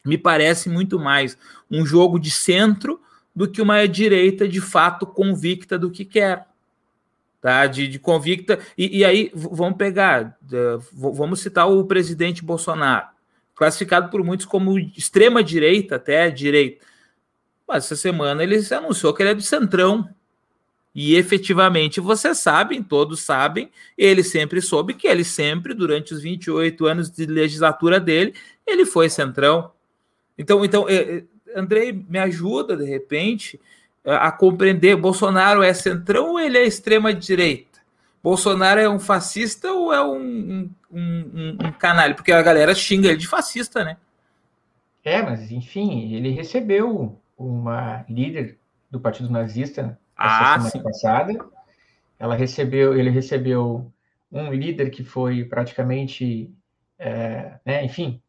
me 0.05 0.17
parece 0.17 0.69
muito 0.69 0.99
mais 0.99 1.37
um 1.69 1.85
jogo 1.85 2.19
de 2.19 2.31
centro 2.31 2.99
do 3.35 3.49
que 3.49 3.61
uma 3.61 3.87
direita 3.87 4.47
de 4.47 4.61
fato 4.61 5.05
convicta 5.05 5.77
do 5.77 5.89
que 5.89 6.05
quer. 6.05 6.45
Tá? 7.41 7.67
De, 7.67 7.87
de 7.87 7.99
convicta. 7.99 8.59
E, 8.77 8.99
e 8.99 9.05
aí, 9.05 9.31
vamos 9.33 9.77
pegar, 9.77 10.37
vamos 10.93 11.41
citar 11.41 11.69
o 11.69 11.83
presidente 11.85 12.43
Bolsonaro, 12.43 13.07
classificado 13.53 14.09
por 14.09 14.23
muitos 14.23 14.45
como 14.45 14.79
extrema-direita, 14.79 15.97
até 15.97 16.29
direita. 16.29 16.85
Mas 17.67 17.85
essa 17.85 17.95
semana 17.95 18.43
ele 18.43 18.57
anunciou 18.73 19.13
que 19.13 19.21
ele 19.23 19.31
é 19.31 19.35
do 19.35 19.41
centrão. 19.41 20.07
E 20.95 21.15
efetivamente, 21.15 21.99
vocês 21.99 22.37
sabem, 22.37 22.83
todos 22.83 23.21
sabem, 23.21 23.71
ele 23.97 24.23
sempre 24.23 24.61
soube 24.61 24.93
que 24.93 25.07
ele 25.07 25.23
sempre, 25.23 25.73
durante 25.73 26.13
os 26.13 26.21
28 26.21 26.85
anos 26.85 27.09
de 27.09 27.25
legislatura 27.25 27.99
dele, 27.99 28.35
ele 28.65 28.85
foi 28.85 29.09
centrão. 29.09 29.71
Então, 30.37 30.63
então 30.63 30.87
é, 30.87 30.95
é, 30.95 31.23
Andrei, 31.55 31.91
me 31.91 32.19
ajuda, 32.19 32.77
de 32.77 32.85
repente, 32.85 33.59
a 34.05 34.31
compreender, 34.31 34.95
Bolsonaro 34.95 35.63
é 35.63 35.73
centrão 35.73 36.31
ou 36.31 36.39
ele 36.39 36.59
é 36.59 36.63
extrema 36.63 37.11
direita? 37.11 37.79
Bolsonaro 38.21 38.79
é 38.79 38.87
um 38.87 38.99
fascista 38.99 39.71
ou 39.73 39.91
é 39.91 40.01
um, 40.03 40.69
um, 40.91 40.99
um, 40.99 41.57
um 41.67 41.71
canalha? 41.73 42.13
Porque 42.13 42.31
a 42.31 42.41
galera 42.41 42.75
xinga 42.75 43.09
ele 43.09 43.17
de 43.17 43.27
fascista, 43.27 43.83
né? 43.83 43.97
É, 45.03 45.21
mas 45.21 45.51
enfim, 45.51 46.13
ele 46.13 46.29
recebeu 46.29 47.19
uma 47.37 48.05
líder 48.07 48.57
do 48.89 48.99
Partido 48.99 49.29
Nazista 49.29 49.99
ah, 50.15 50.53
semana 50.53 50.69
sim. 50.69 50.81
passada. 50.81 51.33
Ela 52.19 52.35
recebeu, 52.35 52.97
ele 52.97 53.09
recebeu 53.09 53.91
um 54.31 54.51
líder 54.51 54.89
que 54.89 55.03
foi 55.03 55.43
praticamente, 55.45 56.53
é, 56.97 57.59
né, 57.65 57.83
enfim, 57.83 58.21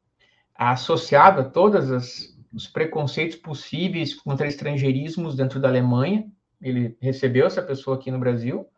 associado 0.55 1.41
a 1.41 1.45
todos 1.45 2.35
os 2.53 2.66
preconceitos 2.66 3.37
possíveis 3.37 4.14
contra 4.14 4.47
estrangeirismos 4.47 5.37
dentro 5.37 5.61
da 5.61 5.68
Alemanha. 5.68 6.26
Ele 6.61 6.97
recebeu 7.01 7.47
essa 7.47 7.62
pessoa 7.62 7.97
aqui 7.97 8.11
no 8.11 8.18
Brasil 8.18 8.68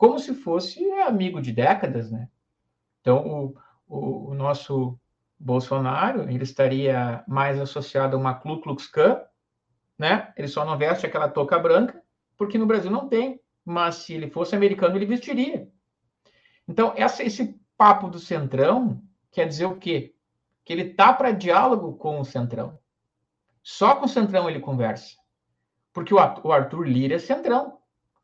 como 0.00 0.18
se 0.18 0.34
fosse 0.34 0.82
amigo 1.02 1.42
de 1.42 1.52
décadas, 1.52 2.10
né? 2.10 2.26
Então, 3.02 3.18
o, 3.26 3.56
o, 3.86 4.30
o 4.30 4.34
nosso 4.34 4.98
Bolsonaro, 5.38 6.22
ele 6.22 6.42
estaria 6.42 7.22
mais 7.28 7.60
associado 7.60 8.16
a 8.16 8.18
uma 8.18 8.34
Ku 8.34 8.62
Klux 8.62 8.86
Klan, 8.86 9.20
né? 9.98 10.32
Ele 10.38 10.48
só 10.48 10.64
não 10.64 10.78
veste 10.78 11.04
aquela 11.04 11.28
touca 11.28 11.58
branca, 11.58 11.99
porque 12.40 12.56
no 12.56 12.64
Brasil 12.64 12.90
não 12.90 13.06
tem. 13.06 13.38
Mas 13.62 13.96
se 13.96 14.14
ele 14.14 14.30
fosse 14.30 14.56
americano, 14.56 14.96
ele 14.96 15.04
vestiria. 15.04 15.68
Então, 16.66 16.94
essa, 16.96 17.22
esse 17.22 17.60
papo 17.76 18.08
do 18.08 18.18
Centrão 18.18 19.02
quer 19.30 19.46
dizer 19.46 19.66
o 19.66 19.76
quê? 19.76 20.14
Que 20.64 20.72
ele 20.72 20.94
tá 20.94 21.12
para 21.12 21.32
diálogo 21.32 21.98
com 21.98 22.18
o 22.18 22.24
Centrão. 22.24 22.78
Só 23.62 23.94
com 23.94 24.06
o 24.06 24.08
Centrão 24.08 24.48
ele 24.48 24.58
conversa. 24.58 25.18
Porque 25.92 26.14
o 26.14 26.18
Arthur 26.18 26.88
Lira 26.88 27.16
é 27.16 27.18
Centrão. 27.18 27.76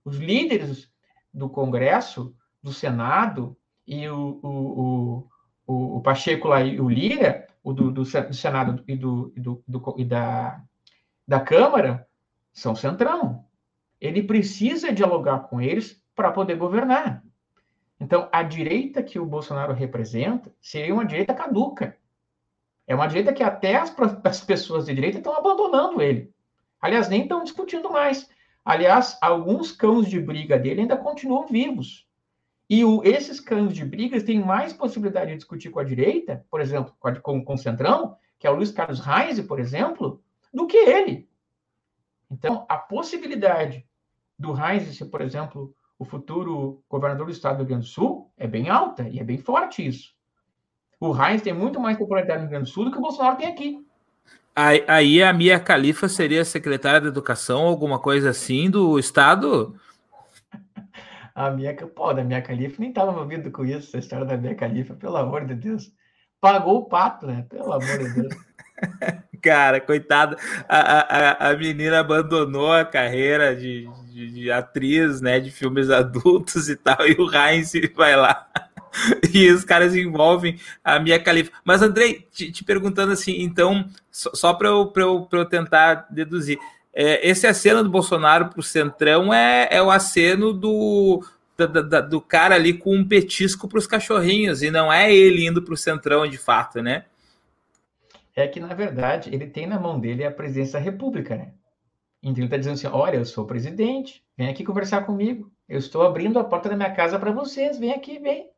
Os 0.02 0.16
líderes 0.16 0.90
do 1.32 1.50
Congresso, 1.50 2.34
do 2.62 2.72
Senado 2.72 3.54
e 3.86 4.08
o, 4.08 4.40
o, 4.42 5.28
o, 5.66 5.96
o 5.98 6.00
Pacheco 6.00 6.48
lá 6.48 6.62
e 6.62 6.80
o 6.80 6.88
Lira, 6.88 7.46
o 7.62 7.74
do, 7.74 7.90
do, 7.90 8.02
do 8.02 8.34
Senado 8.34 8.82
e, 8.88 8.96
do, 8.96 9.30
e, 9.36 9.40
do, 9.40 9.62
do, 9.68 9.94
e 9.98 10.04
da, 10.06 10.64
da 11.28 11.38
Câmara, 11.38 12.08
são 12.50 12.74
centrão. 12.74 13.45
Ele 14.00 14.22
precisa 14.22 14.92
dialogar 14.92 15.40
com 15.48 15.60
eles 15.60 16.02
para 16.14 16.32
poder 16.32 16.56
governar. 16.56 17.22
Então, 17.98 18.28
a 18.30 18.42
direita 18.42 19.02
que 19.02 19.18
o 19.18 19.26
Bolsonaro 19.26 19.72
representa 19.72 20.54
seria 20.60 20.92
uma 20.92 21.04
direita 21.04 21.34
caduca. 21.34 21.96
É 22.86 22.94
uma 22.94 23.06
direita 23.06 23.32
que 23.32 23.42
até 23.42 23.76
as, 23.76 23.94
as 24.22 24.40
pessoas 24.40 24.86
de 24.86 24.94
direita 24.94 25.18
estão 25.18 25.36
abandonando 25.36 26.00
ele. 26.00 26.32
Aliás, 26.80 27.08
nem 27.08 27.22
estão 27.22 27.42
discutindo 27.42 27.90
mais. 27.90 28.28
Aliás, 28.64 29.16
alguns 29.20 29.72
cães 29.72 30.08
de 30.08 30.20
briga 30.20 30.58
dele 30.58 30.82
ainda 30.82 30.96
continuam 30.96 31.46
vivos. 31.46 32.06
E 32.68 32.84
o, 32.84 33.02
esses 33.04 33.40
cães 33.40 33.72
de 33.72 33.84
brigas 33.84 34.24
têm 34.24 34.40
mais 34.40 34.72
possibilidade 34.72 35.30
de 35.30 35.36
discutir 35.36 35.70
com 35.70 35.78
a 35.78 35.84
direita, 35.84 36.44
por 36.50 36.60
exemplo, 36.60 36.94
com, 36.98 37.08
a, 37.08 37.14
com, 37.20 37.44
com 37.44 37.54
o 37.54 37.58
Centrão, 37.58 38.16
que 38.38 38.46
é 38.46 38.50
o 38.50 38.56
Luiz 38.56 38.72
Carlos 38.72 39.00
Reis, 39.00 39.40
por 39.40 39.60
exemplo, 39.60 40.22
do 40.52 40.66
que 40.66 40.76
ele. 40.76 41.28
Então, 42.30 42.66
a 42.68 42.76
possibilidade 42.76 43.85
do 44.38 44.52
Reis 44.52 44.96
ser, 44.96 45.06
por 45.06 45.20
exemplo, 45.20 45.74
o 45.98 46.04
futuro 46.04 46.82
governador 46.88 47.26
do 47.26 47.32
estado 47.32 47.56
do 47.56 47.58
Rio 47.60 47.68
Grande 47.68 47.86
do 47.86 47.90
Sul 47.90 48.30
é 48.36 48.46
bem 48.46 48.68
alta 48.68 49.08
e 49.08 49.18
é 49.18 49.24
bem 49.24 49.38
forte 49.38 49.86
isso. 49.86 50.14
O 51.00 51.10
Reis 51.10 51.42
tem 51.42 51.52
muito 51.52 51.80
mais 51.80 51.96
popularidade 51.96 52.38
no 52.38 52.44
Rio 52.44 52.50
Grande 52.50 52.70
do 52.70 52.74
Sul 52.74 52.84
do 52.84 52.90
que 52.90 52.98
o 52.98 53.02
Bolsonaro 53.02 53.36
tem 53.36 53.48
aqui. 53.48 53.86
Aí 54.54 55.22
a 55.22 55.32
Mia 55.34 55.60
Califa 55.60 56.08
seria 56.08 56.42
secretária 56.42 57.00
da 57.00 57.08
Educação, 57.08 57.66
alguma 57.66 57.98
coisa 57.98 58.30
assim, 58.30 58.70
do 58.70 58.98
Estado? 58.98 59.78
A 61.34 61.50
Mia, 61.50 61.74
pô, 61.74 62.14
da 62.14 62.24
Mia 62.24 62.40
Califa 62.40 62.76
nem 62.78 62.88
estava 62.88 63.12
envolvido 63.12 63.50
com 63.50 63.62
isso, 63.62 63.88
essa 63.88 63.98
história 63.98 64.24
da 64.24 64.38
Mia 64.38 64.54
Califa, 64.54 64.94
pelo 64.94 65.18
amor 65.18 65.44
de 65.44 65.54
Deus. 65.54 65.92
Pagou 66.40 66.78
o 66.78 66.84
pato, 66.86 67.26
né? 67.26 67.44
Pelo 67.50 67.74
amor 67.74 67.98
de 67.98 68.14
Deus. 68.14 68.34
Cara, 69.42 69.78
coitada, 69.78 70.38
a, 70.66 71.48
a, 71.48 71.50
a 71.50 71.56
menina 71.58 72.00
abandonou 72.00 72.72
a 72.72 72.86
carreira 72.86 73.54
de, 73.54 73.86
de, 74.16 74.30
de, 74.30 74.50
atriz, 74.50 75.20
né, 75.20 75.38
de 75.38 75.50
filmes 75.50 75.90
adultos 75.92 76.70
e 76.70 76.76
tal, 76.76 77.06
e 77.06 77.12
o 77.12 77.30
Heinz 77.30 77.72
vai 77.94 78.16
lá 78.16 78.48
e 79.32 79.50
os 79.50 79.62
caras 79.62 79.94
envolvem 79.94 80.58
a 80.82 80.98
minha 80.98 81.18
califa. 81.22 81.52
Mas, 81.62 81.82
Andrei, 81.82 82.26
te, 82.32 82.50
te 82.50 82.64
perguntando 82.64 83.12
assim, 83.12 83.42
então, 83.42 83.86
só, 84.10 84.30
só 84.32 84.54
para 84.54 84.68
eu, 84.68 84.90
eu, 84.96 85.28
eu 85.30 85.44
tentar 85.44 86.06
deduzir, 86.10 86.58
é, 86.94 87.28
esse 87.28 87.46
aceno 87.46 87.84
do 87.84 87.90
Bolsonaro 87.90 88.48
para 88.48 88.60
o 88.60 88.62
Centrão 88.62 89.34
é, 89.34 89.68
é 89.70 89.82
o 89.82 89.90
aceno 89.90 90.50
do, 90.50 91.22
da, 91.58 91.66
da, 91.66 92.00
do 92.00 92.22
cara 92.22 92.54
ali 92.54 92.72
com 92.72 92.96
um 92.96 93.06
petisco 93.06 93.68
para 93.68 93.78
os 93.78 93.86
cachorrinhos, 93.86 94.62
e 94.62 94.70
não 94.70 94.90
é 94.90 95.14
ele 95.14 95.46
indo 95.46 95.60
para 95.60 95.74
o 95.74 95.76
Centrão 95.76 96.26
de 96.26 96.38
fato, 96.38 96.80
né? 96.80 97.04
É 98.34 98.46
que, 98.46 98.60
na 98.60 98.74
verdade, 98.74 99.28
ele 99.32 99.46
tem 99.46 99.66
na 99.66 99.78
mão 99.78 100.00
dele 100.00 100.24
a 100.24 100.30
presidência 100.30 100.78
da 100.78 100.84
República, 100.84 101.36
né? 101.36 101.52
Então 102.22 102.38
ele 102.38 102.46
está 102.46 102.56
dizendo 102.56 102.74
assim: 102.74 102.86
olha, 102.86 103.16
eu 103.16 103.24
sou 103.24 103.46
presidente, 103.46 104.24
vem 104.36 104.48
aqui 104.48 104.64
conversar 104.64 105.04
comigo. 105.04 105.50
Eu 105.68 105.78
estou 105.78 106.02
abrindo 106.02 106.38
a 106.38 106.44
porta 106.44 106.68
da 106.68 106.76
minha 106.76 106.94
casa 106.94 107.18
para 107.18 107.32
vocês, 107.32 107.78
vem 107.78 107.92
aqui, 107.92 108.18
vem. 108.18 108.50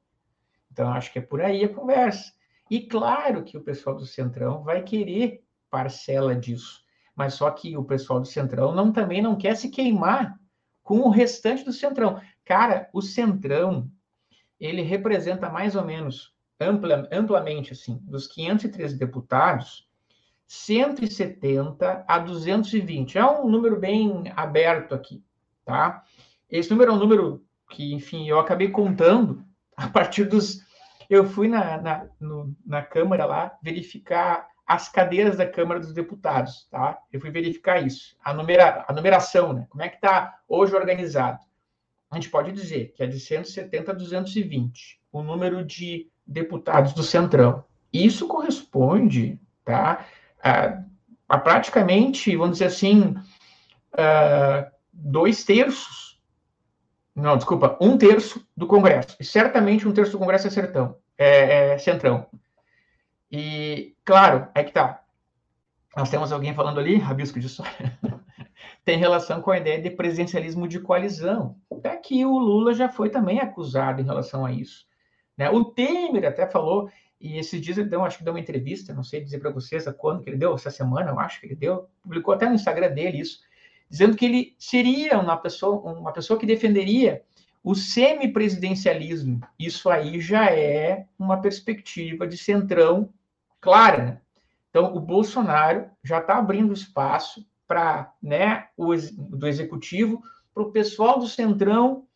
Então, 0.71 0.93
acho 0.93 1.13
que 1.13 1.19
é 1.19 1.23
por 1.23 1.41
aí 1.41 1.65
a 1.65 1.69
conversa. 1.69 2.33
E 2.71 2.83
claro 2.83 3.43
que 3.43 3.57
o 3.57 3.63
pessoal 3.63 3.97
do 3.97 4.07
Centrão 4.07 4.63
vai 4.63 4.83
querer 4.83 5.43
parcela 5.71 6.37
disso. 6.37 6.83
Mas 7.17 7.35
só 7.35 7.51
que 7.51 7.77
o 7.77 7.85
pessoal 7.85 8.21
do 8.21 8.27
Centrão 8.27 8.75
não, 8.75 8.93
também 8.93 9.23
não 9.23 9.37
quer 9.37 9.57
se 9.57 9.71
queimar 9.71 10.39
com 10.83 11.01
o 11.01 11.11
restante 11.11 11.65
do 11.65 11.73
Centrão. 11.73 12.21
Cara, 12.45 12.89
o 12.93 13.03
Centrão, 13.03 13.91
ele 14.61 14.83
representa 14.83 15.51
mais 15.51 15.75
ou 15.75 15.85
menos, 15.85 16.33
ampla, 16.61 17.09
amplamente, 17.11 17.73
assim, 17.73 17.99
dos 18.03 18.27
513 18.27 18.97
deputados, 18.97 19.88
170 20.49 22.05
a 22.09 22.19
220. 22.19 23.19
É 23.19 23.25
um 23.25 23.49
número 23.49 23.79
bem 23.79 24.33
aberto 24.35 24.95
aqui, 24.95 25.23
tá? 25.65 26.03
Esse 26.51 26.71
número 26.71 26.91
é 26.91 26.95
um 26.95 26.99
número 26.99 27.45
que, 27.71 27.93
enfim, 27.93 28.27
eu 28.27 28.41
acabei 28.41 28.71
contando 28.71 29.45
a 29.77 29.87
partir 29.87 30.25
dos 30.25 30.67
eu 31.09 31.25
fui 31.25 31.49
na, 31.49 31.81
na, 31.81 32.07
no, 32.21 32.55
na 32.67 32.83
Câmara 32.83 33.25
lá 33.25 33.57
verificar 33.63 34.47
as 34.67 34.89
cadeiras 34.89 35.39
da 35.39 35.47
Câmara 35.47 35.81
dos 35.81 35.95
Deputados, 35.95 36.69
tá? 36.71 36.99
Eu 37.11 37.21
fui 37.21 37.31
verificar 37.31 37.85
isso, 37.85 38.15
a, 38.23 38.35
numera, 38.35 38.85
a 38.87 38.93
numeração, 38.93 39.55
né? 39.55 39.67
Como 39.71 39.83
é 39.83 39.89
que 39.89 39.97
está 39.97 40.39
hoje 40.47 40.75
organizado? 40.75 41.39
A 42.11 42.17
gente 42.17 42.29
pode 42.29 42.53
dizer 42.53 42.93
que 42.95 43.03
é 43.03 43.07
de 43.07 43.19
170 43.19 43.91
a 43.91 43.95
220, 43.95 45.01
o 45.11 45.23
número 45.23 45.65
de 45.65 46.11
deputados 46.27 46.93
do 46.93 47.03
Centrão. 47.03 47.65
Isso 47.91 48.29
corresponde, 48.29 49.41
tá? 49.65 50.05
A, 50.43 50.83
a 51.29 51.39
praticamente, 51.39 52.37
vamos 52.37 52.59
dizer 52.59 52.67
assim, 52.67 53.15
uh, 53.95 54.71
dois 54.93 55.45
terços 55.45 56.09
não, 57.19 57.37
desculpa, 57.37 57.77
um 57.81 57.99
terço 57.99 58.47
do 58.57 58.67
Congresso. 58.67 59.17
E 59.19 59.25
certamente 59.25 59.89
um 59.89 59.93
terço 59.93 60.13
do 60.13 60.19
Congresso 60.19 60.47
é 60.47 60.51
sertão, 60.51 60.97
é, 61.19 61.73
é 61.73 61.79
centrão. 61.79 62.27
E, 63.31 63.97
claro, 64.05 64.47
é 64.55 64.63
que 64.63 64.71
tá. 64.71 65.03
Nós 65.97 66.09
temos 66.09 66.31
alguém 66.31 66.55
falando 66.55 66.79
ali, 66.79 66.97
rabisco 66.97 67.41
de 67.41 67.47
história, 67.47 67.99
tem 68.85 68.99
relação 68.99 69.43
com 69.43 69.51
a 69.51 69.59
ideia 69.59 69.83
de 69.83 69.91
presidencialismo 69.91 70.69
de 70.69 70.79
coalizão. 70.79 71.57
É 71.83 71.97
que 71.97 72.25
o 72.25 72.39
Lula 72.39 72.73
já 72.73 72.89
foi 72.89 73.11
também 73.11 73.41
acusado 73.41 74.01
em 74.01 74.05
relação 74.05 74.47
a 74.47 74.53
isso. 74.53 74.87
Né? 75.37 75.51
O 75.51 75.65
Temer 75.65 76.25
até 76.25 76.47
falou, 76.47 76.89
e 77.21 77.37
esses 77.37 77.61
dias 77.61 77.77
ele 77.79 77.89
deu, 77.89 78.05
acho 78.05 78.19
que 78.19 78.25
deu 78.25 78.33
uma 78.33 78.41
entrevista, 78.41 78.95
não 78.95 79.03
sei 79.03 79.21
dizer 79.21 79.39
para 79.39 79.51
vocês 79.51 79.89
a 79.89 79.93
quando 79.93 80.23
que 80.23 80.31
ele 80.31 80.37
deu, 80.37 80.55
essa 80.55 80.71
semana, 80.71 81.11
eu 81.11 81.19
acho 81.19 81.41
que 81.41 81.47
ele 81.47 81.57
deu, 81.57 81.89
publicou 82.03 82.33
até 82.33 82.49
no 82.49 82.55
Instagram 82.55 82.91
dele 82.91 83.21
isso, 83.21 83.41
dizendo 83.91 84.17
que 84.17 84.25
ele 84.25 84.55
seria 84.59 85.19
uma 85.19 85.37
pessoa, 85.37 85.93
uma 85.93 86.13
pessoa 86.13 86.39
que 86.39 86.47
defenderia 86.47 87.23
o 87.63 87.75
semipresidencialismo. 87.75 89.41
Isso 89.59 89.91
aí 89.91 90.21
já 90.21 90.51
é 90.51 91.07
uma 91.19 91.41
perspectiva 91.41 92.27
de 92.27 92.37
centrão 92.37 93.13
clara. 93.61 94.05
Né? 94.05 94.21
Então, 94.71 94.95
o 94.95 95.01
Bolsonaro 95.01 95.91
já 96.03 96.19
está 96.19 96.39
abrindo 96.39 96.73
espaço 96.73 97.47
para 97.67 98.13
né, 98.23 98.69
o 98.77 98.95
do 98.97 99.47
executivo, 99.47 100.23
para 100.55 100.63
o 100.63 100.73
pessoal 100.73 101.19
do 101.19 101.29
centrão 101.29 102.08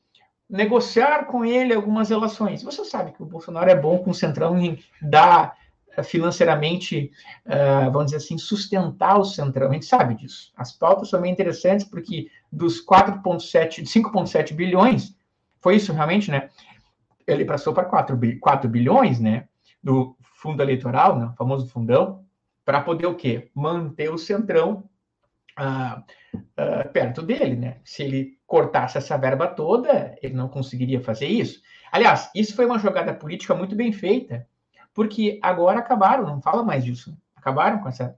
negociar 0.53 1.25
com 1.25 1.45
ele 1.45 1.73
algumas 1.73 2.11
relações. 2.11 2.63
Você 2.63 2.85
sabe 2.85 3.13
que 3.13 3.23
o 3.23 3.27
Bolsonaro 3.27 3.71
é 3.71 3.75
bom 3.75 3.99
com 3.99 4.11
o 4.11 4.15
centrão 4.15 4.59
em 4.59 4.79
dar 5.01 5.57
financeiramente, 6.03 7.11
uh, 7.45 7.91
vamos 7.91 8.07
dizer 8.07 8.19
assim, 8.19 8.39
sustentar 8.39 9.19
o 9.19 9.25
Centrão. 9.25 9.69
A 9.69 9.73
gente 9.75 9.85
sabe 9.85 10.15
disso. 10.15 10.53
As 10.57 10.73
pautas 10.73 11.11
são 11.11 11.21
bem 11.21 11.31
interessantes 11.31 11.85
porque 11.85 12.31
dos 12.51 12.85
4,7, 12.85 13.83
5,7 13.83 14.55
bilhões, 14.55 15.15
foi 15.61 15.77
isso 15.77 15.93
realmente, 15.93 16.31
né? 16.31 16.49
Ele 17.27 17.45
passou 17.45 17.75
para 17.75 17.85
4, 17.85 18.19
4 18.41 18.71
bilhões, 18.71 19.21
né? 19.21 19.49
Do 19.83 20.17
fundo 20.37 20.63
eleitoral, 20.63 21.19
né? 21.19 21.27
o 21.27 21.37
famoso 21.37 21.69
fundão, 21.69 22.25
para 22.65 22.81
poder 22.81 23.07
o 23.07 23.15
quê? 23.15 23.51
Manter 23.55 24.11
o 24.11 24.19
Centrão 24.19 24.85
uh, 25.59 26.01
uh, 26.35 26.93
perto 26.93 27.23
dele, 27.23 27.57
né? 27.57 27.77
Se 27.85 28.03
ele 28.03 28.39
cortasse 28.53 28.99
essa 28.99 29.17
verba 29.17 29.47
toda, 29.47 30.15
ele 30.21 30.35
não 30.35 30.47
conseguiria 30.47 31.01
fazer 31.01 31.25
isso. 31.25 31.63
Aliás, 31.91 32.31
isso 32.35 32.55
foi 32.55 32.67
uma 32.67 32.79
jogada 32.79 33.15
política 33.15 33.55
muito 33.55 33.75
bem 33.75 33.95
feita, 33.95 34.47
porque 34.93 35.39
agora 35.41 35.79
acabaram, 35.79 36.27
não 36.27 36.43
fala 36.43 36.63
mais 36.63 36.85
disso, 36.85 37.13
né? 37.13 37.17
acabaram 37.35 37.79
com 37.79 37.89
essa. 37.89 38.15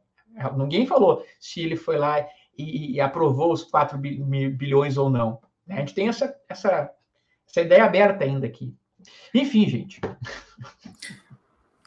Ninguém 0.57 0.89
falou 0.89 1.25
se 1.39 1.61
ele 1.61 1.77
foi 1.77 1.97
lá 1.97 2.27
e, 2.59 2.95
e 2.97 3.01
aprovou 3.01 3.53
os 3.53 3.63
4 3.63 3.97
bilhões 3.97 4.97
ou 4.97 5.09
não. 5.09 5.41
Né? 5.65 5.77
A 5.77 5.79
gente 5.79 5.95
tem 5.95 6.09
essa, 6.09 6.37
essa, 6.49 6.91
essa 7.49 7.61
ideia 7.61 7.85
aberta 7.85 8.25
ainda 8.25 8.45
aqui. 8.45 8.75
Enfim, 9.33 9.69
gente. 9.69 10.01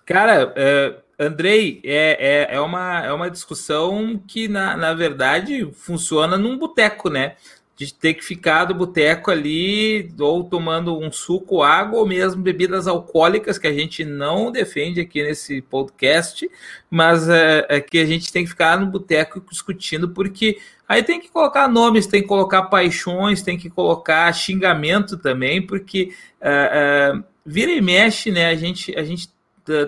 Cara, 0.06 0.54
uh, 0.54 1.04
Andrei, 1.20 1.82
é, 1.84 2.48
é, 2.48 2.56
é, 2.56 2.62
uma, 2.62 3.06
é 3.06 3.12
uma 3.12 3.30
discussão 3.30 4.18
que, 4.26 4.48
na, 4.48 4.78
na 4.78 4.94
verdade, 4.94 5.70
funciona 5.74 6.38
num 6.38 6.58
boteco, 6.58 7.10
né? 7.10 7.36
De 7.78 7.94
ter 7.94 8.16
que 8.16 8.26
ficar 8.26 8.66
do 8.66 8.74
boteco 8.74 9.30
ali, 9.30 10.12
ou 10.20 10.44
tomando 10.44 10.98
um 10.98 11.12
suco, 11.12 11.62
água, 11.62 12.00
ou 12.00 12.08
mesmo 12.08 12.42
bebidas 12.42 12.88
alcoólicas, 12.88 13.60
que 13.60 13.68
a 13.68 13.74
gente 13.74 14.04
não 14.04 14.52
defende 14.52 15.00
aqui 15.00 15.22
nesse 15.22 15.62
podcast, 15.62 16.50
mas 16.90 17.30
é, 17.30 17.66
é 17.70 17.80
que 17.80 18.00
a 18.00 18.06
gente 18.06 18.34
tem 18.34 18.44
que 18.44 18.50
ficar 18.50 18.80
no 18.80 18.88
boteco 18.88 19.40
discutindo, 19.48 20.10
porque 20.10 20.58
aí 20.90 21.04
tem 21.04 21.20
que 21.20 21.30
colocar 21.30 21.68
nomes, 21.68 22.08
tem 22.08 22.24
que 22.24 22.28
colocar 22.28 22.64
paixões, 22.64 23.44
tem 23.44 23.60
que 23.60 23.70
colocar 23.70 24.34
xingamento 24.34 25.16
também, 25.16 25.62
porque 25.62 26.12
é, 26.42 27.14
é, 27.14 27.24
vira 27.46 27.72
e 27.72 27.80
mexe, 27.80 28.32
né? 28.32 28.48
A 28.48 28.56
gente, 28.56 28.98
a 28.98 29.04
gente 29.04 29.30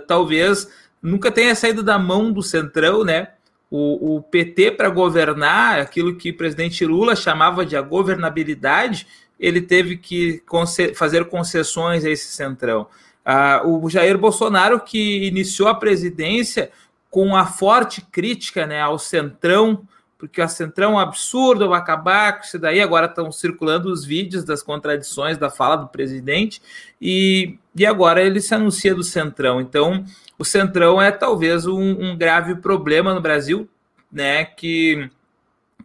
talvez 0.07 0.69
nunca 1.01 1.31
tenha 1.31 1.55
saído 1.55 1.81
da 1.81 1.97
mão 1.97 2.31
do 2.31 2.43
Centrão, 2.43 3.03
né? 3.03 3.29
O, 3.69 4.15
o 4.15 4.21
PT, 4.21 4.71
para 4.71 4.89
governar, 4.89 5.79
aquilo 5.79 6.15
que 6.15 6.31
o 6.31 6.37
presidente 6.37 6.85
Lula 6.85 7.15
chamava 7.15 7.65
de 7.65 7.77
a 7.77 7.81
governabilidade, 7.81 9.05
ele 9.39 9.61
teve 9.61 9.97
que 9.97 10.39
conce 10.47 10.93
fazer 10.93 11.25
concessões 11.25 12.03
a 12.03 12.09
esse 12.09 12.27
Centrão. 12.27 12.87
Ah, 13.23 13.61
o 13.63 13.89
Jair 13.89 14.17
Bolsonaro, 14.17 14.79
que 14.79 15.27
iniciou 15.27 15.69
a 15.69 15.75
presidência 15.75 16.71
com 17.09 17.35
a 17.35 17.45
forte 17.45 18.01
crítica 18.01 18.65
né, 18.65 18.81
ao 18.81 18.97
Centrão, 18.97 19.83
porque 20.19 20.41
o 20.41 20.49
Centrão 20.49 20.91
é 20.91 20.95
um 20.95 20.99
absurdo, 20.99 21.69
vai 21.69 21.79
acabar 21.79 22.37
com 22.37 22.43
isso 22.43 22.59
daí. 22.59 22.81
Agora 22.81 23.05
estão 23.05 23.31
circulando 23.31 23.89
os 23.89 24.03
vídeos 24.03 24.43
das 24.43 24.61
contradições 24.61 25.37
da 25.37 25.49
fala 25.49 25.77
do 25.77 25.87
presidente, 25.87 26.61
e, 27.01 27.57
e 27.73 27.85
agora 27.85 28.21
ele 28.21 28.41
se 28.41 28.53
anuncia 28.53 28.93
do 28.93 29.01
Centrão. 29.01 29.61
Então, 29.61 30.03
o 30.37 30.43
Centrão 30.43 31.01
é 31.01 31.09
talvez 31.09 31.65
um, 31.65 31.79
um 31.79 32.17
grave 32.17 32.55
problema 32.55 33.13
no 33.13 33.21
Brasil, 33.21 33.67
né? 34.11 34.43
Que, 34.43 35.09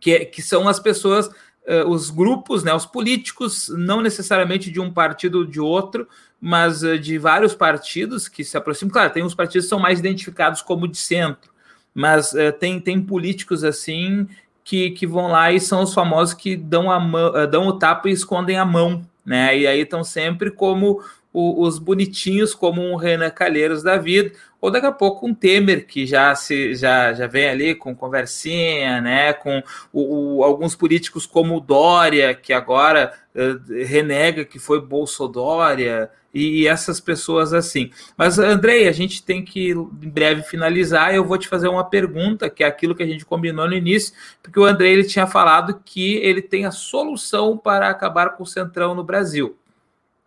que, 0.00 0.24
que 0.24 0.42
são 0.42 0.68
as 0.68 0.80
pessoas, 0.80 1.28
uh, 1.28 1.88
os 1.88 2.10
grupos, 2.10 2.64
né, 2.64 2.74
os 2.74 2.86
políticos, 2.86 3.68
não 3.68 4.00
necessariamente 4.00 4.68
de 4.68 4.80
um 4.80 4.92
partido 4.92 5.38
ou 5.38 5.44
de 5.44 5.60
outro, 5.60 6.08
mas 6.40 6.82
uh, 6.82 6.98
de 6.98 7.18
vários 7.18 7.54
partidos 7.54 8.26
que 8.26 8.42
se 8.42 8.56
aproximam. 8.56 8.92
Claro, 8.92 9.12
tem 9.12 9.22
uns 9.22 9.34
partidos 9.34 9.66
que 9.66 9.70
são 9.70 9.78
mais 9.78 10.00
identificados 10.00 10.60
como 10.60 10.88
de 10.88 10.96
centro, 10.96 11.53
mas 11.94 12.32
uh, 12.32 12.52
tem, 12.58 12.80
tem 12.80 13.00
políticos 13.00 13.62
assim 13.62 14.26
que, 14.64 14.90
que 14.90 15.06
vão 15.06 15.28
lá 15.28 15.52
e 15.52 15.60
são 15.60 15.82
os 15.82 15.94
famosos 15.94 16.34
que 16.34 16.56
dão, 16.56 16.90
a 16.90 16.98
mão, 16.98 17.30
uh, 17.30 17.46
dão 17.46 17.68
o 17.68 17.78
tapa 17.78 18.08
e 18.08 18.12
escondem 18.12 18.58
a 18.58 18.64
mão, 18.64 19.02
né? 19.24 19.56
E 19.56 19.66
aí 19.66 19.80
estão 19.80 20.02
sempre 20.02 20.50
como 20.50 21.00
o, 21.32 21.62
os 21.62 21.78
bonitinhos, 21.78 22.54
como 22.54 22.82
um 22.82 22.96
Renan 22.96 23.30
Calheiros 23.30 23.82
da 23.82 23.96
vida, 23.96 24.32
ou 24.60 24.70
daqui 24.70 24.86
a 24.86 24.92
pouco 24.92 25.26
um 25.26 25.34
Temer 25.34 25.86
que 25.86 26.06
já 26.06 26.34
se 26.34 26.74
já, 26.74 27.12
já 27.12 27.26
vem 27.26 27.48
ali 27.48 27.74
com 27.74 27.94
conversinha, 27.94 29.00
né? 29.00 29.32
Com 29.32 29.62
o, 29.92 30.38
o 30.38 30.44
alguns 30.44 30.74
políticos 30.74 31.26
como 31.26 31.56
o 31.56 31.60
Dória, 31.60 32.34
que 32.34 32.52
agora 32.52 33.12
uh, 33.34 33.84
renega 33.84 34.44
que 34.44 34.58
foi 34.58 34.80
Bolsodória 34.80 36.10
e 36.34 36.66
essas 36.66 36.98
pessoas 36.98 37.52
assim. 37.52 37.90
Mas, 38.16 38.38
Andrei, 38.38 38.88
a 38.88 38.92
gente 38.92 39.22
tem 39.22 39.44
que 39.44 39.70
em 39.70 40.10
breve 40.10 40.42
finalizar. 40.42 41.14
Eu 41.14 41.24
vou 41.24 41.38
te 41.38 41.46
fazer 41.46 41.68
uma 41.68 41.84
pergunta, 41.84 42.50
que 42.50 42.64
é 42.64 42.66
aquilo 42.66 42.94
que 42.94 43.04
a 43.04 43.06
gente 43.06 43.24
combinou 43.24 43.68
no 43.68 43.74
início, 43.74 44.12
porque 44.42 44.58
o 44.58 44.64
Andrei 44.64 44.92
ele 44.92 45.04
tinha 45.04 45.28
falado 45.28 45.80
que 45.84 46.16
ele 46.16 46.42
tem 46.42 46.66
a 46.66 46.72
solução 46.72 47.56
para 47.56 47.88
acabar 47.88 48.30
com 48.30 48.42
o 48.42 48.46
Centrão 48.46 48.94
no 48.94 49.04
Brasil. 49.04 49.56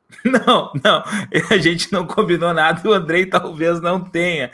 Não, 0.23 0.71
não, 0.81 1.03
a 1.51 1.57
gente 1.57 1.91
não 1.91 2.07
combinou 2.07 2.53
nada, 2.53 2.87
o 2.87 2.93
Andrei 2.93 3.25
talvez 3.25 3.81
não 3.81 3.99
tenha. 3.99 4.49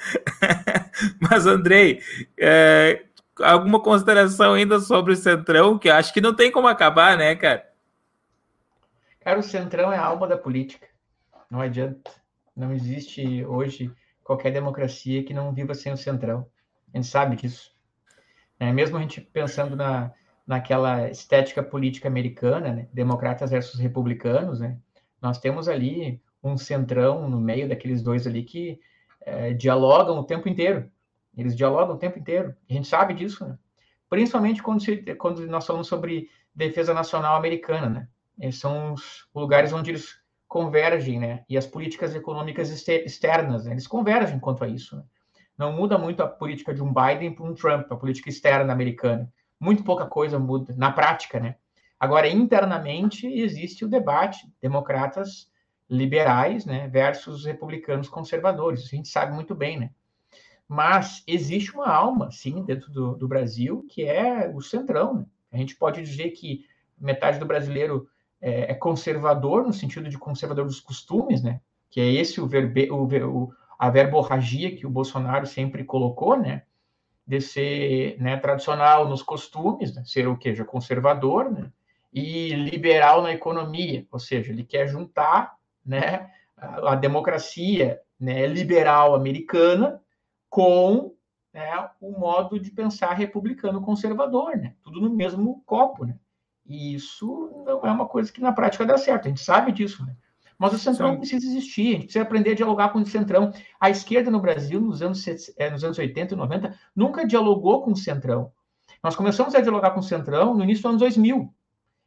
Mas, 1.21 1.45
Andrei, 1.45 2.01
é, 2.35 3.03
alguma 3.39 3.79
consideração 3.79 4.55
ainda 4.55 4.79
sobre 4.79 5.13
o 5.13 5.15
Centrão, 5.15 5.77
que 5.77 5.91
acho 5.91 6.11
que 6.11 6.19
não 6.19 6.33
tem 6.33 6.51
como 6.51 6.67
acabar, 6.67 7.15
né, 7.15 7.35
cara? 7.35 7.67
Cara, 9.21 9.39
o 9.39 9.43
Centrão 9.43 9.93
é 9.93 9.97
a 9.97 10.03
alma 10.03 10.27
da 10.27 10.35
política. 10.35 10.87
Não 11.53 11.61
adianta. 11.61 12.09
Não 12.55 12.73
existe 12.73 13.45
hoje 13.45 13.91
qualquer 14.23 14.49
democracia 14.51 15.23
que 15.23 15.35
não 15.35 15.53
viva 15.53 15.75
sem 15.75 15.93
o 15.93 15.97
centrão. 15.97 16.47
A 16.91 16.97
gente 16.97 17.07
sabe 17.07 17.35
disso. 17.35 17.71
É, 18.59 18.73
mesmo 18.73 18.97
a 18.97 19.01
gente 19.01 19.21
pensando 19.21 19.75
na, 19.75 20.11
naquela 20.47 21.07
estética 21.11 21.61
política 21.61 22.07
americana, 22.07 22.73
né? 22.73 22.87
democratas 22.91 23.51
versus 23.51 23.79
republicanos, 23.79 24.59
né? 24.61 24.79
nós 25.21 25.37
temos 25.39 25.69
ali 25.69 26.19
um 26.43 26.57
centrão 26.57 27.29
no 27.29 27.39
meio 27.39 27.69
daqueles 27.69 28.01
dois 28.01 28.25
ali 28.25 28.41
que 28.41 28.79
é, 29.21 29.53
dialogam 29.53 30.17
o 30.17 30.23
tempo 30.23 30.49
inteiro. 30.49 30.89
Eles 31.37 31.55
dialogam 31.55 31.93
o 31.93 31.99
tempo 31.99 32.17
inteiro. 32.17 32.55
A 32.67 32.73
gente 32.73 32.87
sabe 32.87 33.13
disso, 33.13 33.47
né? 33.47 33.59
Principalmente 34.09 34.63
quando, 34.63 34.83
se, 34.83 34.97
quando 35.17 35.45
nós 35.45 35.67
falamos 35.67 35.87
sobre 35.87 36.31
defesa 36.55 36.95
nacional 36.95 37.35
americana, 37.35 38.07
né? 38.39 38.51
São 38.51 38.93
os 38.93 39.27
lugares 39.35 39.71
onde 39.71 39.91
eles 39.91 40.22
convergem, 40.53 41.19
né? 41.19 41.43
E 41.49 41.57
as 41.57 41.65
políticas 41.65 42.13
econômicas 42.13 42.69
externas, 42.69 43.65
né? 43.65 43.71
eles 43.71 43.87
convergem 43.87 44.37
quanto 44.37 44.63
a 44.63 44.67
isso. 44.67 44.95
Né? 44.95 45.03
Não 45.57 45.73
muda 45.73 45.97
muito 45.97 46.21
a 46.21 46.27
política 46.27 46.71
de 46.71 46.83
um 46.83 46.93
Biden 46.93 47.33
para 47.33 47.43
um 47.43 47.55
Trump, 47.55 47.91
a 47.91 47.95
política 47.95 48.29
externa 48.29 48.71
americana. 48.71 49.27
Muito 49.59 49.83
pouca 49.83 50.05
coisa 50.05 50.37
muda 50.37 50.71
na 50.77 50.91
prática, 50.91 51.39
né? 51.39 51.55
Agora, 51.99 52.27
internamente, 52.27 53.25
existe 53.25 53.83
o 53.83 53.87
debate 53.87 54.47
democratas 54.61 55.49
liberais, 55.89 56.65
né, 56.65 56.87
versus 56.87 57.45
republicanos 57.45 58.07
conservadores. 58.07 58.83
A 58.83 58.95
gente 58.95 59.07
sabe 59.07 59.33
muito 59.33 59.55
bem, 59.55 59.79
né? 59.79 59.89
Mas 60.67 61.23
existe 61.25 61.73
uma 61.73 61.89
alma, 61.89 62.29
sim, 62.29 62.63
dentro 62.63 62.91
do, 62.91 63.15
do 63.15 63.27
Brasil, 63.27 63.83
que 63.89 64.03
é 64.03 64.51
o 64.53 64.61
centrão. 64.61 65.15
Né? 65.15 65.25
A 65.51 65.57
gente 65.57 65.75
pode 65.75 65.99
dizer 66.03 66.29
que 66.31 66.65
metade 66.99 67.39
do 67.39 67.45
brasileiro 67.45 68.07
é, 68.43 68.71
é, 68.71 68.73
conservador, 68.73 69.65
no 69.65 69.71
sentido 69.71 70.09
de 70.09 70.17
conservador 70.17 70.65
dos 70.65 70.81
costumes, 70.81 71.41
né? 71.41 71.61
Que 71.89 72.01
é 72.01 72.11
esse 72.11 72.41
o, 72.41 72.45
verbe, 72.45 72.91
o, 72.91 73.05
o 73.05 73.53
a 73.79 73.89
verborragia 73.89 74.75
que 74.75 74.85
o 74.85 74.89
Bolsonaro 74.89 75.47
sempre 75.47 75.85
colocou, 75.85 76.37
né? 76.37 76.63
De 77.25 77.39
ser 77.39 78.17
né, 78.19 78.35
tradicional 78.35 79.07
nos 79.07 79.23
costumes, 79.23 79.95
né? 79.95 80.03
ser 80.05 80.27
o 80.27 80.35
que? 80.37 80.53
Já 80.53 80.65
conservador, 80.65 81.49
né? 81.49 81.71
E 82.11 82.53
liberal 82.53 83.21
na 83.21 83.31
economia, 83.31 84.05
ou 84.11 84.19
seja, 84.19 84.51
ele 84.51 84.65
quer 84.65 84.87
juntar 84.87 85.55
né, 85.83 86.29
a, 86.57 86.91
a 86.91 86.95
democracia 86.95 88.01
né, 88.19 88.45
liberal 88.45 89.15
americana 89.15 90.01
com 90.49 91.15
né, 91.53 91.89
o 92.01 92.11
modo 92.11 92.59
de 92.59 92.69
pensar 92.71 93.13
republicano 93.13 93.81
conservador, 93.81 94.57
né? 94.57 94.75
Tudo 94.83 94.99
no 94.99 95.09
mesmo 95.09 95.63
copo, 95.65 96.03
né? 96.03 96.17
E 96.65 96.95
isso 96.95 97.63
não 97.65 97.81
é 97.81 97.91
uma 97.91 98.07
coisa 98.07 98.31
que 98.31 98.41
na 98.41 98.53
prática 98.53 98.85
dá 98.85 98.97
certo, 98.97 99.25
a 99.25 99.29
gente 99.29 99.43
sabe 99.43 99.71
disso, 99.71 100.05
né? 100.05 100.15
Mas 100.57 100.73
o 100.73 100.79
Centrão 100.79 101.11
Sim. 101.11 101.17
precisa 101.17 101.45
existir, 101.45 101.87
a 101.87 101.91
gente 101.93 102.03
precisa 102.03 102.23
aprender 102.23 102.51
a 102.51 102.55
dialogar 102.55 102.89
com 102.89 102.99
o 102.99 103.05
Centrão. 103.05 103.51
A 103.79 103.89
esquerda 103.89 104.31
no 104.31 104.39
Brasil, 104.39 104.79
nos 104.79 105.01
anos, 105.01 105.25
é, 105.57 105.69
nos 105.69 105.83
anos 105.83 105.97
80 105.97 106.33
e 106.33 106.37
90, 106.37 106.79
nunca 106.95 107.27
dialogou 107.27 107.81
com 107.81 107.91
o 107.91 107.97
Centrão. 107.97 108.51
Nós 109.03 109.15
começamos 109.15 109.53
a 109.55 109.61
dialogar 109.61 109.91
com 109.91 109.99
o 109.99 110.03
Centrão 110.03 110.53
no 110.53 110.63
início 110.63 110.83
dos 110.83 110.89
anos 110.89 110.99
2000, 111.01 111.53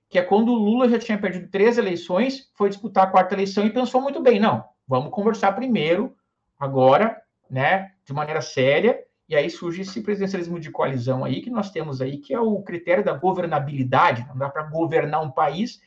que 0.08 0.18
é 0.18 0.22
quando 0.22 0.52
o 0.52 0.54
Lula 0.54 0.88
já 0.88 0.98
tinha 0.98 1.18
perdido 1.18 1.50
três 1.50 1.76
eleições, 1.76 2.50
foi 2.54 2.70
disputar 2.70 3.04
a 3.04 3.10
quarta 3.10 3.34
eleição 3.34 3.66
e 3.66 3.70
pensou 3.70 4.00
muito 4.00 4.22
bem, 4.22 4.40
não, 4.40 4.64
vamos 4.86 5.10
conversar 5.10 5.52
primeiro, 5.52 6.14
agora, 6.58 7.20
né, 7.50 7.92
de 8.04 8.12
maneira 8.14 8.40
séria, 8.40 8.98
e 9.28 9.34
aí 9.34 9.50
surge 9.50 9.82
esse 9.82 10.00
presidencialismo 10.02 10.60
de 10.60 10.70
coalizão 10.70 11.24
aí 11.24 11.42
que 11.42 11.50
nós 11.50 11.70
temos 11.70 12.00
aí, 12.00 12.18
que 12.18 12.32
é 12.32 12.38
o 12.38 12.62
critério 12.62 13.04
da 13.04 13.12
governabilidade. 13.12 14.24
Não 14.28 14.38
dá 14.38 14.48
para 14.48 14.62
governar 14.62 15.20
um 15.20 15.30
país 15.30 15.80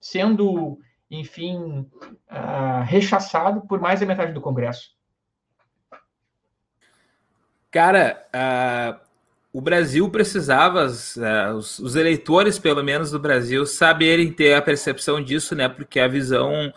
sendo, 0.00 0.78
enfim, 1.10 1.86
uh, 2.30 2.82
rechaçado 2.84 3.60
por 3.62 3.80
mais 3.80 4.00
da 4.00 4.06
metade 4.06 4.32
do 4.32 4.40
Congresso. 4.40 4.96
Cara, 7.70 8.26
uh, 8.34 8.98
o 9.52 9.60
Brasil 9.60 10.08
precisava, 10.08 10.86
uh, 10.86 11.54
os, 11.54 11.78
os, 11.78 11.96
eleitores, 11.96 12.58
pelo 12.58 12.82
menos 12.82 13.10
do 13.10 13.18
Brasil, 13.18 13.66
saberem 13.66 14.32
ter 14.32 14.54
a 14.54 14.62
percepção 14.62 15.22
disso, 15.22 15.54
né? 15.54 15.68
Porque 15.68 16.00
a 16.00 16.08
visão 16.08 16.72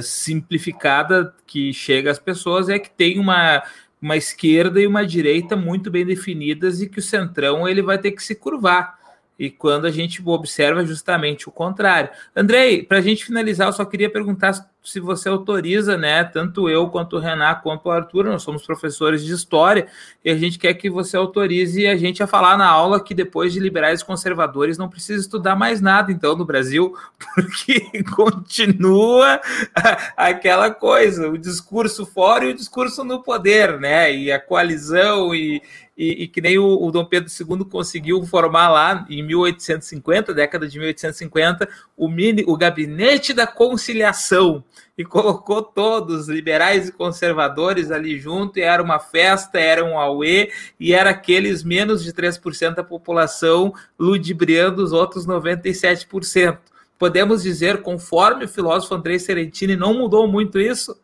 simplificada 0.00 1.34
que 1.46 1.70
chega 1.70 2.10
às 2.10 2.18
pessoas 2.18 2.70
é 2.70 2.78
que 2.78 2.88
tem 2.88 3.18
uma 3.18 3.62
uma 4.00 4.16
esquerda 4.16 4.80
e 4.80 4.86
uma 4.86 5.06
direita 5.06 5.56
muito 5.56 5.90
bem 5.90 6.04
definidas 6.04 6.80
e 6.80 6.88
que 6.88 6.98
o 6.98 7.02
centrão 7.02 7.68
ele 7.68 7.82
vai 7.82 7.98
ter 7.98 8.12
que 8.12 8.22
se 8.22 8.34
curvar. 8.34 8.98
E 9.38 9.50
quando 9.50 9.86
a 9.86 9.90
gente 9.90 10.22
observa 10.24 10.84
justamente 10.84 11.48
o 11.48 11.52
contrário. 11.52 12.10
Andrei, 12.34 12.82
para 12.82 12.98
a 12.98 13.02
gente 13.02 13.24
finalizar, 13.24 13.68
eu 13.68 13.72
só 13.72 13.84
queria 13.84 14.10
perguntar 14.10 14.52
se 14.86 15.00
você 15.00 15.28
autoriza, 15.28 15.96
né? 15.96 16.22
Tanto 16.22 16.70
eu 16.70 16.88
quanto 16.88 17.16
o 17.16 17.18
Renan, 17.18 17.56
quanto 17.56 17.86
o 17.86 17.90
Arthur, 17.90 18.26
nós 18.26 18.42
somos 18.42 18.64
professores 18.64 19.24
de 19.24 19.32
história, 19.32 19.88
e 20.24 20.30
a 20.30 20.36
gente 20.36 20.58
quer 20.60 20.72
que 20.74 20.88
você 20.88 21.16
autorize 21.16 21.86
a 21.86 21.96
gente 21.96 22.22
a 22.22 22.26
falar 22.26 22.56
na 22.56 22.68
aula 22.68 23.02
que 23.02 23.12
depois 23.12 23.52
de 23.52 23.58
liberais 23.58 24.02
conservadores 24.02 24.78
não 24.78 24.88
precisa 24.88 25.20
estudar 25.20 25.56
mais 25.56 25.80
nada, 25.80 26.12
então, 26.12 26.36
no 26.36 26.44
Brasil, 26.44 26.94
porque 27.34 28.04
continua 28.14 29.40
aquela 30.16 30.70
coisa, 30.70 31.28
o 31.28 31.36
discurso 31.36 32.06
fora 32.06 32.44
e 32.44 32.50
o 32.50 32.54
discurso 32.54 33.02
no 33.02 33.22
poder, 33.22 33.80
né? 33.80 34.14
E 34.14 34.30
a 34.30 34.38
coalizão 34.40 35.34
e, 35.34 35.60
e, 35.96 36.24
e, 36.24 36.28
que 36.28 36.42
nem 36.42 36.58
o, 36.58 36.82
o, 36.82 36.90
Dom 36.90 37.04
Pedro 37.06 37.30
II 37.30 37.64
conseguiu 37.64 38.22
formar 38.24 38.68
lá 38.68 39.06
em 39.08 39.22
1850, 39.22 40.34
década 40.34 40.68
de 40.68 40.78
1850, 40.78 41.68
o, 41.96 42.06
mini, 42.06 42.44
o 42.46 42.56
gabinete 42.56 43.32
da 43.32 43.46
conciliação 43.46 44.62
e 44.98 45.04
colocou 45.04 45.62
todos, 45.62 46.28
liberais 46.28 46.88
e 46.88 46.92
conservadores, 46.92 47.90
ali 47.90 48.18
junto, 48.18 48.58
e 48.58 48.62
era 48.62 48.82
uma 48.82 48.98
festa, 48.98 49.58
era 49.58 49.84
um 49.84 49.98
auê, 49.98 50.50
e 50.78 50.92
era 50.92 51.10
aqueles 51.10 51.62
menos 51.62 52.02
de 52.04 52.12
3% 52.12 52.74
da 52.74 52.84
população 52.84 53.72
ludibriando 53.98 54.82
os 54.82 54.92
outros 54.92 55.26
97%. 55.26 56.58
Podemos 56.98 57.42
dizer, 57.42 57.82
conforme 57.82 58.46
o 58.46 58.48
filósofo 58.48 58.94
Andrei 58.94 59.18
Serentini, 59.18 59.76
não 59.76 59.94
mudou 59.94 60.26
muito 60.26 60.58
isso? 60.58 60.98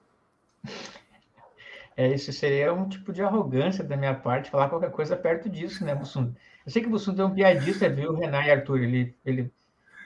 É, 2.02 2.12
isso 2.12 2.32
seria 2.32 2.74
um 2.74 2.88
tipo 2.88 3.12
de 3.12 3.22
arrogância 3.22 3.84
da 3.84 3.96
minha 3.96 4.12
parte, 4.12 4.50
falar 4.50 4.68
qualquer 4.68 4.90
coisa 4.90 5.16
perto 5.16 5.48
disso, 5.48 5.84
né, 5.84 5.94
Bussunda? 5.94 6.34
Eu 6.66 6.72
sei 6.72 6.82
que 6.82 6.88
o 6.88 6.90
Bussunda 6.90 7.22
é 7.22 7.26
um 7.26 7.32
piadista, 7.32 7.88
viu, 7.88 8.12
Renan 8.12 8.42
e 8.42 8.50
Arthur? 8.50 8.80
Ele, 8.80 9.14
ele, 9.24 9.52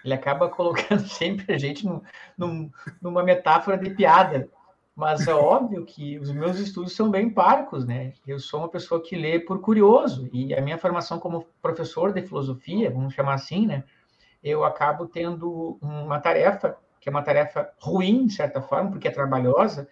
ele 0.04 0.12
acaba 0.12 0.46
colocando 0.52 1.08
sempre 1.08 1.54
a 1.54 1.56
gente 1.56 1.86
num, 1.86 2.02
num, 2.36 2.70
numa 3.00 3.22
metáfora 3.22 3.78
de 3.78 3.88
piada. 3.88 4.46
Mas 4.94 5.26
é 5.26 5.32
óbvio 5.32 5.86
que 5.86 6.18
os 6.18 6.30
meus 6.30 6.58
estudos 6.58 6.94
são 6.94 7.10
bem 7.10 7.30
parcos, 7.30 7.86
né? 7.86 8.12
Eu 8.26 8.38
sou 8.38 8.60
uma 8.60 8.68
pessoa 8.68 9.02
que 9.02 9.16
lê 9.16 9.40
por 9.40 9.62
curioso, 9.62 10.28
e 10.34 10.54
a 10.54 10.60
minha 10.60 10.76
formação 10.76 11.18
como 11.18 11.46
professor 11.62 12.12
de 12.12 12.20
filosofia, 12.20 12.90
vamos 12.90 13.14
chamar 13.14 13.34
assim, 13.34 13.66
né? 13.66 13.84
Eu 14.44 14.64
acabo 14.64 15.06
tendo 15.06 15.78
uma 15.80 16.20
tarefa, 16.20 16.76
que 17.00 17.08
é 17.08 17.10
uma 17.10 17.22
tarefa 17.22 17.70
ruim, 17.80 18.26
de 18.26 18.34
certa 18.34 18.60
forma, 18.60 18.90
porque 18.90 19.08
é 19.08 19.10
trabalhosa, 19.10 19.88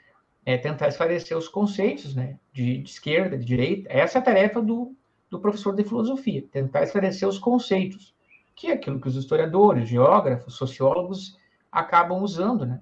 é 0.47 0.59
tentar 0.59 0.89
esclarecer 0.89 1.37
os 1.37 1.49
conceitos 1.49 2.15
né, 2.15 2.39
de, 2.53 2.79
de, 2.79 2.91
esquerda, 2.91 3.37
de 3.37 3.45
direita. 3.45 3.89
Essa 3.91 4.19
é 4.19 4.21
a 4.21 4.25
tarefa 4.25 4.61
do, 4.61 4.95
do 5.31 5.41
professor 5.41 5.75
de 5.75 5.85
filosofia, 5.85 6.45
tentar 6.51 6.83
esclarecer 6.83 7.29
os 7.29 7.39
conceitos, 7.39 8.15
que 8.55 8.69
é 8.69 8.73
aquilo 8.73 9.01
que 9.01 9.09
os 9.09 9.17
historiadores, 9.17 9.89
geógrafos, 9.89 10.55
sociólogos 10.55 11.39
acabam 11.73 12.23
usando, 12.23 12.67
né? 12.67 12.81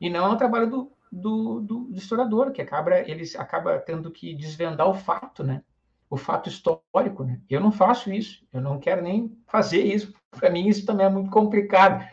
E 0.00 0.08
não 0.08 0.26
é 0.26 0.28
o 0.28 0.36
trabalho 0.36 0.70
do, 0.70 0.92
do, 1.10 1.60
do, 1.60 1.78
do 1.84 1.98
historiador, 1.98 2.52
que 2.52 2.62
acaba, 2.62 3.00
eles 3.00 3.34
acaba 3.34 3.78
tendo 3.78 4.10
que 4.10 4.34
desvendar 4.34 4.88
o 4.88 4.94
fato, 4.94 5.42
né? 5.42 5.62
O 6.10 6.16
fato 6.16 6.48
histórico, 6.48 7.24
né? 7.24 7.40
Eu 7.50 7.60
não 7.60 7.72
faço 7.72 8.12
isso, 8.12 8.46
eu 8.52 8.60
não 8.60 8.78
quero 8.78 9.02
nem 9.02 9.36
fazer 9.46 9.82
isso. 9.82 10.12
Para 10.30 10.50
mim, 10.50 10.68
isso 10.68 10.86
também 10.86 11.06
é 11.06 11.10
muito 11.10 11.30
complicado 11.30 12.06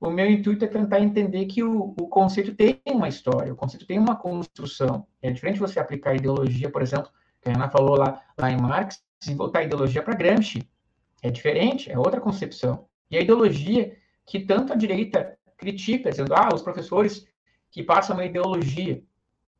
o 0.00 0.10
meu 0.10 0.30
intuito 0.30 0.64
é 0.64 0.68
tentar 0.68 1.00
entender 1.00 1.46
que 1.46 1.62
o, 1.62 1.94
o, 1.98 2.08
conceito 2.08 2.54
tem 2.54 2.80
uma 2.86 3.08
história, 3.08 3.52
o 3.52 3.56
conceito 3.56 3.86
tem 3.86 3.98
uma 3.98 4.14
construção. 4.14 5.06
É 5.20 5.30
diferente 5.30 5.58
você 5.58 5.80
aplicar 5.80 6.14
ideologia, 6.14 6.70
por 6.70 6.82
exemplo, 6.82 7.10
que 7.40 7.48
a 7.48 7.54
Ana 7.54 7.68
falou 7.68 7.96
lá, 7.96 8.22
lá 8.38 8.50
em 8.50 8.56
Marx, 8.56 9.02
e 9.26 9.34
voltar 9.34 9.60
a 9.60 9.64
ideologia 9.64 10.02
para 10.02 10.14
Gramsci. 10.14 10.68
É 11.20 11.30
diferente, 11.30 11.90
é 11.90 11.98
outra 11.98 12.20
concepção. 12.20 12.86
E 13.10 13.16
a 13.16 13.20
ideologia 13.20 13.96
que 14.24 14.38
tanto 14.38 14.72
a 14.72 14.76
direita 14.76 15.36
critica, 15.56 16.10
dizendo, 16.10 16.32
ah, 16.34 16.50
os 16.54 16.62
professores 16.62 17.26
que 17.70 17.82
passam 17.82 18.16
uma 18.16 18.24
ideologia, 18.24 19.02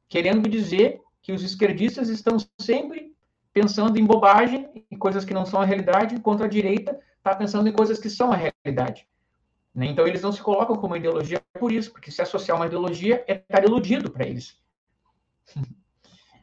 querendo 0.09 0.49
dizer 0.49 1.01
que 1.21 1.33
os 1.33 1.43
esquerdistas 1.43 2.09
estão 2.09 2.37
sempre 2.61 3.13
pensando 3.53 3.99
em 3.99 4.05
bobagem, 4.05 4.69
em 4.89 4.97
coisas 4.97 5.25
que 5.25 5.35
não 5.35 5.45
são 5.45 5.61
a 5.61 5.65
realidade, 5.65 6.15
enquanto 6.15 6.45
a 6.45 6.49
direita 6.49 6.97
está 7.17 7.35
pensando 7.35 7.69
em 7.69 7.73
coisas 7.73 7.99
que 7.99 8.09
são 8.09 8.31
a 8.31 8.37
realidade. 8.37 9.09
Né? 9.75 9.87
Então, 9.87 10.07
eles 10.07 10.23
não 10.23 10.33
se 10.33 10.43
colocam 10.43 10.77
como 10.77 10.97
ideologia 10.97 11.43
por 11.59 11.73
isso, 11.73 11.93
porque 11.93 12.11
se 12.11 12.23
associar 12.23 12.57
uma 12.57 12.67
ideologia 12.67 13.25
é 13.27 13.35
estar 13.35 13.65
iludido 13.65 14.11
para 14.11 14.27
eles. 14.27 14.59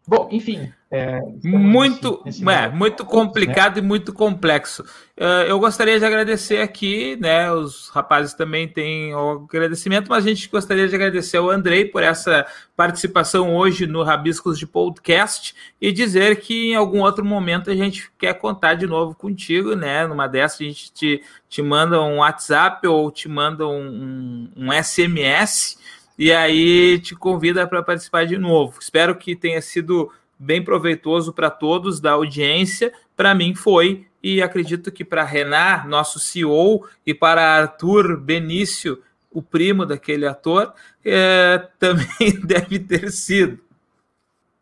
Bom, 0.07 0.29
enfim. 0.31 0.71
É, 0.91 1.19
muito, 1.43 2.21
nesse, 2.23 2.45
nesse 2.45 2.57
é, 2.57 2.69
muito 2.69 3.03
complicado 3.03 3.77
né? 3.77 3.81
e 3.81 3.85
muito 3.85 4.13
complexo. 4.13 4.83
Uh, 5.17 5.43
eu 5.47 5.59
gostaria 5.59 5.97
de 5.97 6.05
agradecer 6.05 6.61
aqui, 6.61 7.17
né? 7.19 7.51
Os 7.51 7.89
rapazes 7.89 8.33
também 8.33 8.67
têm 8.67 9.13
o 9.15 9.47
agradecimento, 9.51 10.07
mas 10.07 10.23
a 10.23 10.29
gente 10.29 10.47
gostaria 10.47 10.87
de 10.87 10.93
agradecer 10.93 11.37
ao 11.37 11.49
Andrei 11.49 11.85
por 11.85 12.03
essa 12.03 12.45
participação 12.77 13.55
hoje 13.55 13.87
no 13.87 14.03
Rabiscos 14.03 14.59
de 14.59 14.67
Podcast 14.67 15.55
e 15.81 15.91
dizer 15.91 16.39
que 16.39 16.71
em 16.71 16.75
algum 16.75 17.01
outro 17.01 17.25
momento 17.25 17.71
a 17.71 17.75
gente 17.75 18.09
quer 18.17 18.35
contar 18.35 18.75
de 18.75 18.85
novo 18.85 19.15
contigo, 19.15 19.75
né? 19.75 20.05
Numa 20.05 20.27
dessas 20.27 20.61
a 20.61 20.63
gente 20.65 20.93
te, 20.93 21.23
te 21.49 21.61
manda 21.63 21.99
um 22.01 22.17
WhatsApp 22.17 22.87
ou 22.87 23.09
te 23.09 23.27
manda 23.27 23.67
um, 23.67 24.49
um 24.55 24.71
SMS 24.71 25.77
e 26.17 26.31
aí 26.31 26.99
te 26.99 27.15
convida 27.15 27.67
para 27.67 27.83
participar 27.83 28.25
de 28.25 28.37
novo. 28.37 28.79
Espero 28.79 29.15
que 29.15 29.35
tenha 29.35 29.61
sido 29.61 30.11
bem 30.37 30.63
proveitoso 30.63 31.33
para 31.33 31.49
todos 31.49 31.99
da 31.99 32.11
audiência. 32.11 32.93
Para 33.15 33.33
mim 33.33 33.53
foi, 33.53 34.07
e 34.21 34.41
acredito 34.41 34.91
que 34.91 35.05
para 35.05 35.23
Renan, 35.23 35.83
nosso 35.85 36.19
CEO, 36.19 36.87
e 37.05 37.13
para 37.13 37.41
Arthur 37.41 38.17
Benício, 38.17 39.01
o 39.31 39.41
primo 39.41 39.85
daquele 39.85 40.25
ator, 40.25 40.73
é, 41.03 41.67
também 41.77 42.39
deve 42.43 42.79
ter 42.79 43.11
sido. 43.11 43.59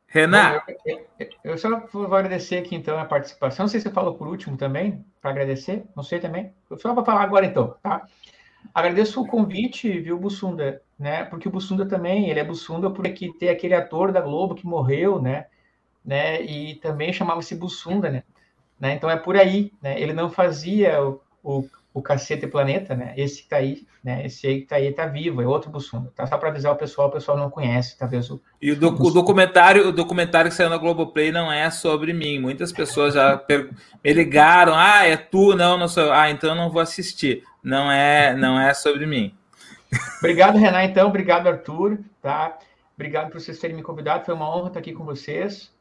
Renan? 0.07 0.61
Eu, 1.43 1.57
só 1.57 1.87
vou 1.91 2.15
agradecer 2.15 2.57
aqui 2.57 2.75
então 2.75 2.99
a 2.99 3.05
participação. 3.05 3.63
Não 3.63 3.67
sei 3.67 3.79
se 3.79 3.87
você 3.87 3.93
falou 3.93 4.13
por 4.13 4.27
último 4.27 4.55
também, 4.55 5.03
para 5.19 5.31
agradecer. 5.31 5.83
Não 5.95 6.03
sei 6.03 6.19
também. 6.19 6.53
Só 6.77 6.93
para 6.93 7.03
falar 7.03 7.23
agora 7.23 7.47
então, 7.47 7.75
tá? 7.81 8.05
Agradeço 8.73 9.21
o 9.21 9.27
convite, 9.27 9.99
viu, 9.99 10.17
Bussunda, 10.17 10.81
né? 10.97 11.23
Porque 11.25 11.47
o 11.47 11.51
Bussunda 11.51 11.85
também, 11.85 12.29
ele 12.29 12.39
é 12.39 12.43
Bussunda 12.43 12.89
porque 12.89 13.31
tem 13.33 13.49
aquele 13.49 13.73
ator 13.73 14.11
da 14.11 14.21
Globo 14.21 14.55
que 14.55 14.65
morreu, 14.65 15.21
né? 15.21 15.45
né? 16.03 16.41
E 16.41 16.75
também 16.75 17.13
chamava-se 17.13 17.55
Bussunda, 17.55 18.09
né? 18.09 18.23
né? 18.79 18.93
Então 18.93 19.09
é 19.09 19.15
por 19.15 19.37
aí, 19.37 19.71
né? 19.81 19.99
Ele 19.99 20.13
não 20.13 20.29
fazia 20.29 21.01
o, 21.01 21.21
o, 21.43 21.65
o 21.93 22.01
Cacete 22.01 22.47
Planeta, 22.47 22.95
né? 22.95 23.13
Esse 23.15 23.43
que 23.43 23.49
tá 23.49 23.57
aí, 23.57 23.87
né? 24.03 24.25
Esse 24.25 24.45
aí 24.45 24.61
que 24.61 24.67
tá 24.67 24.75
aí 24.75 24.91
tá 24.91 25.05
vivo, 25.05 25.41
é 25.41 25.47
outro 25.47 25.71
Bussunda. 25.71 26.11
Tá 26.15 26.27
só 26.27 26.37
para 26.37 26.49
avisar 26.49 26.73
o 26.73 26.77
pessoal, 26.77 27.07
o 27.07 27.11
pessoal 27.11 27.37
não 27.37 27.49
conhece, 27.49 27.97
talvez 27.97 28.29
o 28.29 28.41
E 28.61 28.71
o, 28.71 28.75
o, 28.75 29.11
documentário, 29.11 29.87
o 29.87 29.91
documentário 29.91 30.51
que 30.51 30.57
saiu 30.57 30.69
na 30.69 30.77
Globoplay 30.77 31.31
não 31.31 31.51
é 31.51 31.69
sobre 31.69 32.11
mim. 32.11 32.39
Muitas 32.39 32.71
pessoas 32.71 33.13
já 33.13 33.41
me 34.03 34.13
ligaram, 34.13 34.73
ah, 34.75 35.05
é 35.05 35.15
tu, 35.15 35.55
não, 35.55 35.77
não 35.77 35.87
sou. 35.87 36.11
Ah, 36.11 36.29
então 36.29 36.49
eu 36.49 36.55
não 36.55 36.69
vou 36.69 36.81
assistir 36.81 37.43
não 37.63 37.91
é, 37.91 38.35
não 38.35 38.59
é 38.59 38.73
sobre 38.73 39.05
mim. 39.05 39.33
Obrigado, 40.19 40.57
Renan, 40.57 40.83
então. 40.83 41.07
Obrigado, 41.07 41.47
Arthur. 41.47 41.99
Tá? 42.21 42.57
Obrigado 42.95 43.31
por 43.31 43.39
vocês 43.39 43.59
terem 43.59 43.75
me 43.75 43.83
convidado. 43.83 44.25
Foi 44.25 44.33
uma 44.33 44.49
honra 44.55 44.67
estar 44.67 44.79
aqui 44.79 44.93
com 44.93 45.03
vocês, 45.03 45.71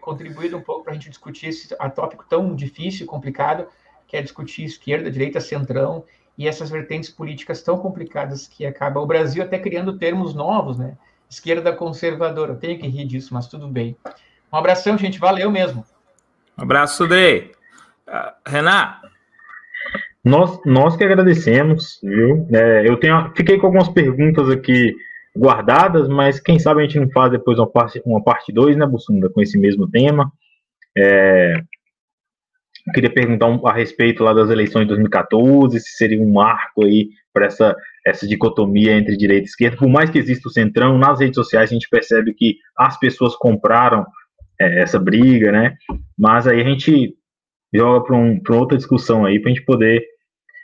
contribuído 0.00 0.56
um 0.56 0.62
pouco 0.62 0.84
para 0.84 0.92
a 0.92 0.94
gente 0.94 1.08
discutir 1.08 1.48
esse 1.48 1.74
tópico 1.94 2.24
tão 2.28 2.54
difícil 2.54 3.04
e 3.04 3.08
complicado, 3.08 3.66
que 4.06 4.16
é 4.16 4.22
discutir 4.22 4.64
esquerda, 4.64 5.10
direita, 5.10 5.40
centrão 5.40 6.04
e 6.36 6.48
essas 6.48 6.70
vertentes 6.70 7.10
políticas 7.10 7.62
tão 7.62 7.78
complicadas 7.78 8.46
que 8.48 8.64
acaba 8.66 9.00
o 9.00 9.06
Brasil 9.06 9.42
até 9.42 9.58
criando 9.58 9.98
termos 9.98 10.34
novos, 10.34 10.78
né? 10.78 10.96
Esquerda 11.28 11.72
conservadora. 11.72 12.52
Eu 12.52 12.56
tenho 12.56 12.78
que 12.78 12.88
rir 12.88 13.04
disso, 13.04 13.32
mas 13.32 13.46
tudo 13.46 13.68
bem. 13.68 13.96
Um 14.52 14.56
abração, 14.56 14.98
gente. 14.98 15.18
Valeu 15.18 15.50
mesmo. 15.50 15.84
Um 16.58 16.62
abraço, 16.62 17.06
Dei. 17.06 17.52
Uh, 18.08 18.32
Renan, 18.44 18.96
nós, 20.24 20.60
nós 20.66 20.96
que 20.96 21.04
agradecemos, 21.04 21.98
viu? 22.02 22.46
É, 22.52 22.88
eu 22.88 22.96
tenho, 22.98 23.32
fiquei 23.34 23.58
com 23.58 23.66
algumas 23.66 23.88
perguntas 23.88 24.48
aqui 24.50 24.94
guardadas, 25.36 26.08
mas 26.08 26.40
quem 26.40 26.58
sabe 26.58 26.80
a 26.80 26.84
gente 26.84 27.00
não 27.00 27.10
faz 27.10 27.30
depois 27.30 27.58
uma 27.58 27.70
parte 27.70 28.02
uma 28.04 28.22
parte 28.22 28.52
2, 28.52 28.76
né, 28.76 28.86
Bussunda, 28.86 29.30
com 29.30 29.40
esse 29.40 29.58
mesmo 29.58 29.88
tema. 29.88 30.30
É, 30.96 31.54
queria 32.92 33.12
perguntar 33.12 33.46
um, 33.46 33.66
a 33.66 33.72
respeito 33.72 34.22
lá 34.24 34.32
das 34.32 34.50
eleições 34.50 34.82
de 34.82 34.88
2014, 34.88 35.78
se 35.80 35.96
seria 35.96 36.20
um 36.20 36.32
marco 36.32 36.84
aí 36.84 37.08
para 37.32 37.46
essa, 37.46 37.76
essa 38.06 38.26
dicotomia 38.26 38.92
entre 38.92 39.16
direita 39.16 39.44
e 39.44 39.48
esquerda. 39.48 39.76
Por 39.76 39.88
mais 39.88 40.10
que 40.10 40.18
exista 40.18 40.48
o 40.48 40.52
centrão, 40.52 40.98
nas 40.98 41.20
redes 41.20 41.36
sociais 41.36 41.70
a 41.70 41.72
gente 41.72 41.88
percebe 41.88 42.34
que 42.34 42.56
as 42.76 42.98
pessoas 42.98 43.36
compraram 43.36 44.04
é, 44.60 44.82
essa 44.82 44.98
briga, 44.98 45.52
né? 45.52 45.76
Mas 46.18 46.46
aí 46.46 46.60
a 46.60 46.64
gente 46.64 47.14
joga 47.72 48.04
para 48.04 48.16
um, 48.16 48.40
outra 48.50 48.76
discussão 48.76 49.24
aí 49.24 49.38
para 49.40 49.50
a 49.50 49.54
gente 49.54 49.64
poder 49.64 50.04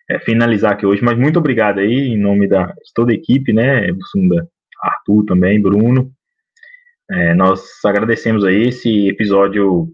é, 0.09 0.19
finalizar 0.19 0.73
aqui 0.73 0.87
hoje. 0.87 1.03
Mas 1.03 1.19
muito 1.19 1.39
obrigado 1.39 1.79
aí, 1.79 2.09
em 2.09 2.19
nome 2.19 2.49
da, 2.49 2.73
toda 2.95 3.13
a 3.13 3.15
equipe, 3.15 3.53
né? 3.53 3.91
Bussunda, 3.93 4.47
Arthur 4.83 5.25
também, 5.25 5.61
Bruno. 5.61 6.11
É, 7.11 7.35
nós 7.35 7.63
agradecemos 7.85 8.45
aí 8.45 8.69
esse 8.69 9.09
episódio 9.09 9.93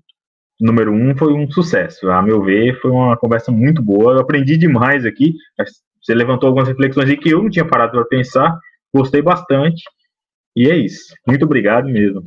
número 0.61 0.93
um 0.93 1.17
foi 1.17 1.33
um 1.33 1.51
sucesso. 1.51 2.11
A 2.11 2.23
meu 2.23 2.43
ver, 2.43 2.81
foi 2.81 2.91
uma 2.91 3.17
conversa 3.17 3.51
muito 3.51 3.83
boa. 3.83 4.15
Eu 4.15 4.21
aprendi 4.21 4.57
demais 4.57 5.05
aqui. 5.05 5.35
Você 6.01 6.15
levantou 6.15 6.49
algumas 6.49 6.69
reflexões 6.69 7.11
aí 7.11 7.17
que 7.17 7.31
eu 7.31 7.43
não 7.43 7.51
tinha 7.51 7.67
parado 7.67 7.93
para 7.93 8.05
pensar. 8.05 8.57
Gostei 8.95 9.21
bastante. 9.21 9.83
E 10.57 10.69
é 10.71 10.77
isso. 10.77 11.15
Muito 11.27 11.45
obrigado 11.45 11.89
mesmo. 11.89 12.23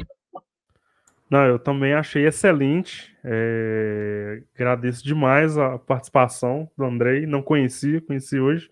Não, 1.36 1.46
eu 1.48 1.60
também 1.60 1.94
achei 1.94 2.26
excelente. 2.26 3.14
É... 3.22 4.42
Agradeço 4.56 5.04
demais 5.04 5.58
a 5.58 5.78
participação 5.78 6.72
do 6.78 6.86
Andrei. 6.86 7.26
Não 7.26 7.42
conhecia, 7.42 8.00
conheci 8.00 8.40
hoje. 8.40 8.70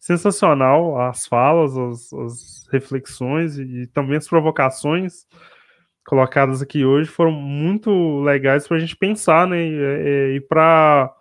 Sensacional 0.00 0.98
as 0.98 1.26
falas, 1.26 1.76
as, 1.76 2.12
as 2.14 2.68
reflexões 2.72 3.58
e, 3.58 3.82
e 3.82 3.86
também 3.88 4.16
as 4.16 4.26
provocações 4.26 5.26
colocadas 6.06 6.62
aqui 6.62 6.86
hoje 6.86 7.10
foram 7.10 7.32
muito 7.32 8.20
legais 8.20 8.66
para 8.66 8.78
a 8.78 8.80
gente 8.80 8.96
pensar, 8.96 9.46
né? 9.46 9.62
E, 9.62 10.36
e 10.36 10.40
para 10.40 11.12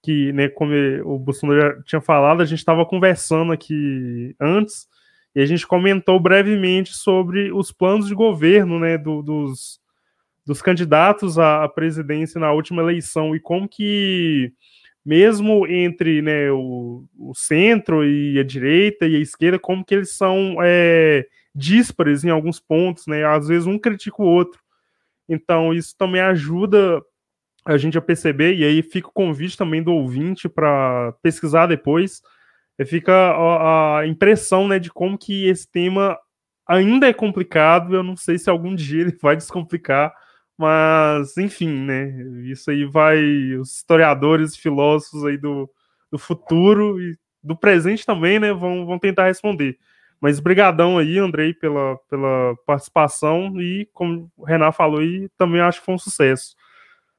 que, 0.00 0.32
né, 0.32 0.48
como 0.48 0.72
o 1.04 1.18
Bolsonaro 1.18 1.60
já 1.60 1.82
tinha 1.82 2.00
falado, 2.00 2.40
a 2.40 2.44
gente 2.44 2.60
estava 2.60 2.86
conversando 2.86 3.50
aqui 3.52 4.36
antes 4.40 4.86
e 5.34 5.40
a 5.40 5.46
gente 5.46 5.66
comentou 5.66 6.20
brevemente 6.20 6.94
sobre 6.94 7.50
os 7.50 7.72
planos 7.72 8.06
de 8.06 8.14
governo, 8.14 8.78
né, 8.78 8.96
do, 8.96 9.22
dos, 9.22 9.80
dos 10.46 10.62
candidatos 10.62 11.38
à 11.38 11.68
presidência 11.68 12.40
na 12.40 12.52
última 12.52 12.80
eleição 12.80 13.34
e 13.34 13.40
como 13.40 13.68
que 13.68 14.52
mesmo 15.04 15.66
entre 15.66 16.20
né, 16.20 16.50
o, 16.50 17.04
o 17.16 17.34
centro 17.34 18.04
e 18.04 18.38
a 18.38 18.42
direita 18.42 19.06
e 19.06 19.16
a 19.16 19.20
esquerda, 19.20 19.58
como 19.58 19.84
que 19.84 19.94
eles 19.94 20.16
são 20.16 20.56
é, 20.60 21.26
díspares 21.54 22.24
em 22.24 22.30
alguns 22.30 22.58
pontos, 22.58 23.06
né? 23.06 23.24
Às 23.24 23.46
vezes 23.46 23.68
um 23.68 23.78
critica 23.78 24.20
o 24.20 24.26
outro. 24.26 24.60
Então, 25.28 25.72
isso 25.72 25.94
também 25.96 26.20
ajuda 26.20 27.00
a 27.64 27.76
gente 27.76 27.96
a 27.96 28.02
perceber, 28.02 28.54
e 28.54 28.64
aí 28.64 28.82
fica 28.82 29.08
o 29.08 29.12
convite 29.12 29.56
também 29.56 29.82
do 29.82 29.92
ouvinte 29.92 30.48
para 30.48 31.12
pesquisar 31.22 31.66
depois. 31.66 32.20
E 32.78 32.84
fica 32.84 33.12
a, 33.12 33.98
a, 34.00 34.06
impressão 34.06 34.68
né, 34.68 34.78
de 34.78 34.90
como 34.90 35.16
que 35.16 35.46
esse 35.46 35.70
tema 35.70 36.18
ainda 36.66 37.08
é 37.08 37.12
complicado. 37.12 37.94
Eu 37.94 38.02
não 38.02 38.16
sei 38.16 38.38
se 38.38 38.50
algum 38.50 38.74
dia 38.74 39.02
ele 39.02 39.16
vai 39.20 39.36
descomplicar, 39.36 40.12
mas 40.58 41.36
enfim, 41.36 41.68
né? 41.68 42.12
Isso 42.44 42.70
aí 42.70 42.84
vai. 42.84 43.18
Os 43.54 43.76
historiadores 43.76 44.56
filósofos 44.56 45.24
aí 45.24 45.36
do, 45.36 45.68
do 46.10 46.18
futuro 46.18 47.00
e 47.00 47.16
do 47.42 47.56
presente 47.56 48.04
também, 48.04 48.38
né? 48.38 48.52
Vão, 48.52 48.86
vão 48.86 48.98
tentar 48.98 49.26
responder. 49.26 49.78
Mas 50.20 50.40
brigadão 50.40 50.98
aí, 50.98 51.18
Andrei, 51.18 51.52
pela, 51.52 51.96
pela 52.08 52.56
participação 52.66 53.60
e, 53.60 53.88
como 53.92 54.30
o 54.36 54.44
Renan 54.44 54.72
falou 54.72 55.00
aí, 55.00 55.28
também 55.36 55.60
acho 55.60 55.80
que 55.80 55.86
foi 55.86 55.94
um 55.94 55.98
sucesso. 55.98 56.56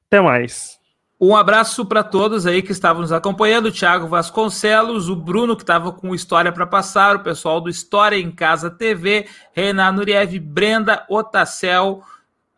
Até 0.08 0.20
mais. 0.20 0.78
Um 1.20 1.36
abraço 1.36 1.84
para 1.84 2.04
todos 2.04 2.46
aí 2.46 2.62
que 2.62 2.72
estavam 2.72 3.02
nos 3.02 3.12
acompanhando, 3.12 3.68
o 3.68 3.72
Thiago 3.72 4.08
Vasconcelos, 4.08 5.10
o 5.10 5.16
Bruno 5.16 5.56
que 5.56 5.64
estava 5.64 5.92
com 5.92 6.14
História 6.14 6.52
para 6.52 6.68
Passar, 6.68 7.16
o 7.16 7.24
pessoal 7.24 7.60
do 7.60 7.70
História 7.70 8.18
em 8.18 8.30
Casa 8.30 8.70
TV, 8.70 9.28
Renan 9.52 9.94
Nuriev, 9.94 10.40
Brenda 10.40 11.04
Otacel, 11.10 12.04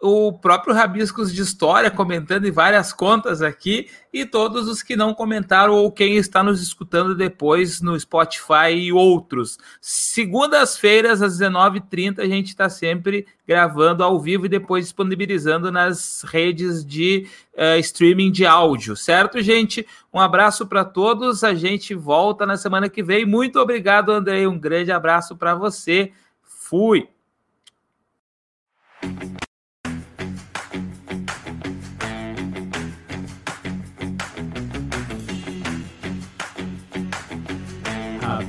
o 0.02 0.32
próprio 0.32 0.74
Rabiscos 0.74 1.34
de 1.34 1.42
História 1.42 1.92
comentando 1.92 2.46
em 2.46 2.52
várias 2.52 2.94
contas 2.94 3.42
aqui 3.42 3.90
e 4.14 4.26
todos 4.26 4.70
os 4.70 4.82
que 4.82 4.96
não 4.96 5.14
comentaram 5.14 5.74
ou 5.74 5.92
quem 5.92 6.16
está 6.16 6.42
nos 6.42 6.62
escutando 6.62 7.14
depois 7.14 7.82
no 7.82 8.00
Spotify 8.00 8.72
e 8.72 8.94
outros. 8.94 9.58
Segundas-feiras 9.82 11.22
às 11.22 11.38
19h30 11.38 12.20
a 12.20 12.28
gente 12.28 12.48
está 12.48 12.70
sempre 12.70 13.28
gravando 13.46 14.02
ao 14.02 14.18
vivo 14.20 14.46
e 14.46 14.50
depois 14.50 14.86
disponibilizando 14.86 15.70
nas 15.70 16.24
redes 16.24 16.86
de 16.86 17.28
uh, 17.56 17.78
streaming 17.80 18.32
de 18.32 18.46
áudio, 18.46 18.96
certo, 18.96 19.42
gente? 19.42 19.86
Um 20.14 20.20
abraço 20.20 20.66
para 20.66 20.86
todos, 20.86 21.44
a 21.44 21.54
gente 21.54 21.94
volta 21.94 22.46
na 22.46 22.56
semana 22.56 22.88
que 22.88 23.04
vem. 23.04 23.26
Muito 23.26 23.60
obrigado, 23.60 24.14
Andrei, 24.14 24.48
um 24.48 24.58
grande 24.58 24.94
abraço 24.94 25.36
para 25.36 25.56
você. 25.56 26.14
Fui! 26.42 27.10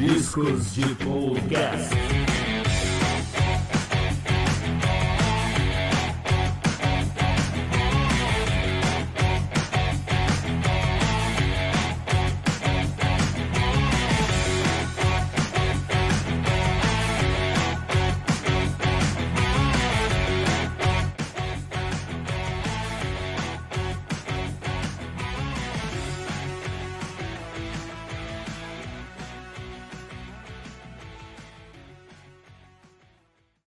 Rabiscos 0.01 0.77
de 0.77 0.95
Podcast. 1.05 2.10